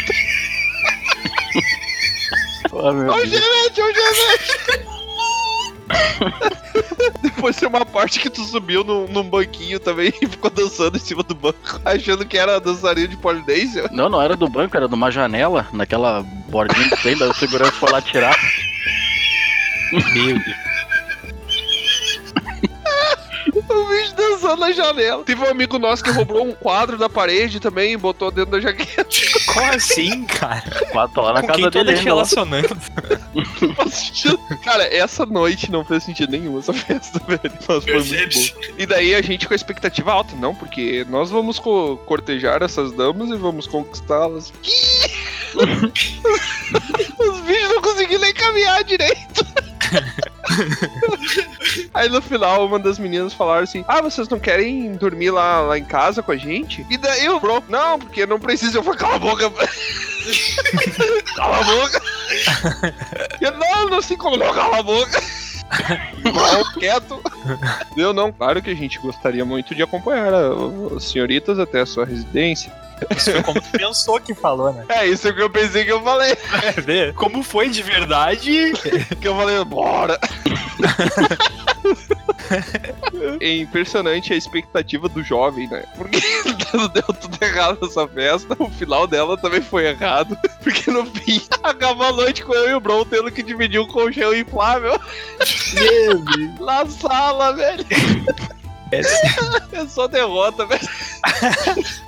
Ah, 2.71 2.93
meu 2.93 3.11
Ô 3.11 3.17
Deus. 3.17 3.31
Genete, 3.31 3.81
ô 3.81 3.93
Genete. 3.95 4.98
Depois 7.23 7.57
tem 7.57 7.69
uma 7.69 7.85
parte 7.85 8.21
que 8.21 8.31
tu 8.31 8.45
subiu 8.45 8.85
num, 8.85 9.07
num 9.09 9.23
banquinho 9.23 9.81
também 9.81 10.13
e 10.21 10.27
ficou 10.27 10.51
dançando 10.51 10.97
em 10.97 11.01
cima 11.01 11.23
do 11.23 11.35
banco, 11.35 11.81
achando 11.85 12.25
que 12.27 12.37
era 12.37 12.61
dançarina 12.61 13.09
de 13.09 13.17
polidense. 13.17 13.83
Não, 13.91 14.09
não 14.09 14.21
era 14.21 14.37
do 14.37 14.49
banco, 14.49 14.77
era 14.77 14.89
de 14.89 14.95
uma 14.95 15.11
janela, 15.11 15.67
naquela 15.73 16.23
bordinha 16.49 16.89
que 16.91 17.03
tem, 17.03 17.17
daí 17.17 17.29
o 17.29 17.35
segurança 17.35 17.73
foi 17.73 17.91
lá 17.91 18.01
tirar. 18.03 18.37
Meu 19.93 20.39
Deus. 20.39 20.68
O 23.69 23.85
bicho 23.89 24.15
dançando 24.15 24.57
na 24.61 24.73
janela. 24.73 25.25
Teve 25.25 25.43
um 25.43 25.49
amigo 25.51 25.79
nosso 25.79 26.03
que 26.05 26.11
roubou 26.11 26.45
um 26.47 26.53
quadro 26.53 26.97
da 26.99 27.09
parede 27.09 27.59
também 27.61 27.93
e 27.93 27.97
botou 27.97 28.31
dentro 28.31 28.53
da 28.53 28.61
jaqueta. 28.61 29.09
Como 29.53 29.73
assim, 29.73 30.25
cara? 30.27 30.63
Quatro 30.91 31.15
tá 31.15 31.23
lá 31.23 31.33
na 31.35 31.41
Com 31.43 31.47
casa 31.49 31.63
tu 31.71 31.85
dele 31.85 31.97
lá. 31.97 32.03
relacionando? 32.03 32.77
Não 33.61 33.75
faz 33.75 33.95
sentido. 33.95 34.39
Cara, 34.63 34.85
essa 34.95 35.25
noite 35.27 35.71
não 35.71 35.85
fez 35.85 36.03
sentido 36.05 36.31
nenhum 36.31 36.59
essa 36.59 36.73
festa, 36.73 37.21
velho. 37.27 37.41
Mas 37.69 37.85
foi 37.85 38.03
muito 38.03 38.39
bom. 38.39 38.61
E 38.79 38.87
daí 38.87 39.15
a 39.15 39.23
gente 39.23 39.47
com 39.47 39.55
a 39.55 39.57
expectativa 39.57 40.13
alta, 40.13 40.35
não, 40.37 40.55
porque 40.55 41.07
nós 41.09 41.31
vamos 41.31 41.59
co- 41.59 41.97
cortejar 42.07 42.63
essas 42.63 42.93
damas 42.93 43.29
e 43.31 43.37
vamos 43.37 43.67
conquistá-las. 43.67 44.53
Os 47.19 47.41
bichos 47.41 47.69
não 47.71 47.83
conseguiram 47.83 48.21
nem 48.21 48.33
caminhar 48.35 48.85
direito. 48.85 49.47
Aí 51.95 52.09
no 52.09 52.23
final, 52.23 52.67
uma 52.67 52.79
das 52.79 52.99
meninas 52.99 53.35
falaram 53.35 53.65
assim: 53.65 53.85
Ah, 53.87 54.01
vocês 54.01 54.29
não 54.29 54.39
querem 54.39 54.93
dormir 54.95 55.31
lá, 55.31 55.61
lá 55.61 55.79
em 55.79 55.85
casa 55.85 56.23
com 56.23 56.33
a 56.33 56.37
gente? 56.37 56.87
E 56.91 56.97
daí 56.97 57.25
eu, 57.25 57.39
bro, 57.41 57.63
não, 57.69 57.99
porque 57.99 58.27
não 58.27 58.39
precisa. 58.39 58.79
Eu 58.79 58.83
falei, 58.83 58.99
cala 59.01 59.17
a 59.17 59.19
boca. 59.19 59.51
cala 61.37 61.59
a 61.59 61.65
boca. 61.65 62.03
Eu, 63.41 63.53
não, 63.53 63.89
não 63.91 64.03
se 64.03 64.17
como 64.17 64.37
não, 64.37 64.53
cala 64.53 64.79
a 64.79 64.83
boca. 64.83 65.21
Mal, 66.33 66.73
quieto. 66.79 67.21
Eu 67.97 68.13
não, 68.13 68.33
claro 68.33 68.63
que 68.63 68.71
a 68.71 68.75
gente 68.75 68.99
gostaria 68.99 69.45
muito 69.45 69.75
de 69.75 69.83
acompanhar 69.83 70.33
as 70.97 71.05
senhoritas 71.05 71.59
até 71.59 71.81
a 71.81 71.87
sua 71.87 72.05
residência. 72.05 72.73
Isso 73.17 73.33
foi 73.33 73.43
como 73.43 73.61
tu 73.61 73.71
pensou 73.71 74.21
que 74.21 74.35
falou, 74.35 74.73
né? 74.73 74.85
É 74.89 75.07
isso 75.07 75.33
que 75.33 75.41
eu 75.41 75.51
pensei 75.51 75.85
que 75.85 75.93
eu 75.93 76.03
falei. 76.03 76.37
É, 76.63 76.81
vê? 76.81 77.13
Como 77.13 77.43
foi 77.43 77.69
de 77.69 77.83
verdade? 77.83 78.73
Que 79.21 79.29
eu 79.29 79.37
falei, 79.37 79.65
bora! 79.65 80.19
É 83.41 83.57
impressionante 83.57 84.33
a 84.33 84.37
expectativa 84.37 85.09
do 85.09 85.23
jovem, 85.23 85.69
né? 85.69 85.85
Porque 85.97 86.21
deu 86.93 87.03
tudo 87.03 87.39
errado 87.43 87.79
nessa 87.83 88.07
festa. 88.07 88.57
O 88.59 88.71
final 88.71 89.07
dela 89.07 89.37
também 89.37 89.61
foi 89.61 89.87
errado. 89.87 90.37
Porque 90.63 90.91
no 90.91 91.05
fim, 91.07 91.43
acabou 91.63 92.07
a 92.07 92.13
noite 92.13 92.45
com 92.45 92.55
eu 92.55 92.71
e 92.71 92.75
o 92.75 92.81
Bron 92.81 93.05
tendo 93.05 93.31
que 93.31 93.43
dividir 93.43 93.81
um 93.81 93.87
colchão 93.87 94.35
inflável 94.35 95.01
Meu 95.75 96.19
Deus. 96.25 96.61
na 96.61 96.87
sala, 96.87 97.53
velho. 97.55 97.85
É, 98.91 99.01
É 99.81 99.87
só 99.87 100.09
derrota, 100.09 100.67
velho. 100.67 100.89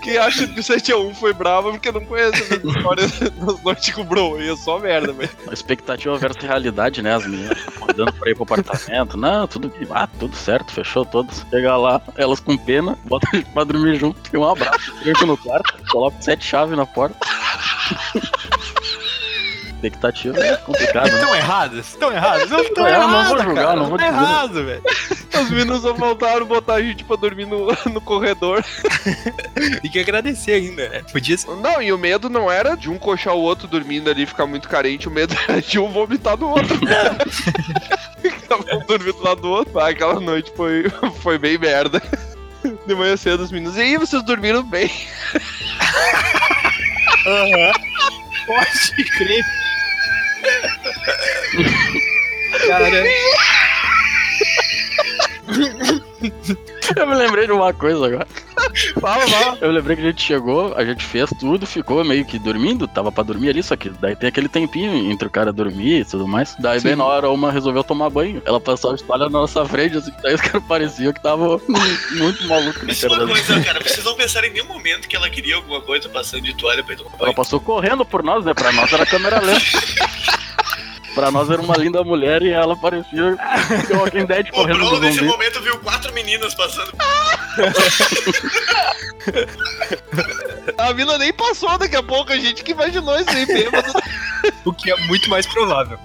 Quem 0.03 0.19
acha 0.19 0.47
que 0.47 0.61
o 0.61 0.63
7x1 0.63 1.15
foi 1.15 1.33
bravo 1.33 1.71
porque 1.71 1.93
não 1.93 2.05
conhece 2.05 2.43
essa 2.43 2.55
história 2.57 3.07
das 3.09 3.63
noites 3.63 3.95
com 3.95 4.01
o 4.01 4.05
Bron. 4.05 4.41
E 4.41 4.51
é 4.51 4.57
só 4.57 4.79
merda, 4.79 5.13
velho. 5.13 5.31
A 5.49 5.53
expectativa 5.53 6.17
versus 6.19 6.43
realidade, 6.43 7.03
né? 7.03 7.15
As 7.15 7.27
meninas 7.27 7.59
acordando 7.69 8.13
pra 8.15 8.31
ir 8.31 8.35
pro 8.35 8.45
apartamento. 8.45 9.17
Não, 9.17 9.47
tudo, 9.47 9.73
ah, 9.91 10.09
tudo 10.19 10.35
certo, 10.35 10.73
fechou 10.73 11.05
todos. 11.05 11.45
Chega 11.51 11.77
lá, 11.77 12.01
elas 12.17 12.41
com 12.41 12.57
pena, 12.57 12.99
bota 13.05 13.29
a 13.33 13.37
gente 13.37 13.51
pra 13.51 13.65
dormir 13.65 13.97
junto. 13.97 14.19
E 14.33 14.37
um 14.37 14.49
abraço, 14.49 14.93
tranco 15.03 15.27
no 15.27 15.37
quarto, 15.37 15.75
coloca 15.91 16.17
sete 16.21 16.45
chaves 16.45 16.77
na 16.77 16.87
porta. 16.87 17.17
Expectativa 19.81 20.39
é 20.39 20.57
complicado, 20.59 21.11
né? 21.11 21.15
Estão 21.19 21.35
erradas? 21.35 21.89
Estão 21.89 22.13
erradas? 22.13 22.51
Não 22.51 22.61
estão 22.61 22.87
É, 22.87 22.95
eu 22.97 23.09
não 23.09 23.25
vou 23.25 23.43
julgar, 23.43 23.65
cara. 23.65 23.77
não 23.77 23.87
vou 23.87 23.99
tá 23.99 24.05
dizer. 24.11 24.19
errado, 24.19 24.65
velho. 24.65 24.83
Os 25.41 25.51
meninos 25.51 25.83
só 25.83 25.93
voltaram 25.95 26.45
botar 26.47 26.75
a 26.75 26.83
gente 26.83 27.03
pra 27.05 27.17
dormir 27.17 27.47
no, 27.47 27.69
no 27.91 28.01
corredor. 28.01 28.63
Tem 29.81 29.91
que 29.91 29.99
agradecer 29.99 30.53
ainda, 30.53 30.89
né? 30.89 31.03
Podia 31.11 31.37
ser. 31.37 31.51
Não, 31.57 31.81
e 31.81 31.93
o 31.93 31.99
medo 31.99 32.29
não 32.29 32.51
era 32.51 32.77
de 32.77 32.91
um 32.91 32.99
coxar 32.99 33.35
o 33.35 33.41
outro 33.41 33.67
dormindo 33.67 34.11
ali 34.11 34.23
e 34.23 34.27
ficar 34.27 34.47
muito 34.47 34.69
carente, 34.69 35.09
o 35.09 35.11
medo 35.11 35.35
era 35.49 35.63
de 35.63 35.79
um 35.79 35.91
vomitar 35.91 36.37
no 36.37 36.51
outro. 36.51 36.79
Tava 38.49 38.63
dormindo 38.87 39.15
do 39.15 39.23
lado 39.25 39.41
do 39.41 39.51
outro. 39.51 39.79
Ah, 39.79 39.89
aquela 39.89 40.21
noite 40.21 40.53
foi, 40.55 40.85
foi 41.23 41.39
bem 41.39 41.57
merda. 41.57 42.03
De 42.87 42.95
manhã 42.95 43.17
cedo 43.17 43.43
os 43.43 43.51
meninos, 43.51 43.79
e 43.79 43.81
aí, 43.81 43.97
vocês 43.97 44.23
dormiram 44.23 44.63
bem? 44.63 44.91
Pode 48.47 49.05
crer. 49.17 49.45
Cara, 52.67 53.05
Eu 56.97 57.07
me 57.07 57.15
lembrei 57.15 57.47
de 57.47 57.53
uma 57.53 57.73
coisa 57.73 58.07
agora. 58.07 58.27
Fala, 59.01 59.27
fala. 59.27 59.59
Eu 59.61 59.71
lembrei 59.71 59.97
que 59.97 60.03
a 60.03 60.07
gente 60.07 60.23
chegou, 60.23 60.75
a 60.77 60.85
gente 60.85 61.05
fez 61.05 61.31
tudo, 61.39 61.67
ficou 61.67 62.05
meio 62.05 62.25
que 62.25 62.39
dormindo, 62.39 62.87
tava 62.89 63.11
pra 63.13 63.23
dormir 63.23 63.51
ali, 63.51 63.63
só 63.63 63.77
que 63.77 63.89
daí 63.91 64.15
tem 64.17 64.29
aquele 64.29 64.49
tempinho 64.49 65.11
entre 65.11 65.27
o 65.29 65.31
cara 65.31 65.53
dormir 65.53 66.01
e 66.01 66.05
tudo 66.05 66.27
mais. 66.27 66.55
Daí 66.59 66.81
bem 66.81 66.93
Sim. 66.93 66.99
na 66.99 67.05
hora 67.05 67.31
uma 67.31 67.51
resolveu 67.53 67.83
tomar 67.85 68.11
banho. 68.11 68.43
Ela 68.45 68.61
passou 68.61 68.93
a 68.93 68.95
espalha 68.95 69.25
na 69.25 69.31
nossa 69.41 69.65
frente, 69.65 69.97
assim, 69.97 70.13
daí 70.23 70.35
os 70.35 70.41
caras 70.41 70.63
pareciam 70.67 71.13
que 71.13 71.23
tava 71.23 71.61
muito 72.13 72.47
maluco 72.47 72.91
Isso 72.91 73.07
é 73.07 73.09
uma 73.09 73.27
coisa, 73.27 73.61
cara. 73.63 73.81
Vocês 73.83 74.05
não 74.05 74.15
pensaram 74.15 74.49
em 74.49 74.53
nenhum 74.53 74.67
momento 74.67 75.09
que 75.09 75.17
ela 75.17 75.29
queria 75.31 75.57
alguma 75.57 75.81
coisa 75.81 76.09
passando 76.09 76.43
de 76.43 76.55
toalha 76.55 76.83
pra 76.83 76.95
ir 76.95 76.97
tomar 76.99 77.11
Ela 77.11 77.19
banho. 77.19 77.35
passou 77.35 77.61
correndo 77.61 78.05
por 78.05 78.23
nós, 78.23 78.45
né? 78.45 78.55
Pra 78.55 78.73
nós 78.73 78.93
era 78.93 79.07
câmera 79.07 79.41
lenta. 79.41 79.61
Pra 81.15 81.31
nós 81.31 81.51
era 81.51 81.61
uma 81.61 81.77
linda 81.77 82.03
mulher 82.05 82.43
e 82.43 82.51
ela 82.51 82.77
parecia 82.77 83.37
The 83.89 83.95
Walking 83.95 84.27
Dead 84.27 84.49
O 84.49 84.53
correndo 84.53 84.79
Bruno, 84.79 84.97
do 84.97 85.01
nesse 85.01 85.23
momento, 85.23 85.61
viu 85.61 85.79
quatro 85.81 86.13
meninas 86.15 86.55
passando. 86.55 86.93
A 90.79 90.93
mina 90.95 91.19
nem 91.19 91.33
passou 91.33 91.77
daqui 91.79 91.97
a 91.97 92.03
pouco, 92.03 92.33
a 92.33 92.39
gente 92.39 92.63
que 92.65 92.73
imaginou 92.73 93.19
isso 93.19 93.31
aí 93.31 93.47
bêbado. 93.47 93.93
o 94.65 94.73
que 94.73 94.91
é 94.91 94.97
muito 95.07 95.29
mais 95.29 95.47
provável. 95.47 95.99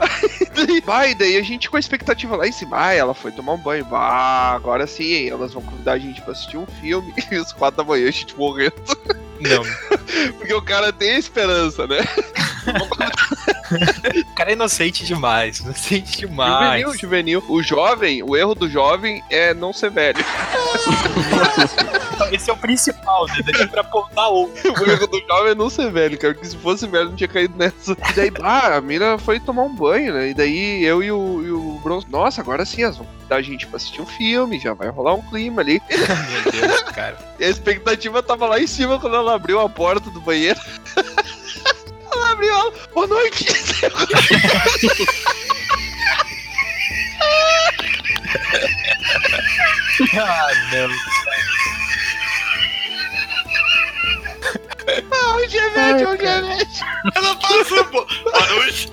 Vai, 0.84 1.14
daí 1.14 1.36
a 1.36 1.42
gente 1.42 1.68
com 1.70 1.76
a 1.76 1.80
expectativa 1.80 2.36
lá 2.36 2.46
em 2.46 2.52
cima. 2.52 2.76
Ah, 2.78 2.94
ela 2.94 3.14
foi 3.14 3.32
tomar 3.32 3.52
um 3.52 3.58
banho. 3.58 3.86
Ah, 3.92 4.52
agora 4.54 4.86
sim, 4.86 5.28
elas 5.28 5.52
vão 5.52 5.62
convidar 5.62 5.92
a 5.92 5.98
gente 5.98 6.20
pra 6.22 6.32
assistir 6.32 6.56
um 6.56 6.66
filme. 6.66 7.12
E 7.30 7.36
os 7.36 7.52
quatro 7.52 7.78
da 7.78 7.84
manhã 7.84 8.08
a 8.08 8.10
gente 8.10 8.36
morrendo. 8.36 8.74
Não. 9.40 9.62
Porque 10.38 10.54
o 10.54 10.62
cara 10.62 10.92
tem 10.92 11.16
esperança, 11.16 11.86
né? 11.86 11.98
O 13.70 14.34
cara 14.34 14.50
é 14.50 14.54
inocente 14.54 15.04
demais, 15.04 15.60
inocente 15.60 16.18
demais. 16.18 16.80
Juvenil, 16.80 16.98
juvenil. 16.98 17.44
O 17.48 17.62
jovem, 17.62 18.22
o 18.22 18.36
erro 18.36 18.54
do 18.54 18.68
jovem 18.68 19.22
é 19.30 19.54
não 19.54 19.72
ser 19.72 19.90
velho. 19.90 20.18
Esse 22.32 22.50
é 22.50 22.52
o 22.52 22.56
principal, 22.56 23.26
né? 23.26 23.36
Daqui 23.44 23.66
pra 23.68 23.80
apontar 23.80 24.28
outro. 24.28 24.72
O 24.72 24.90
erro 24.90 25.06
do 25.06 25.20
jovem 25.20 25.52
é 25.52 25.54
não 25.54 25.70
ser 25.70 25.90
velho, 25.90 26.18
cara. 26.18 26.34
Porque 26.34 26.48
se 26.48 26.56
fosse 26.56 26.86
velho, 26.86 27.10
não 27.10 27.16
tinha 27.16 27.28
caído 27.28 27.56
nessa. 27.56 27.92
E 27.92 28.12
daí, 28.14 28.32
ah, 28.42 28.76
a 28.76 28.80
mina 28.80 29.18
foi 29.18 29.38
tomar 29.38 29.62
um 29.62 29.74
banho, 29.74 30.14
né? 30.14 30.30
E 30.30 30.34
daí 30.34 30.84
eu 30.84 31.02
e 31.02 31.10
o, 31.12 31.42
e 31.42 31.50
o 31.50 31.79
Bronze. 31.80 32.06
Nossa, 32.08 32.40
agora 32.40 32.64
sim, 32.64 32.82
elas 32.82 32.96
vão 32.96 33.06
dar 33.28 33.36
a 33.36 33.42
gente 33.42 33.66
pra 33.66 33.76
assistir 33.76 34.00
um 34.00 34.06
filme, 34.06 34.58
já 34.58 34.74
vai 34.74 34.88
rolar 34.88 35.14
um 35.14 35.22
clima 35.22 35.62
ali. 35.62 35.80
Meu 35.88 36.52
Deus, 36.52 36.82
cara. 36.82 37.18
E 37.38 37.44
a 37.44 37.48
expectativa 37.48 38.22
tava 38.22 38.46
lá 38.46 38.60
em 38.60 38.66
cima 38.66 38.98
quando 38.98 39.16
ela 39.16 39.34
abriu 39.34 39.60
a 39.60 39.68
porta 39.68 40.10
do 40.10 40.20
banheiro. 40.20 40.60
ela 42.12 42.32
abriu 42.32 42.52
ela. 42.52 42.72
Boa 42.94 43.06
noite! 43.06 43.46
Ah, 50.18 50.48
não. 50.72 50.88
Ah, 55.12 55.36
o 55.36 55.48
Gevete, 55.48 56.04
o 56.04 56.16
Gevete! 56.16 56.80
Ela 57.14 57.36
passou, 57.36 57.84
pô. 57.86 58.06
Boa 58.24 58.46
noite. 58.54 58.90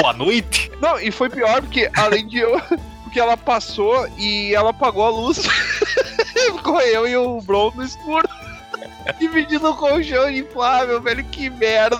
Boa 0.00 0.12
noite. 0.12 0.70
Não, 0.80 0.98
e 0.98 1.10
foi 1.10 1.28
pior 1.28 1.60
porque 1.62 1.90
além 1.96 2.26
de 2.26 2.38
eu. 2.38 2.60
Porque 3.04 3.20
ela 3.20 3.36
passou 3.36 4.08
e 4.16 4.54
ela 4.54 4.70
apagou 4.70 5.04
a 5.04 5.10
luz. 5.10 5.46
Ficou 6.56 6.80
eu 6.80 7.06
e 7.06 7.14
o 7.16 7.40
Bron 7.42 7.70
no 7.74 7.84
escuro. 7.84 8.26
Dividindo 9.18 9.68
o 9.68 9.76
colchão 9.76 10.30
inflável, 10.30 11.00
velho, 11.00 11.24
que 11.24 11.50
merda. 11.50 11.98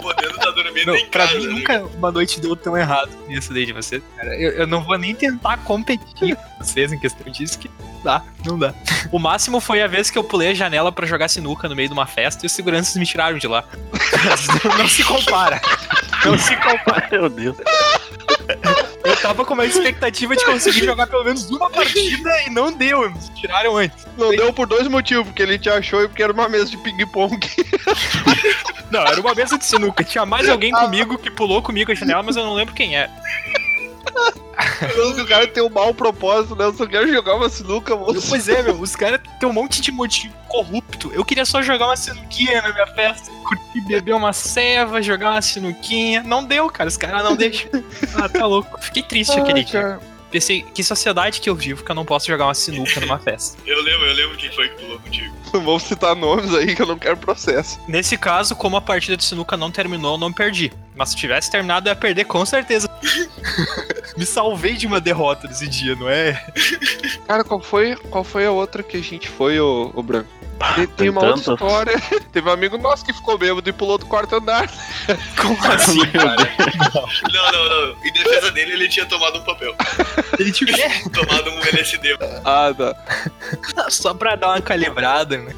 Podendo 0.00 0.38
tá 0.38 0.50
dormindo 0.52 0.86
Não, 0.86 0.96
em 0.96 1.06
pra 1.06 1.26
casa. 1.26 1.38
mim 1.38 1.46
né? 1.46 1.52
nunca 1.52 1.82
uma 1.96 2.10
noite 2.12 2.40
deu 2.40 2.54
tão 2.56 2.76
errado 2.76 3.10
nisso 3.28 3.52
daí 3.52 3.66
de 3.66 3.72
você. 3.72 4.00
Cara, 4.16 4.34
eu, 4.36 4.52
eu 4.52 4.66
não 4.66 4.82
vou 4.82 4.96
nem 4.96 5.14
tentar 5.14 5.58
competir 5.58 6.36
com 6.36 6.64
vocês 6.64 6.92
em 6.92 6.98
questão 6.98 7.30
disso 7.30 7.58
que 7.58 7.68
não 7.80 8.02
dá, 8.02 8.22
não 8.46 8.58
dá. 8.58 8.72
O 9.10 9.18
máximo 9.18 9.60
foi 9.60 9.82
a 9.82 9.86
vez 9.86 10.08
que 10.10 10.16
eu 10.18 10.24
pulei 10.24 10.50
a 10.50 10.54
janela 10.54 10.92
pra 10.92 11.06
jogar 11.06 11.28
sinuca 11.28 11.68
no 11.68 11.74
meio 11.76 11.88
de 11.88 11.94
uma 11.94 12.06
festa 12.06 12.44
e 12.44 12.46
os 12.46 12.52
seguranças 12.52 12.96
me 12.96 13.04
tiraram 13.04 13.36
de 13.36 13.46
lá. 13.48 13.64
não 14.78 14.88
se 14.88 15.02
compara. 15.04 15.60
Não 16.24 16.38
se 16.38 16.56
compara. 16.56 17.08
Meu 17.10 17.28
Deus. 17.28 17.56
Eu 19.04 19.16
tava 19.16 19.44
com 19.44 19.54
uma 19.54 19.64
expectativa 19.64 20.36
de 20.36 20.44
conseguir 20.44 20.84
jogar 20.84 21.06
pelo 21.06 21.24
menos 21.24 21.50
uma 21.50 21.70
partida 21.70 22.42
e 22.42 22.50
não 22.50 22.72
deu. 22.72 23.10
Me 23.10 23.18
tiraram 23.34 23.76
antes. 23.76 24.06
Não 24.16 24.30
deu 24.30 24.52
por 24.52 24.66
dois 24.66 24.86
motivos, 24.88 25.26
porque 25.26 25.42
ele 25.42 25.58
te 25.58 25.68
achou 25.70 26.02
e 26.02 26.08
porque 26.08 26.22
era 26.22 26.32
uma 26.32 26.48
mesa 26.48 26.66
de 26.66 26.76
ping-pong. 26.78 27.38
Não, 28.90 29.00
era 29.02 29.20
uma 29.20 29.34
mesa 29.34 29.56
de 29.56 29.64
sinuca. 29.64 30.02
Tinha 30.02 30.26
mais 30.26 30.48
alguém 30.48 30.72
comigo 30.72 31.16
que 31.16 31.30
pulou 31.30 31.62
comigo 31.62 31.92
a 31.92 31.94
janela, 31.94 32.22
mas 32.22 32.36
eu 32.36 32.44
não 32.44 32.54
lembro 32.54 32.74
quem 32.74 32.96
é. 32.96 33.08
O 35.22 35.26
cara 35.26 35.46
tem 35.46 35.62
um 35.62 35.70
mau 35.70 35.94
propósito, 35.94 36.56
né? 36.56 36.64
Eu 36.64 36.74
só 36.74 36.86
quero 36.86 37.10
jogar 37.10 37.36
uma 37.36 37.48
sinuca, 37.48 37.96
moço. 37.96 38.28
Pois 38.28 38.48
é, 38.48 38.62
meu, 38.62 38.80
os 38.80 38.94
caras 38.96 39.20
têm 39.38 39.48
um 39.48 39.52
monte 39.52 39.80
de 39.80 39.90
motivo 39.90 40.34
corrupto. 40.48 41.10
Eu 41.14 41.24
queria 41.24 41.44
só 41.44 41.62
jogar 41.62 41.86
uma 41.86 41.96
sinuquinha 41.96 42.60
na 42.60 42.72
minha 42.72 42.86
festa, 42.88 43.30
curtir, 43.44 43.80
beber 43.82 44.14
uma 44.14 44.32
ceva, 44.32 45.00
jogar 45.00 45.32
uma 45.32 45.42
sinuquinha. 45.42 46.22
Não 46.22 46.44
deu, 46.44 46.68
cara, 46.68 46.88
os 46.88 46.96
caras 46.96 47.22
não 47.22 47.36
deixam. 47.36 47.70
Ah, 48.14 48.28
tá 48.28 48.46
louco. 48.46 48.80
Fiquei 48.82 49.02
triste 49.02 49.38
aquele 49.38 49.64
dia. 49.64 50.00
Pensei, 50.30 50.62
que 50.62 50.84
sociedade 50.84 51.40
que 51.40 51.50
eu 51.50 51.56
vivo 51.56 51.82
que 51.84 51.90
eu 51.90 51.94
não 51.94 52.04
posso 52.04 52.28
jogar 52.28 52.46
uma 52.46 52.54
sinuca 52.54 53.00
numa 53.00 53.18
festa. 53.18 53.58
Eu 53.66 53.82
lembro, 53.82 54.06
eu 54.06 54.14
lembro 54.14 54.36
quem 54.36 54.50
foi 54.52 54.68
que 54.68 54.80
pulou 54.80 54.98
contigo. 55.00 55.34
Não 55.52 55.64
vamos 55.64 55.82
citar 55.82 56.14
nomes 56.14 56.54
aí 56.54 56.76
que 56.76 56.82
eu 56.82 56.86
não 56.86 56.96
quero 56.96 57.16
processo. 57.16 57.80
Nesse 57.88 58.16
caso, 58.16 58.54
como 58.54 58.76
a 58.76 58.80
partida 58.80 59.16
de 59.16 59.24
sinuca 59.24 59.56
não 59.56 59.72
terminou, 59.72 60.14
eu 60.14 60.18
não 60.18 60.32
perdi. 60.32 60.72
Mas 60.94 61.10
se 61.10 61.16
tivesse 61.16 61.50
terminado, 61.50 61.88
eu 61.88 61.90
ia 61.90 61.96
perder 61.96 62.24
com 62.26 62.46
certeza. 62.46 62.88
Me 64.20 64.26
salvei 64.26 64.74
de 64.74 64.86
uma 64.86 65.00
derrota 65.00 65.48
nesse 65.48 65.66
dia, 65.66 65.96
não 65.96 66.06
é? 66.06 66.44
Cara, 67.26 67.42
qual 67.42 67.58
foi, 67.58 67.96
qual 67.96 68.22
foi 68.22 68.44
a 68.44 68.50
outra 68.50 68.82
que 68.82 68.98
a 68.98 69.02
gente 69.02 69.30
foi, 69.30 69.58
ô, 69.58 69.90
ô 69.94 70.02
Branco? 70.02 70.28
Tem, 70.74 70.86
tem 70.86 71.08
uma 71.08 71.24
outra 71.24 71.54
história. 71.54 71.94
Teve 72.30 72.46
um 72.46 72.52
amigo 72.52 72.76
nosso 72.76 73.02
que 73.02 73.14
ficou 73.14 73.38
bêbado 73.38 73.66
e 73.66 73.72
pulou 73.72 73.96
do 73.96 74.04
quarto 74.04 74.36
andar. 74.36 74.70
Como 75.40 75.56
assim, 75.72 76.06
cara? 76.08 76.36
Não, 77.32 77.52
não, 77.52 77.86
não. 77.86 78.04
Em 78.04 78.12
defesa 78.12 78.50
dele, 78.52 78.74
ele 78.74 78.90
tinha 78.90 79.06
tomado 79.06 79.38
um 79.38 79.42
papel. 79.42 79.74
Ele 80.38 80.52
tinha 80.52 80.70
o? 80.70 81.08
Tomado 81.08 81.50
um 81.50 81.60
LSD. 81.60 82.18
Ah, 82.44 82.74
tá. 82.76 83.88
Só 83.88 84.12
pra 84.12 84.36
dar 84.36 84.48
uma 84.48 84.60
calibrada, 84.60 85.38
né? 85.38 85.54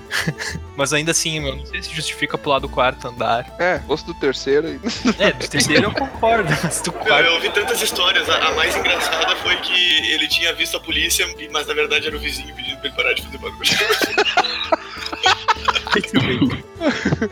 Mas 0.77 0.93
ainda 0.93 1.11
assim, 1.11 1.41
meu, 1.41 1.57
não 1.57 1.67
sei 1.67 1.83
se 1.83 1.95
justifica 1.95 2.39
pular 2.39 2.59
do 2.59 2.69
quarto 2.69 3.09
andar. 3.09 3.55
É, 3.59 3.79
gosto 3.79 4.07
do 4.07 4.15
terceiro 4.15 4.67
aí. 4.67 4.81
É, 5.19 5.33
do 5.33 5.49
terceiro 5.49 5.85
eu 5.85 5.93
concordo, 5.93 6.49
mas 6.63 6.81
do 6.81 6.93
quarto. 6.93 7.27
eu 7.27 7.35
ouvi 7.35 7.51
tantas 7.51 7.83
histórias. 7.83 8.29
A, 8.29 8.49
a 8.49 8.55
mais 8.55 8.75
engraçada 8.77 9.37
foi 9.37 9.57
que 9.57 10.13
ele 10.13 10.27
tinha 10.29 10.55
visto 10.55 10.77
a 10.77 10.81
polícia, 10.81 11.27
mas 11.51 11.67
na 11.67 11.75
verdade 11.75 12.07
era 12.07 12.17
o 12.17 12.21
vizinho 12.21 12.55
pedindo 12.55 12.79
pra 12.79 12.89
ele 12.89 12.97
parar 12.97 13.13
de 13.13 13.23
fazer 13.23 13.39
bagulho. 13.39 13.63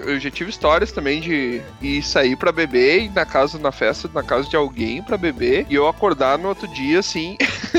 Eu 0.01 0.21
já 0.21 0.31
tive 0.31 0.51
histórias 0.51 0.93
também 0.93 1.21
de 1.21 1.63
ir 1.81 2.03
sair 2.03 2.37
pra 2.37 2.53
beber 2.53 3.05
e 3.05 3.09
na 3.09 3.25
casa, 3.25 3.59
na 3.59 3.73
festa, 3.73 4.09
na 4.13 4.23
casa 4.23 4.49
de 4.49 4.57
alguém 4.57 5.03
pra 5.03 5.17
beber 5.17 5.67
e 5.69 5.75
eu 5.75 5.89
acordar 5.89 6.39
no 6.39 6.49
outro 6.49 6.69
dia 6.69 6.99
assim. 6.99 7.37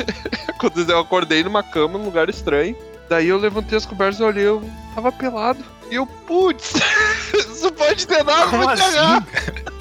Quando 0.59 0.89
eu 0.89 0.99
acordei 0.99 1.43
numa 1.43 1.64
cama 1.64 1.97
num 1.97 2.05
lugar 2.05 2.30
estranho. 2.30 2.76
Daí 3.12 3.28
eu 3.28 3.38
levantei 3.38 3.78
as 3.78 3.86
cobertas 3.86 4.22
e 4.22 4.24
olhei, 4.24 4.47
eu 4.47 4.64
tava 4.95 5.12
pelado. 5.12 5.62
E 5.89 5.95
eu, 5.95 6.05
putz, 6.05 6.76
isso 7.36 7.70
pode 7.74 8.07
ter 8.07 8.24
dado 8.24 8.49
Como 8.49 8.64
muito 8.66 8.82
assim? 8.82 8.95
errado. 8.95 9.28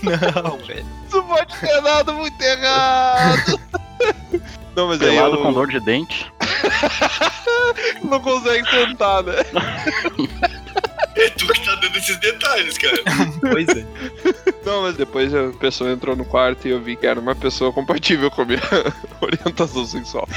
Não, 0.42 0.58
velho. 0.66 0.86
Isso 1.06 1.22
pode 1.22 1.56
ter 1.60 1.80
dado 1.80 2.12
muito 2.12 2.42
errado. 2.42 3.60
Não, 4.74 4.88
mas 4.88 4.98
Pelado 4.98 5.36
eu 5.36 5.42
com 5.42 5.52
dor 5.52 5.68
de 5.68 5.78
dente. 5.78 6.32
não 8.02 8.18
consegue 8.18 8.68
sentar, 8.68 9.22
né? 9.22 9.34
Tá 11.70 11.76
dando 11.76 11.96
esses 11.98 12.16
detalhes, 12.16 12.76
cara. 12.78 13.00
Pois 13.40 13.68
é. 13.68 13.86
Não, 14.64 14.82
mas 14.82 14.96
depois 14.96 15.32
a 15.34 15.50
pessoa 15.58 15.92
entrou 15.92 16.16
no 16.16 16.24
quarto 16.24 16.66
e 16.66 16.70
eu 16.70 16.80
vi 16.80 16.96
que 16.96 17.06
era 17.06 17.18
uma 17.18 17.34
pessoa 17.34 17.72
compatível 17.72 18.30
com 18.30 18.42
a 18.42 18.44
minha 18.44 18.60
orientação 19.20 19.86
sexual. 19.86 20.28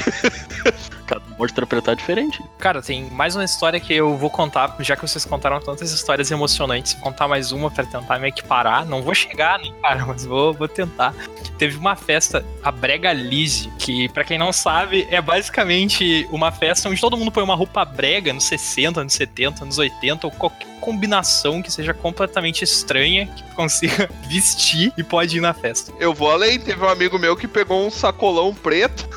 Cada 1.06 1.22
um 1.26 1.34
pode 1.34 1.52
interpretar 1.52 1.96
diferente. 1.96 2.42
Cara, 2.58 2.80
tem 2.80 3.10
mais 3.10 3.34
uma 3.34 3.44
história 3.44 3.78
que 3.78 3.92
eu 3.92 4.16
vou 4.16 4.30
contar, 4.30 4.76
já 4.80 4.96
que 4.96 5.02
vocês 5.02 5.24
contaram 5.24 5.60
tantas 5.60 5.92
histórias 5.92 6.30
emocionantes, 6.30 6.94
vou 6.94 7.02
contar 7.02 7.28
mais 7.28 7.52
uma 7.52 7.70
pra 7.70 7.84
tentar 7.84 8.18
me 8.18 8.28
equiparar. 8.28 8.86
Não 8.86 9.02
vou 9.02 9.14
chegar, 9.14 9.58
né, 9.58 9.70
cara, 9.82 10.06
mas 10.06 10.24
vou, 10.24 10.54
vou 10.54 10.68
tentar. 10.68 11.14
Teve 11.58 11.76
uma 11.76 11.96
festa, 11.96 12.44
a 12.62 12.70
Brega 12.70 13.12
Lise, 13.12 13.70
que 13.78 14.08
pra 14.10 14.24
quem 14.24 14.38
não 14.38 14.52
sabe, 14.52 15.06
é 15.10 15.20
basicamente 15.20 16.26
uma 16.30 16.50
festa 16.50 16.88
onde 16.88 17.00
todo 17.00 17.16
mundo 17.16 17.32
põe 17.32 17.42
uma 17.42 17.54
roupa 17.54 17.84
brega 17.84 18.32
nos 18.32 18.44
60, 18.44 19.00
anos 19.00 19.12
70, 19.12 19.64
anos 19.64 19.78
80, 19.78 20.26
ou 20.26 20.30
qualquer 20.30 20.73
combinação 20.84 21.62
que 21.62 21.72
seja 21.72 21.94
completamente 21.94 22.62
estranha 22.62 23.26
que 23.26 23.42
tu 23.42 23.54
consiga 23.56 24.10
vestir 24.28 24.92
e 24.98 25.02
pode 25.02 25.38
ir 25.38 25.40
na 25.40 25.54
festa. 25.54 25.90
Eu 25.98 26.12
vou 26.12 26.30
além, 26.30 26.60
teve 26.60 26.84
um 26.84 26.88
amigo 26.88 27.18
meu 27.18 27.34
que 27.34 27.48
pegou 27.48 27.86
um 27.86 27.90
sacolão 27.90 28.52
preto, 28.52 29.08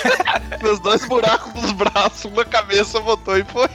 fez 0.60 0.78
dois 0.80 1.06
buracos 1.06 1.54
nos 1.54 1.72
braços, 1.72 2.26
um 2.26 2.34
na 2.34 2.44
cabeça, 2.44 3.00
botou 3.00 3.38
e 3.38 3.44
foi. 3.44 3.66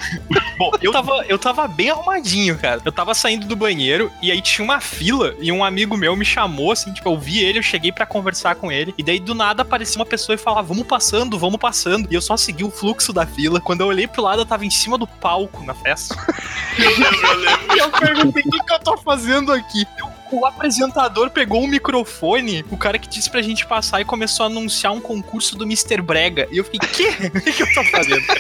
Bom, 0.60 0.72
eu 0.82 0.92
tava, 0.92 1.26
eu 1.28 1.40
tava 1.40 1.68
bem 1.68 1.90
arrumadinho, 1.90 2.56
cara. 2.60 2.80
Eu 2.86 2.92
tava 2.92 3.16
saindo 3.16 3.48
do 3.48 3.56
banheiro 3.56 4.12
e 4.22 4.32
aí 4.32 4.40
tinha 4.42 4.64
uma 4.64 4.80
fila 4.80 5.34
e 5.40 5.52
um 5.52 5.64
amigo 5.64 5.98
meu 5.98 6.16
me 6.16 6.26
chamou, 6.26 6.72
assim, 6.72 6.94
tipo, 6.94 7.10
eu 7.10 7.18
vi 7.18 7.40
ele, 7.40 7.58
eu 7.58 7.64
cheguei 7.64 7.92
pra 7.92 8.06
conversar 8.06 8.54
com 8.54 8.72
ele. 8.72 8.94
E 8.98 9.02
daí 9.04 9.20
do 9.20 9.34
nada 9.34 9.64
aparecia 9.64 9.98
uma 9.98 10.06
pessoa 10.06 10.36
e 10.36 10.38
falava, 10.38 10.62
vamos 10.68 10.86
passando, 10.86 11.40
vamos 11.40 11.60
passando. 11.60 12.08
E 12.12 12.14
eu 12.14 12.22
só 12.22 12.38
segui 12.38 12.64
o 12.64 12.70
fluxo 12.70 13.12
da 13.12 13.26
fila. 13.26 13.60
Quando 13.60 13.82
eu 13.82 13.88
olhei 13.88 14.08
pro 14.08 14.22
lado, 14.22 14.42
eu 14.42 14.46
tava 14.46 14.64
em 14.64 14.70
cima 14.70 14.98
do 14.98 15.08
palco 15.08 15.64
na 15.64 15.74
festa. 15.74 16.16
Eu 17.32 17.38
lembro, 17.40 17.78
eu 17.78 17.92
perguntei, 17.92 18.44
o 18.46 18.52
que, 18.52 18.60
que 18.60 18.74
eu 18.74 18.80
tô 18.80 18.98
fazendo 18.98 19.52
aqui? 19.52 19.86
O 20.32 20.46
apresentador 20.46 21.30
pegou 21.30 21.62
um 21.62 21.68
microfone, 21.68 22.64
o 22.72 22.78
cara 22.78 22.98
que 22.98 23.10
disse 23.10 23.30
pra 23.30 23.42
gente 23.42 23.66
passar 23.66 24.00
e 24.00 24.06
começou 24.06 24.46
a 24.46 24.48
anunciar 24.48 24.94
um 24.94 25.02
concurso 25.02 25.58
do 25.58 25.66
Mr. 25.66 26.02
Brega. 26.02 26.48
E 26.52 26.58
eu 26.58 26.64
fiquei, 26.64 26.80
quê? 26.90 27.32
O 27.36 27.42
que, 27.42 27.52
que 27.52 27.64
eu 27.64 27.74
tô 27.74 27.84
fazendo? 27.86 28.24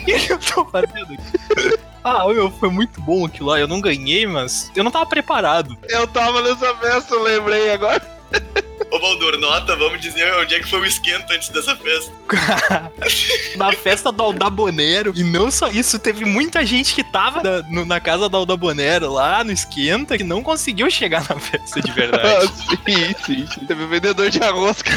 O 0.00 0.04
que, 0.04 0.18
que 0.18 0.32
eu 0.32 0.38
tô 0.38 0.64
fazendo 0.64 1.12
aqui? 1.12 1.78
Ah, 2.02 2.26
meu, 2.26 2.50
foi 2.50 2.70
muito 2.70 3.00
bom 3.02 3.26
aquilo 3.26 3.50
lá. 3.50 3.60
Eu 3.60 3.68
não 3.68 3.80
ganhei, 3.80 4.26
mas 4.26 4.72
eu 4.74 4.82
não 4.82 4.90
tava 4.90 5.04
preparado. 5.04 5.76
Eu 5.88 6.06
tava 6.06 6.40
nessa 6.40 6.74
festa, 6.76 7.14
eu 7.14 7.22
lembrei 7.22 7.70
agora. 7.70 8.02
Ô, 8.90 8.98
Baldur, 8.98 9.38
nota, 9.38 9.76
vamos 9.76 10.00
dizer 10.00 10.32
onde 10.34 10.54
é 10.54 10.60
que 10.60 10.68
foi 10.68 10.80
o 10.80 10.84
esquenta 10.86 11.34
antes 11.34 11.48
dessa 11.50 11.76
festa. 11.76 12.12
na 13.56 13.72
festa 13.72 14.10
do 14.12 14.22
Aldabonero. 14.22 15.12
E 15.16 15.22
não 15.22 15.50
só 15.50 15.68
isso, 15.68 15.98
teve 15.98 16.24
muita 16.24 16.64
gente 16.64 16.94
que 16.94 17.04
tava 17.04 17.42
na, 17.42 17.62
no- 17.68 17.84
na 17.84 18.00
casa 18.00 18.28
do 18.28 18.36
Aldabonero 18.36 19.12
lá 19.12 19.44
no 19.44 19.52
Esquenta 19.52 20.16
que 20.16 20.24
não 20.24 20.42
conseguiu 20.42 20.90
chegar 20.90 21.20
na 21.28 21.38
festa 21.38 21.80
de 21.80 21.90
Ah, 21.90 21.94
verdade. 21.94 22.52
sim, 22.86 23.14
sim, 23.26 23.46
sim. 23.46 23.66
Teve 23.66 23.84
um 23.84 23.88
vendedor 23.88 24.30
de 24.30 24.42
arroz 24.42 24.80
que 24.82 24.90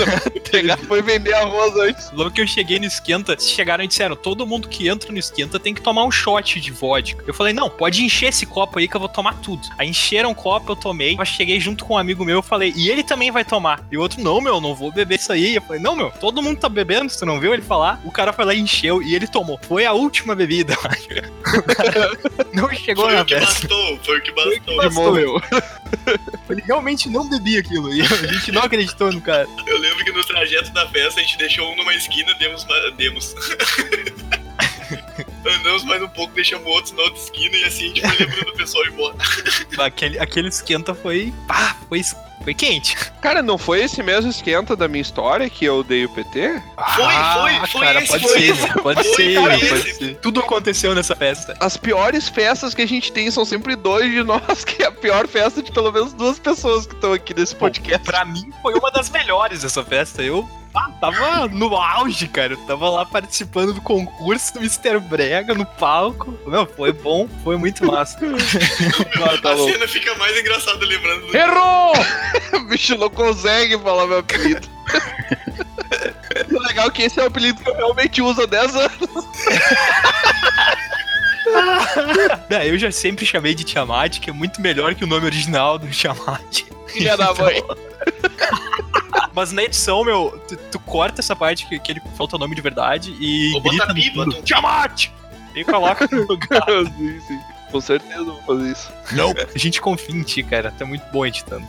não 0.63 0.77
foi 0.87 1.01
vender 1.01 1.33
arroz 1.33 1.75
antes. 1.75 2.11
Logo 2.11 2.31
que 2.31 2.41
eu 2.41 2.47
cheguei 2.47 2.79
no 2.79 2.85
Esquenta, 2.85 3.37
chegaram 3.39 3.83
e 3.83 3.87
disseram: 3.87 4.15
todo 4.15 4.45
mundo 4.47 4.67
que 4.69 4.87
entra 4.87 5.11
no 5.11 5.19
Esquenta 5.19 5.59
tem 5.59 5.73
que 5.73 5.81
tomar 5.81 6.03
um 6.05 6.11
shot 6.11 6.59
de 6.59 6.71
vodka. 6.71 7.23
Eu 7.27 7.33
falei: 7.33 7.53
não, 7.53 7.69
pode 7.69 8.03
encher 8.03 8.29
esse 8.29 8.45
copo 8.45 8.79
aí 8.79 8.87
que 8.87 8.95
eu 8.95 8.99
vou 8.99 9.09
tomar 9.09 9.35
tudo. 9.41 9.61
Aí 9.77 9.89
encheram 9.89 10.31
o 10.31 10.35
copo, 10.35 10.71
eu 10.71 10.75
tomei. 10.75 11.15
Eu 11.19 11.25
cheguei 11.25 11.59
junto 11.59 11.83
com 11.85 11.95
um 11.95 11.97
amigo 11.97 12.23
meu, 12.23 12.37
eu 12.37 12.43
falei: 12.43 12.73
e 12.75 12.89
ele 12.89 13.03
também 13.03 13.31
vai 13.31 13.43
tomar. 13.43 13.72
E 13.91 13.97
o 13.97 14.01
outro: 14.01 14.21
não, 14.21 14.41
meu, 14.41 14.59
não 14.59 14.75
vou 14.75 14.91
beber 14.91 15.15
isso 15.15 15.31
aí. 15.31 15.55
Eu 15.55 15.61
falei: 15.61 15.81
não, 15.81 15.95
meu, 15.95 16.11
todo 16.11 16.41
mundo 16.41 16.59
tá 16.59 16.69
bebendo, 16.69 17.09
você 17.09 17.25
não 17.25 17.39
viu 17.39 17.53
ele 17.53 17.61
falar? 17.61 18.01
O 18.03 18.11
cara 18.11 18.33
foi 18.33 18.45
lá 18.45 18.53
e 18.53 18.59
encheu 18.59 19.01
e 19.01 19.15
ele 19.15 19.27
tomou. 19.27 19.59
Foi 19.67 19.85
a 19.85 19.93
última 19.93 20.35
bebida. 20.35 20.75
não 22.53 22.69
chegou 22.73 23.05
Foi 23.05 23.13
na 23.15 23.21
o 23.21 23.25
que 23.25 23.35
festa. 23.35 23.67
bastou, 23.67 23.99
foi 24.03 24.17
o 24.17 24.21
que 24.21 24.31
bastou. 24.31 24.77
Bastou, 24.77 25.13
meu. 25.13 25.41
Ele 26.49 26.61
realmente 26.65 27.09
não 27.09 27.27
bebia 27.29 27.59
aquilo. 27.59 27.93
E 27.93 28.01
a 28.01 28.05
gente 28.05 28.51
não 28.51 28.63
acreditou 28.63 29.11
no 29.11 29.21
cara. 29.21 29.47
Eu 29.65 29.77
lembro 29.79 30.03
que 30.03 30.11
no 30.11 30.23
trajeto 30.23 30.71
da 30.71 30.87
festa 30.89 31.19
a 31.19 31.23
gente 31.23 31.37
deixou 31.37 31.71
um 31.71 31.75
numa 31.75 31.93
esquina, 31.93 32.33
demos. 32.35 32.65
demos. 32.97 33.33
Andamos 35.63 35.85
mais 35.85 36.01
um 36.01 36.09
pouco, 36.09 36.33
deixamos 36.33 36.67
outros 36.67 36.91
na 36.91 37.03
outra 37.03 37.17
esquina 37.21 37.55
e 37.55 37.63
assim 37.63 37.83
a 37.85 37.87
gente 37.87 38.01
foi 38.01 38.25
lembrando 38.25 38.49
o 38.49 38.53
pessoal 38.57 38.83
ir 38.85 38.89
embora. 38.91 39.15
Aquele, 39.79 40.19
aquele 40.19 40.49
esquenta 40.49 40.93
foi. 40.93 41.33
Pá, 41.47 41.77
foi, 41.87 42.01
foi 42.43 42.53
quente. 42.53 42.97
Cara, 43.21 43.41
não 43.41 43.57
foi 43.57 43.81
esse 43.81 44.03
mesmo 44.03 44.29
esquenta 44.29 44.75
da 44.75 44.89
minha 44.89 45.01
história 45.01 45.49
que 45.49 45.63
eu 45.63 45.81
dei 45.81 46.03
o 46.03 46.09
PT? 46.09 46.61
foi, 46.95 47.05
foi 47.05 47.05
esse, 47.05 47.15
Ah, 47.15 47.93
pode 48.01 48.07
foi 48.07 48.19
ser, 48.19 48.49
esse. 48.51 48.73
pode 48.81 49.03
Foi, 49.03 49.15
ser, 49.15 49.33
cara, 49.35 49.49
pode 49.59 49.65
esse. 49.89 49.93
ser. 49.95 50.15
Tudo 50.19 50.41
aconteceu 50.41 50.93
nessa 50.93 51.15
festa. 51.15 51.55
As 51.61 51.77
piores 51.77 52.27
festas 52.27 52.73
que 52.73 52.81
a 52.81 52.87
gente 52.87 53.09
tem 53.13 53.31
são 53.31 53.45
sempre 53.45 53.77
dois 53.77 54.11
de 54.11 54.21
nós, 54.21 54.63
que 54.67 54.83
é 54.83 54.87
a 54.87 54.91
pior 54.91 55.27
festa 55.29 55.63
de 55.63 55.71
pelo 55.71 55.93
menos 55.93 56.11
duas 56.11 56.37
pessoas 56.39 56.85
que 56.85 56.93
estão 56.93 57.13
aqui 57.13 57.33
nesse 57.33 57.55
podcast. 57.55 58.05
Pra 58.05 58.25
mim, 58.25 58.51
foi 58.61 58.73
uma 58.73 58.91
das 58.91 59.09
melhores 59.09 59.63
essa 59.63 59.81
festa. 59.83 60.21
Eu 60.21 60.45
ah, 60.75 60.89
tava 60.99 61.47
no 61.49 61.75
auge, 61.75 62.27
cara. 62.27 62.53
Eu 62.53 62.57
tava 62.65 62.89
lá 62.89 63.05
participando 63.05 63.73
do 63.73 63.81
concurso 63.81 64.53
do 64.53 64.59
Mr. 64.59 64.99
Brega 64.99 65.53
no 65.53 65.65
palco. 65.65 66.37
Meu, 66.47 66.65
foi 66.65 66.91
bom, 66.91 67.27
foi 67.43 67.57
muito 67.57 67.85
massa. 67.85 68.17
Ah, 69.23 69.37
tá 69.41 69.51
a 69.51 69.53
louco. 69.53 69.71
cena 69.71 69.87
fica 69.87 70.13
mais 70.15 70.37
engraçada 70.37 70.85
lembrando 70.85 71.27
do. 71.27 71.37
Errou! 71.37 71.93
o 72.53 72.59
bicho 72.67 72.97
não 72.97 73.09
consegue 73.09 73.77
falar 73.79 74.07
meu 74.07 74.19
apelido. 74.19 74.67
o 76.51 76.59
legal 76.67 76.87
é 76.87 76.91
que 76.91 77.03
esse 77.03 77.19
é 77.19 77.23
o 77.23 77.27
apelido 77.27 77.61
que 77.63 77.69
eu 77.69 77.75
realmente 77.75 78.21
uso 78.21 78.41
há 78.41 78.45
10 78.45 78.75
anos. 78.75 78.91
É, 82.49 82.67
eu 82.67 82.77
já 82.79 82.91
sempre 82.91 83.25
chamei 83.25 83.53
de 83.53 83.63
Tiamat, 83.63 84.19
que 84.19 84.29
é 84.29 84.33
muito 84.33 84.59
melhor 84.61 84.95
que 84.95 85.03
o 85.03 85.07
nome 85.07 85.25
original 85.25 85.77
do 85.77 85.87
Tiamat. 85.87 86.63
Filha 86.93 87.17
da 87.17 87.33
mãe. 87.33 87.63
Mas 89.33 89.51
na 89.51 89.63
edição, 89.63 90.03
meu, 90.03 90.39
tu, 90.47 90.55
tu 90.55 90.79
corta 90.79 91.21
essa 91.21 91.35
parte 91.35 91.67
que, 91.67 91.79
que 91.79 91.91
ele 91.91 92.01
falta 92.15 92.35
o 92.35 92.39
nome 92.39 92.55
de 92.55 92.61
verdade 92.61 93.15
e 93.19 93.53
Ou 93.55 93.61
grita 93.61 93.87
bota 93.87 94.29
um 94.29 94.31
pi. 94.31 94.41
Tiamat! 94.43 95.09
E 95.55 95.63
coloca 95.63 96.07
no 96.11 96.25
lugar. 96.27 96.65
sim, 96.97 97.19
sim. 97.21 97.39
Com 97.71 97.81
certeza 97.81 98.19
eu 98.19 98.25
vou 98.25 98.41
fazer 98.43 98.71
isso. 98.71 98.91
A 99.53 99.57
gente 99.57 99.81
confia 99.81 100.15
em 100.15 100.21
ti, 100.21 100.43
cara. 100.43 100.71
Tá 100.77 100.85
muito 100.85 101.03
bom 101.11 101.25
editando. 101.25 101.65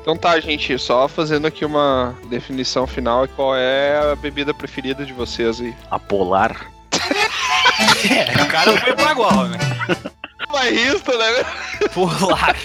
Então 0.00 0.16
tá, 0.16 0.38
gente, 0.40 0.76
só 0.78 1.06
fazendo 1.06 1.46
aqui 1.46 1.64
uma 1.64 2.14
definição 2.28 2.86
final. 2.86 3.28
Qual 3.28 3.54
é 3.54 4.12
a 4.12 4.16
bebida 4.16 4.52
preferida 4.54 5.04
de 5.04 5.12
vocês 5.12 5.60
aí? 5.60 5.74
A 5.90 5.98
polar. 5.98 6.70
É, 8.10 8.42
o 8.42 8.48
cara 8.48 8.76
foi 8.80 8.94
bagual, 8.96 9.46
né? 9.46 9.58
Bairrista, 10.50 11.16
né? 11.16 11.44
Polar. 11.90 12.56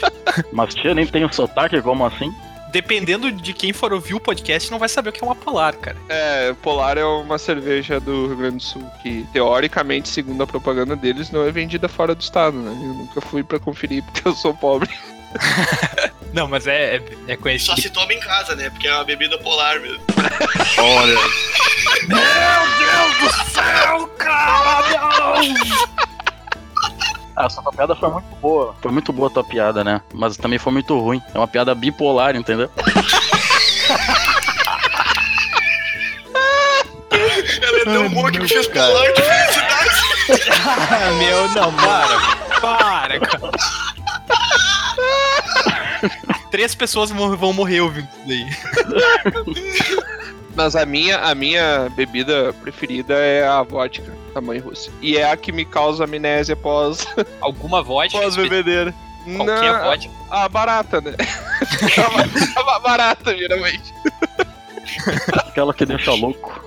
Mas 0.52 0.74
tia, 0.74 0.94
nem 0.94 1.06
tem 1.06 1.26
o 1.26 1.34
sotaque, 1.34 1.82
como 1.82 2.06
assim? 2.06 2.34
Dependendo 2.72 3.32
de 3.32 3.54
quem 3.54 3.72
for 3.72 3.94
ouvir 3.94 4.14
o 4.14 4.20
podcast, 4.20 4.70
não 4.70 4.78
vai 4.78 4.90
saber 4.90 5.10
o 5.10 5.14
que 5.14 5.24
é 5.24 5.26
uma 5.26 5.36
polar, 5.36 5.74
cara. 5.76 5.98
É, 6.10 6.54
Polar 6.62 6.98
é 6.98 7.06
uma 7.06 7.38
cerveja 7.38 8.00
do 8.00 8.28
Rio 8.28 8.36
Grande 8.38 8.58
do 8.58 8.64
Sul 8.64 8.84
que, 9.02 9.26
teoricamente, 9.32 10.10
segundo 10.10 10.44
a 10.44 10.48
propaganda 10.48 10.96
deles, 10.96 11.32
não 11.32 11.48
é 11.48 11.52
vendida 11.52 11.88
fora 11.88 12.14
do 12.14 12.22
estado, 12.22 12.58
né? 12.58 12.72
Eu 12.72 12.94
nunca 12.94 13.22
fui 13.22 13.42
pra 13.42 13.58
conferir 13.58 14.04
porque 14.04 14.28
eu 14.28 14.34
sou 14.34 14.54
pobre. 14.54 14.90
Não, 16.34 16.48
mas 16.48 16.68
é, 16.68 16.98
é, 16.98 17.02
é 17.28 17.36
Só 17.36 17.42
conhecido. 17.42 17.82
se 17.82 17.90
toma 17.90 18.14
em 18.14 18.20
casa, 18.20 18.56
né? 18.56 18.70
Porque 18.70 18.88
é 18.88 18.94
uma 18.94 19.04
bebida 19.04 19.38
polar 19.40 19.80
mesmo. 19.80 20.02
Olha. 20.78 21.18
Ah, 27.38 27.46
essa 27.46 27.62
tua 27.62 27.72
piada 27.72 27.96
foi 27.96 28.10
muito 28.10 28.36
boa. 28.38 28.76
Foi 28.82 28.92
muito 28.92 29.14
boa 29.14 29.28
a 29.28 29.32
tua 29.32 29.44
piada, 29.44 29.84
né? 29.84 30.02
Mas 30.12 30.38
também 30.38 30.58
foi 30.58 30.74
muito 30.74 31.00
ruim. 31.00 31.22
É 31.36 31.38
uma 31.38 31.48
piada 31.48 31.76
bipolar, 31.76 32.36
entendeu? 32.36 32.68
Ela 37.62 37.80
é 37.80 37.84
tão 37.84 38.10
boa 38.10 38.32
que 38.32 38.40
me 38.40 38.48
fez 38.48 38.68
pular 38.68 39.14
de 39.14 39.22
felicidade. 39.22 39.88
Ah, 40.66 41.12
meu, 41.20 41.48
não, 41.50 41.72
para. 41.74 42.18
Para, 42.60 43.20
cara. 43.20 43.52
Três 46.50 46.74
pessoas 46.74 47.12
vão 47.12 47.38
vão 47.38 47.54
morrer 47.54 47.82
ouvindo 47.82 48.08
isso 48.08 48.18
daí. 48.26 48.48
Mas 50.58 50.76
a 50.76 50.86
minha, 50.88 51.20
a 51.20 51.36
minha 51.36 51.88
bebida 51.96 52.52
preferida 52.62 53.14
é 53.14 53.48
a 53.48 53.62
vodka, 53.62 54.12
tamanho 54.34 54.64
russa. 54.64 54.90
E 55.04 55.16
é 55.16 55.32
a 55.32 55.38
que 55.38 55.52
me 55.52 55.64
causa 55.64 56.04
amnésia 56.06 56.56
pós, 56.56 57.08
Alguma 57.40 57.84
vodka? 57.84 58.18
pós 58.20 58.36
bebedeira. 58.36 58.92
Qualquer 59.36 59.72
Não, 59.74 59.84
vodka. 59.86 60.12
A 60.32 60.50
barata, 60.50 61.00
né? 61.00 61.14
a 62.58 62.80
barata, 62.80 63.38
geralmente. 63.38 63.94
Aquela 65.48 65.74
que 65.74 65.86
deixa 65.86 66.12
louco. 66.14 66.60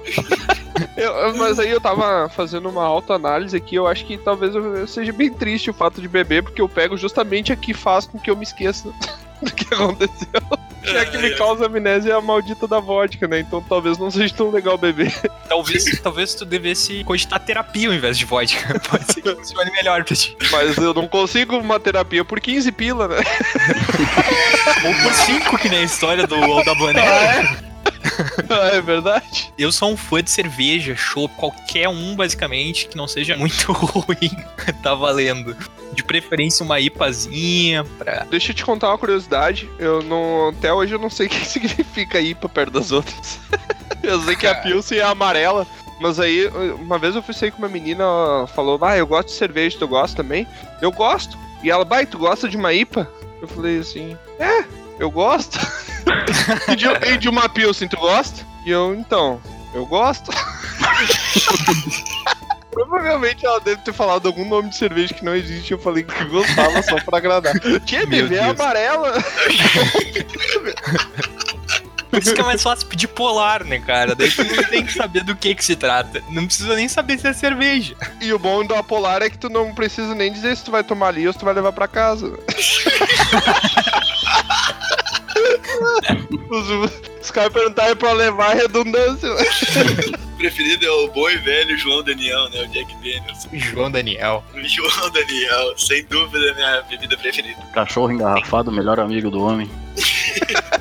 Eu- 0.97 1.37
mas 1.37 1.59
aí 1.59 1.71
eu 1.71 1.81
tava 1.81 2.29
fazendo 2.29 2.69
uma 2.69 2.85
autoanálise 2.85 3.57
aqui, 3.57 3.75
eu 3.75 3.87
acho 3.89 4.05
que 4.07 4.17
talvez 4.17 4.55
eu 4.55 4.87
seja 4.87 5.13
bem 5.13 5.33
triste 5.33 5.69
o 5.71 5.75
fato 5.75 6.01
de 6.01 6.07
beber, 6.09 6.43
porque 6.45 6.61
eu 6.63 6.69
pego 6.69 6.97
justamente 6.97 7.53
a 7.53 7.57
que 7.57 7.75
faz 7.75 8.07
com 8.07 8.19
que 8.19 8.31
eu 8.31 8.37
me 8.37 8.45
esqueça 8.45 8.93
do 9.43 9.53
que 9.53 9.75
aconteceu. 9.75 10.43
E 10.83 10.97
a 10.97 11.05
que 11.05 11.19
me 11.19 11.31
causa 11.37 11.67
amnésia 11.67 12.13
é 12.13 12.15
a 12.15 12.21
maldita 12.21 12.67
da 12.67 12.81
vodka, 12.81 13.29
né? 13.29 13.41
Então 13.41 13.63
talvez 13.63 13.99
não 13.99 14.11
seja 14.11 14.35
tão 14.35 14.51
legal 14.51 14.79
beber. 14.79 15.13
Talvez, 15.49 16.01
talvez 16.01 16.35
tu 16.35 16.45
devesse 16.45 17.05
cogitar 17.05 17.41
terapia 17.41 17.89
ao 17.89 17.95
invés 17.95 18.17
de 18.17 18.25
vodka. 18.25 18.81
Pode 18.89 19.13
ser 19.13 19.21
que 19.21 19.35
funcione 19.35 19.71
melhor 19.73 20.05
pra 20.05 20.17
ti. 20.17 20.37
Mas 20.51 20.77
eu 20.77 20.95
não 20.95 21.07
consigo 21.07 21.57
uma 21.57 21.79
terapia 21.79 22.25
por 22.25 22.41
15 22.41 22.73
pila, 22.73 23.09
né? 23.09 23.17
Ou 24.85 24.95
por 25.03 25.13
cinco, 25.13 25.59
que 25.59 25.69
nem 25.69 25.81
a 25.81 25.85
história 25.85 26.27
do 26.27 26.65
da 26.65 26.75
Boné. 26.75 27.01
Ah, 27.01 27.67
é 27.67 27.70
verdade? 28.85 29.53
Eu 29.59 29.71
sou 29.73 29.91
um 29.93 29.97
fã 29.97 30.23
de 30.23 30.31
cerveja, 30.31 30.95
chopp, 30.97 31.35
qualquer 31.37 31.89
um, 31.89 32.15
basicamente, 32.15 32.89
que 32.89 32.97
não 32.97 33.09
seja 33.09 33.37
muito 33.37 33.71
ruim, 33.73 34.31
tá 34.83 34.95
valendo. 34.95 35.57
De 35.93 36.05
preferência 36.05 36.65
uma 36.65 36.79
IPAzinha 36.79 37.85
pra. 37.99 38.25
Deixa 38.31 38.53
eu 38.53 38.55
te 38.55 38.65
contar 38.65 38.89
uma 38.89 38.99
curiosidade. 38.99 39.69
Eu 39.79 40.03
não. 40.03 40.51
Até 40.51 40.73
hoje 40.73 40.95
eu 40.95 40.99
não 40.99 41.11
sei 41.11 41.27
o 41.29 41.31
que 41.31 41.45
significa 41.45 42.21
IPA 42.21 42.49
perto 42.49 42.73
das 42.73 42.93
outras. 42.93 43.41
eu 44.03 44.21
sei 44.23 44.37
que 44.37 44.47
a 44.47 44.55
Pilsen 44.55 44.99
é 44.99 45.03
amarela. 45.03 45.67
Mas 46.01 46.19
aí, 46.19 46.47
uma 46.81 46.99
vez 46.99 47.15
eu 47.15 47.23
fui 47.23 47.35
sair 47.35 47.51
com 47.51 47.59
uma 47.59 47.69
menina, 47.69 48.03
ela 48.03 48.47
falou, 48.47 48.79
ah, 48.83 48.97
eu 48.97 49.07
gosto 49.07 49.29
de 49.29 49.35
cerveja, 49.35 49.79
tu 49.79 49.87
gosta 49.87 50.17
também? 50.17 50.47
Eu 50.81 50.91
gosto. 50.91 51.37
E 51.63 51.71
ela, 51.71 51.85
vai, 51.85 52.07
tu 52.07 52.17
gosta 52.17 52.49
de 52.49 52.57
uma 52.57 52.73
IPA? 52.73 53.07
Eu 53.43 53.47
falei 53.49 53.79
assim, 53.79 54.17
é, 54.39 54.65
eu 55.01 55.11
gosto. 55.11 55.59
e, 57.11 57.17
de, 57.17 57.29
uma 57.29 57.49
Pilsen, 57.49 57.89
tu 57.89 57.97
gosta? 57.97 58.47
E 58.65 58.71
eu, 58.71 58.95
então, 58.95 59.41
eu 59.75 59.85
gosto. 59.87 60.31
Provavelmente 62.71 63.45
ela 63.45 63.61
deve 63.61 63.83
ter 63.83 63.93
falado 63.93 64.29
algum 64.29 64.49
nome 64.49 64.69
de 64.69 64.77
cerveja 64.77 65.13
que 65.13 65.25
não 65.25 65.35
existe. 65.35 65.73
Eu 65.73 65.79
falei 65.79 66.05
que 66.05 66.25
gostava 66.27 66.81
só 66.83 67.01
pra 67.01 67.19
agradar. 67.19 67.59
Que 67.85 68.07
bebê 68.07 68.37
é 68.37 68.45
Deus. 68.45 68.61
amarela? 68.61 69.13
Por 72.11 72.19
isso 72.19 72.35
que 72.35 72.41
é 72.41 72.45
mais 72.45 72.63
fácil 72.63 72.87
pedir 72.89 73.09
polar, 73.09 73.65
né, 73.65 73.79
cara? 73.79 74.15
Daí 74.15 74.31
tu 74.31 74.45
não 74.45 74.65
tem 74.65 74.85
que 74.85 74.93
saber 74.93 75.25
do 75.25 75.35
que 75.37 75.55
que 75.55 75.65
se 75.65 75.77
trata. 75.77 76.23
Não 76.29 76.45
precisa 76.47 76.75
nem 76.75 76.89
saber 76.89 77.19
se 77.19 77.29
é 77.29 77.33
cerveja. 77.33 77.97
E 78.21 78.33
o 78.33 78.39
bom 78.39 78.65
do 78.65 78.75
Apolar 78.75 79.23
é 79.23 79.31
que 79.31 79.39
tu 79.39 79.49
não 79.49 79.73
precisa 79.75 80.15
nem 80.15 80.33
dizer 80.33 80.57
se 80.57 80.65
tu 80.65 80.71
vai 80.71 80.85
tomar 80.85 81.09
ali 81.09 81.27
ou 81.27 81.33
se 81.33 81.39
tu 81.39 81.45
vai 81.45 81.55
levar 81.55 81.73
pra 81.73 81.89
casa. 81.89 82.39
os, 86.51 86.69
os 87.21 87.31
caras 87.31 87.53
perguntaram 87.53 87.97
pra 87.97 88.13
levar 88.13 88.57
é 88.57 88.63
redundância. 88.63 89.29
O 89.31 90.37
preferido 90.37 90.87
é 90.87 90.91
o 90.91 91.09
bom 91.09 91.29
e 91.29 91.37
velho 91.37 91.79
João 91.79 92.03
Daniel, 92.03 92.49
né? 92.51 92.63
O 92.63 92.69
Jack 92.69 92.95
Daniels. 92.97 93.49
João 93.53 93.91
Daniel. 93.91 94.43
João 94.65 95.11
Daniel, 95.11 95.79
sem 95.79 96.05
dúvida, 96.05 96.47
é 96.47 96.51
a 96.51 96.55
minha 96.55 96.83
bebida 96.83 97.17
preferida. 97.17 97.61
Cachorro 97.73 98.13
engarrafado, 98.13 98.73
melhor 98.73 98.99
amigo 98.99 99.31
do 99.31 99.43
homem. 99.43 99.71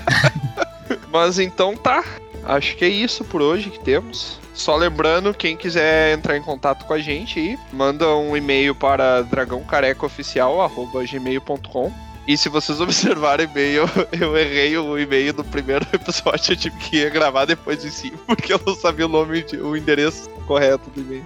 Mas 1.12 1.40
então 1.40 1.76
tá. 1.76 2.04
Acho 2.46 2.78
que 2.78 2.86
é 2.86 2.90
isso 2.90 3.26
por 3.26 3.42
hoje 3.42 3.70
que 3.70 3.80
temos. 3.80 4.40
Só 4.54 4.76
lembrando, 4.76 5.34
quem 5.34 5.56
quiser 5.56 6.14
entrar 6.14 6.36
em 6.36 6.42
contato 6.42 6.86
com 6.86 6.94
a 6.94 7.00
gente 7.00 7.40
aí, 7.40 7.58
manda 7.72 8.06
um 8.16 8.36
e-mail 8.36 8.76
para 8.76 9.22
dragãocarecaoficial.gmail.com 9.22 12.09
E 12.30 12.38
se 12.38 12.48
vocês 12.48 12.80
observarem 12.80 13.48
bem, 13.48 13.72
eu, 13.72 13.90
eu 14.22 14.38
errei 14.38 14.78
o 14.78 15.00
e-mail 15.00 15.34
do 15.34 15.44
primeiro 15.44 15.84
episódio, 15.92 16.54
eu 16.54 16.56
tive 16.56 16.78
que 16.78 16.98
ir 16.98 17.10
gravar 17.10 17.46
depois 17.46 17.82
de 17.82 17.90
cima, 17.90 18.20
porque 18.28 18.54
eu 18.54 18.62
não 18.64 18.76
sabia 18.76 19.08
o 19.08 19.10
nome, 19.10 19.42
de- 19.42 19.58
o 19.58 19.76
endereço 19.76 20.30
correto 20.46 20.92
do 20.92 21.02
e-mail. 21.02 21.26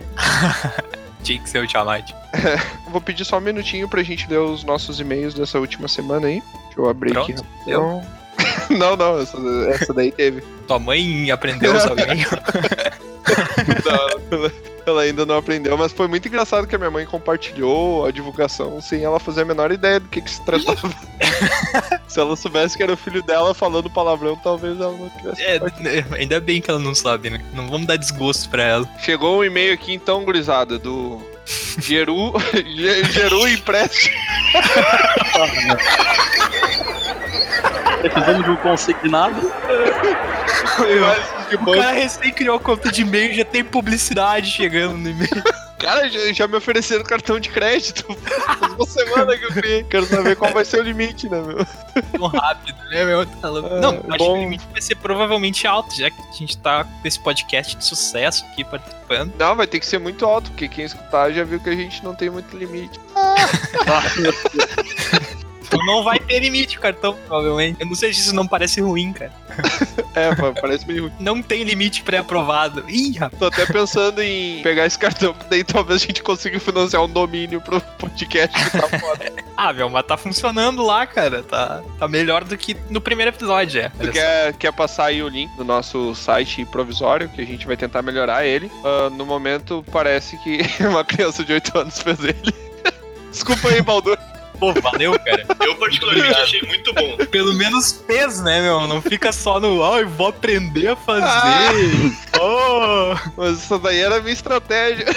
Tinha 1.22 1.42
que 1.42 1.50
ser 1.50 1.62
o 1.62 1.68
Tiamat. 1.68 2.10
Vou 2.90 3.02
pedir 3.02 3.26
só 3.26 3.38
um 3.38 3.42
minutinho 3.42 3.90
pra 3.90 4.02
gente 4.02 4.30
ler 4.30 4.40
os 4.40 4.64
nossos 4.64 5.02
e-mails 5.02 5.34
dessa 5.34 5.60
última 5.60 5.90
semana 5.90 6.28
aí. 6.28 6.42
Deixa 6.68 6.80
eu 6.80 6.90
abrir 6.90 7.12
Pronto, 7.12 7.32
aqui. 7.32 7.42
Então... 7.68 8.02
não, 8.70 8.96
não, 8.96 9.20
essa, 9.20 9.38
essa 9.70 9.94
daí 9.94 10.12
teve. 10.12 10.42
Tua 10.68 10.80
mãe 10.80 11.30
aprendeu 11.32 11.76
os 11.76 11.84
e-mails. 11.84 12.30
Não, 13.86 14.73
ela 14.90 15.02
ainda 15.02 15.26
não 15.26 15.38
aprendeu, 15.38 15.78
mas 15.78 15.92
foi 15.92 16.08
muito 16.08 16.28
engraçado 16.28 16.68
que 16.68 16.76
a 16.76 16.78
minha 16.78 16.92
mãe 16.92 17.06
compartilhou 17.06 18.06
a 18.06 18.12
divulgação 18.12 18.82
sem 18.82 19.04
ela 19.04 19.20
fazer 19.20 19.42
a 19.42 19.46
menor 19.46 19.72
ideia 19.72 20.00
do 20.00 20.08
que, 20.10 20.22
que 20.22 20.30
se 20.30 20.44
tratava. 20.46 20.90
se 22.08 22.20
ela 22.20 22.36
soubesse 22.36 22.76
que 22.78 22.84
era 22.84 22.94
o 22.94 22.98
filho 22.98 23.22
dela 23.24 23.54
falando 23.54 23.90
palavrão, 23.90 24.36
talvez 24.36 24.80
ela 24.80 24.92
não 24.92 25.10
tivesse. 25.10 25.42
É, 25.42 25.60
ainda 26.18 26.40
bem 26.40 26.62
que 26.62 26.70
ela 26.70 26.80
não 26.80 26.94
sabe, 26.96 27.30
né? 27.30 27.42
Não 27.54 27.68
vamos 27.68 27.88
dar 27.88 27.98
desgosto 27.98 28.50
pra 28.50 28.64
ela. 28.64 28.90
Chegou 29.00 29.40
um 29.40 29.44
e-mail 29.44 29.74
aqui 29.74 29.94
então, 29.94 30.24
gurizada, 30.24 30.78
do 30.78 31.22
Geru, 31.80 32.34
Ge- 32.54 33.04
Geru 33.12 33.48
Empréstimo. 33.48 34.16
Precisamos 38.02 38.44
de 38.44 38.52
um 38.52 38.56
consignado. 38.58 39.52
De 41.58 41.64
O 41.64 41.66
banco. 41.66 41.78
cara 41.80 41.92
recém 41.94 42.32
criou 42.32 42.58
a 42.58 42.60
conta 42.60 42.92
de 42.92 43.02
e-mail 43.02 43.32
e 43.32 43.36
já 43.38 43.46
tem 43.46 43.64
publicidade 43.64 44.50
chegando 44.50 44.98
no 44.98 45.10
e-mail. 45.10 45.30
Cara, 45.84 46.10
já, 46.10 46.32
já 46.32 46.48
me 46.48 46.56
ofereceram 46.56 47.04
cartão 47.04 47.38
de 47.42 47.50
crédito. 47.50 48.06
Faz 48.16 48.72
uma 48.72 48.86
semana 48.86 49.38
que 49.38 49.44
eu 49.44 49.50
criei. 49.52 49.84
Quero 49.84 50.06
saber 50.06 50.38
qual 50.38 50.54
vai 50.54 50.64
ser 50.64 50.80
o 50.80 50.82
limite, 50.84 51.28
né, 51.28 51.42
meu? 51.42 51.58
Tão 52.18 52.28
rápido, 52.28 52.78
né, 52.90 53.04
meu? 53.04 53.26
Tá 53.26 53.50
louco. 53.50 53.68
É, 53.68 53.82
Não, 53.82 53.90
acho 53.98 54.02
que 54.12 54.18
bom. 54.18 54.38
o 54.38 54.42
limite 54.44 54.64
vai 54.72 54.82
ser 54.82 54.96
provavelmente 54.96 55.68
alto, 55.68 55.94
já 55.94 56.10
que 56.10 56.22
a 56.22 56.32
gente 56.32 56.58
tá 56.60 56.86
com 56.86 57.06
esse 57.06 57.20
podcast 57.22 57.76
de 57.76 57.84
sucesso 57.84 58.46
aqui 58.46 58.64
participando. 58.64 59.34
Não, 59.38 59.58
vai 59.58 59.68
ter 59.68 59.78
que 59.82 59.86
ser 59.86 60.00
muito 60.00 60.26
alto, 60.26 60.52
porque 60.52 60.70
quem 60.70 60.86
escutar 60.86 61.34
já 61.34 61.44
viu 61.44 61.60
que 61.60 61.70
a 61.70 61.76
gente 61.76 62.02
não 62.02 62.16
tem 62.16 62.30
muito 62.30 62.56
limite. 62.56 62.98
Então 63.84 65.23
não 65.86 66.04
vai 66.04 66.20
ter 66.20 66.40
limite 66.40 66.78
o 66.78 66.82
cartão, 66.82 67.16
provavelmente. 67.28 67.82
Eu 67.82 67.88
não 67.88 67.96
sei 67.96 68.14
se 68.14 68.22
isso 68.22 68.36
não 68.36 68.48
parece 68.48 68.82
ruim, 68.82 69.14
cara. 69.14 69.32
É, 70.16 70.34
pá, 70.36 70.54
parece 70.62 70.88
meio 70.88 71.04
ruim. 71.04 71.14
Não 71.20 71.42
tem 71.42 71.64
limite 71.64 72.04
pré-aprovado. 72.04 72.84
Ih, 72.88 73.18
rapaz. 73.18 73.40
Tô 73.40 73.48
até 73.48 73.66
pensando 73.66 74.22
em 74.22 74.62
pegar 74.62 74.86
esse 74.86 74.98
cartão, 74.98 75.36
daí 75.50 75.64
talvez 75.64 76.04
a 76.04 76.06
gente 76.06 76.22
consiga 76.22 76.60
financiar 76.60 77.04
um 77.04 77.10
domínio 77.10 77.60
pro 77.60 77.82
podcast 77.98 78.64
que 78.64 78.78
tá 78.78 79.00
foda. 79.00 79.34
Ah, 79.56 79.72
meu, 79.72 79.88
mas 79.88 80.06
tá 80.06 80.18
funcionando 80.18 80.84
lá, 80.84 81.06
cara. 81.06 81.44
Tá, 81.44 81.82
tá 82.00 82.08
melhor 82.08 82.44
do 82.44 82.58
que 82.58 82.76
no 82.90 83.00
primeiro 83.00 83.30
episódio, 83.30 83.82
é. 83.82 83.90
Tu 83.90 84.12
quer, 84.12 84.54
quer 84.54 84.74
passar 84.74 85.06
aí 85.06 85.22
o 85.22 85.28
link 85.28 85.56
do 85.56 85.64
nosso 85.64 86.14
site 86.16 86.66
provisório, 86.66 87.30
que 87.30 87.42
a 87.42 87.46
gente 87.46 87.66
vai 87.66 87.78
tentar 87.78 88.02
melhorar 88.02 88.46
ele. 88.46 88.72
Ah, 88.84 89.10
no 89.10 89.26
momento, 89.26 89.86
parece 89.92 90.38
que 90.38 90.60
uma 90.86 91.04
criança 91.04 91.44
de 91.44 91.54
8 91.54 91.78
anos 91.78 92.00
fez 92.00 92.20
ele. 92.20 92.54
Desculpa 93.32 93.70
aí, 93.70 93.82
Baldur. 93.82 94.18
Pô, 94.64 94.72
valeu, 94.80 95.20
cara. 95.20 95.46
Eu 95.60 95.76
particularmente 95.76 96.40
achei 96.40 96.62
muito 96.62 96.94
bom. 96.94 97.18
Pelo 97.30 97.54
menos 97.56 98.02
fez, 98.08 98.42
né, 98.42 98.62
meu? 98.62 98.88
Não 98.88 99.02
fica 99.02 99.34
só 99.34 99.60
no, 99.60 99.84
ai, 99.84 100.06
vou 100.06 100.28
aprender 100.28 100.88
a 100.88 100.96
fazer. 100.96 102.16
Oh. 102.40 103.14
Mas 103.36 103.64
essa 103.64 103.78
daí 103.78 104.00
era 104.00 104.16
a 104.18 104.22
minha 104.22 104.32
estratégia. 104.32 105.08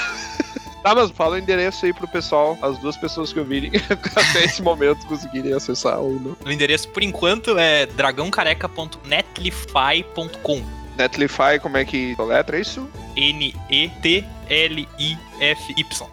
Tá, 0.82 0.96
mas 0.96 1.12
fala 1.12 1.36
o 1.36 1.38
endereço 1.38 1.86
aí 1.86 1.92
pro 1.92 2.08
pessoal, 2.08 2.58
as 2.62 2.76
duas 2.78 2.96
pessoas 2.96 3.32
que 3.32 3.38
ouvirem 3.38 3.70
até 4.16 4.44
esse 4.44 4.60
momento 4.62 5.06
conseguirem 5.06 5.52
acessar 5.52 6.00
ou 6.00 6.18
não. 6.18 6.36
O 6.44 6.50
endereço, 6.50 6.88
por 6.88 7.04
enquanto, 7.04 7.56
é 7.58 7.86
dragãocareca.netlify.com. 7.86 10.64
Netlify, 10.96 11.60
como 11.60 11.76
é 11.76 11.84
que 11.84 12.16
soletra 12.16 12.58
isso? 12.58 12.88
N-E-T-L-I-F-Y. 13.16 14.26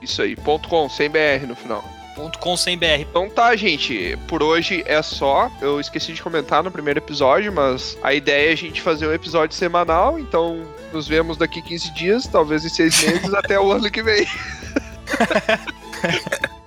Isso 0.01 0.21
aí, 0.21 0.35
ponto 0.35 0.69
.com, 0.69 0.87
sem 0.89 1.09
BR 1.09 1.47
no 1.47 1.55
final. 1.55 1.83
Ponto 2.15 2.37
.com 2.39 2.55
sem 2.55 2.77
BR. 2.77 3.01
Então 3.01 3.29
tá, 3.29 3.55
gente. 3.55 4.17
Por 4.27 4.43
hoje 4.43 4.83
é 4.85 5.01
só. 5.01 5.51
Eu 5.61 5.79
esqueci 5.79 6.13
de 6.13 6.21
comentar 6.21 6.63
no 6.63 6.71
primeiro 6.71 6.99
episódio, 6.99 7.51
mas 7.51 7.97
a 8.03 8.13
ideia 8.13 8.49
é 8.49 8.53
a 8.53 8.57
gente 8.57 8.81
fazer 8.81 9.07
um 9.07 9.13
episódio 9.13 9.55
semanal. 9.55 10.19
Então 10.19 10.63
nos 10.91 11.07
vemos 11.07 11.37
daqui 11.37 11.61
15 11.61 11.93
dias, 11.93 12.27
talvez 12.27 12.63
em 12.63 12.69
6 12.69 13.03
meses, 13.03 13.33
até 13.33 13.59
o 13.59 13.71
ano 13.71 13.89
que 13.89 14.03
vem. 14.03 14.27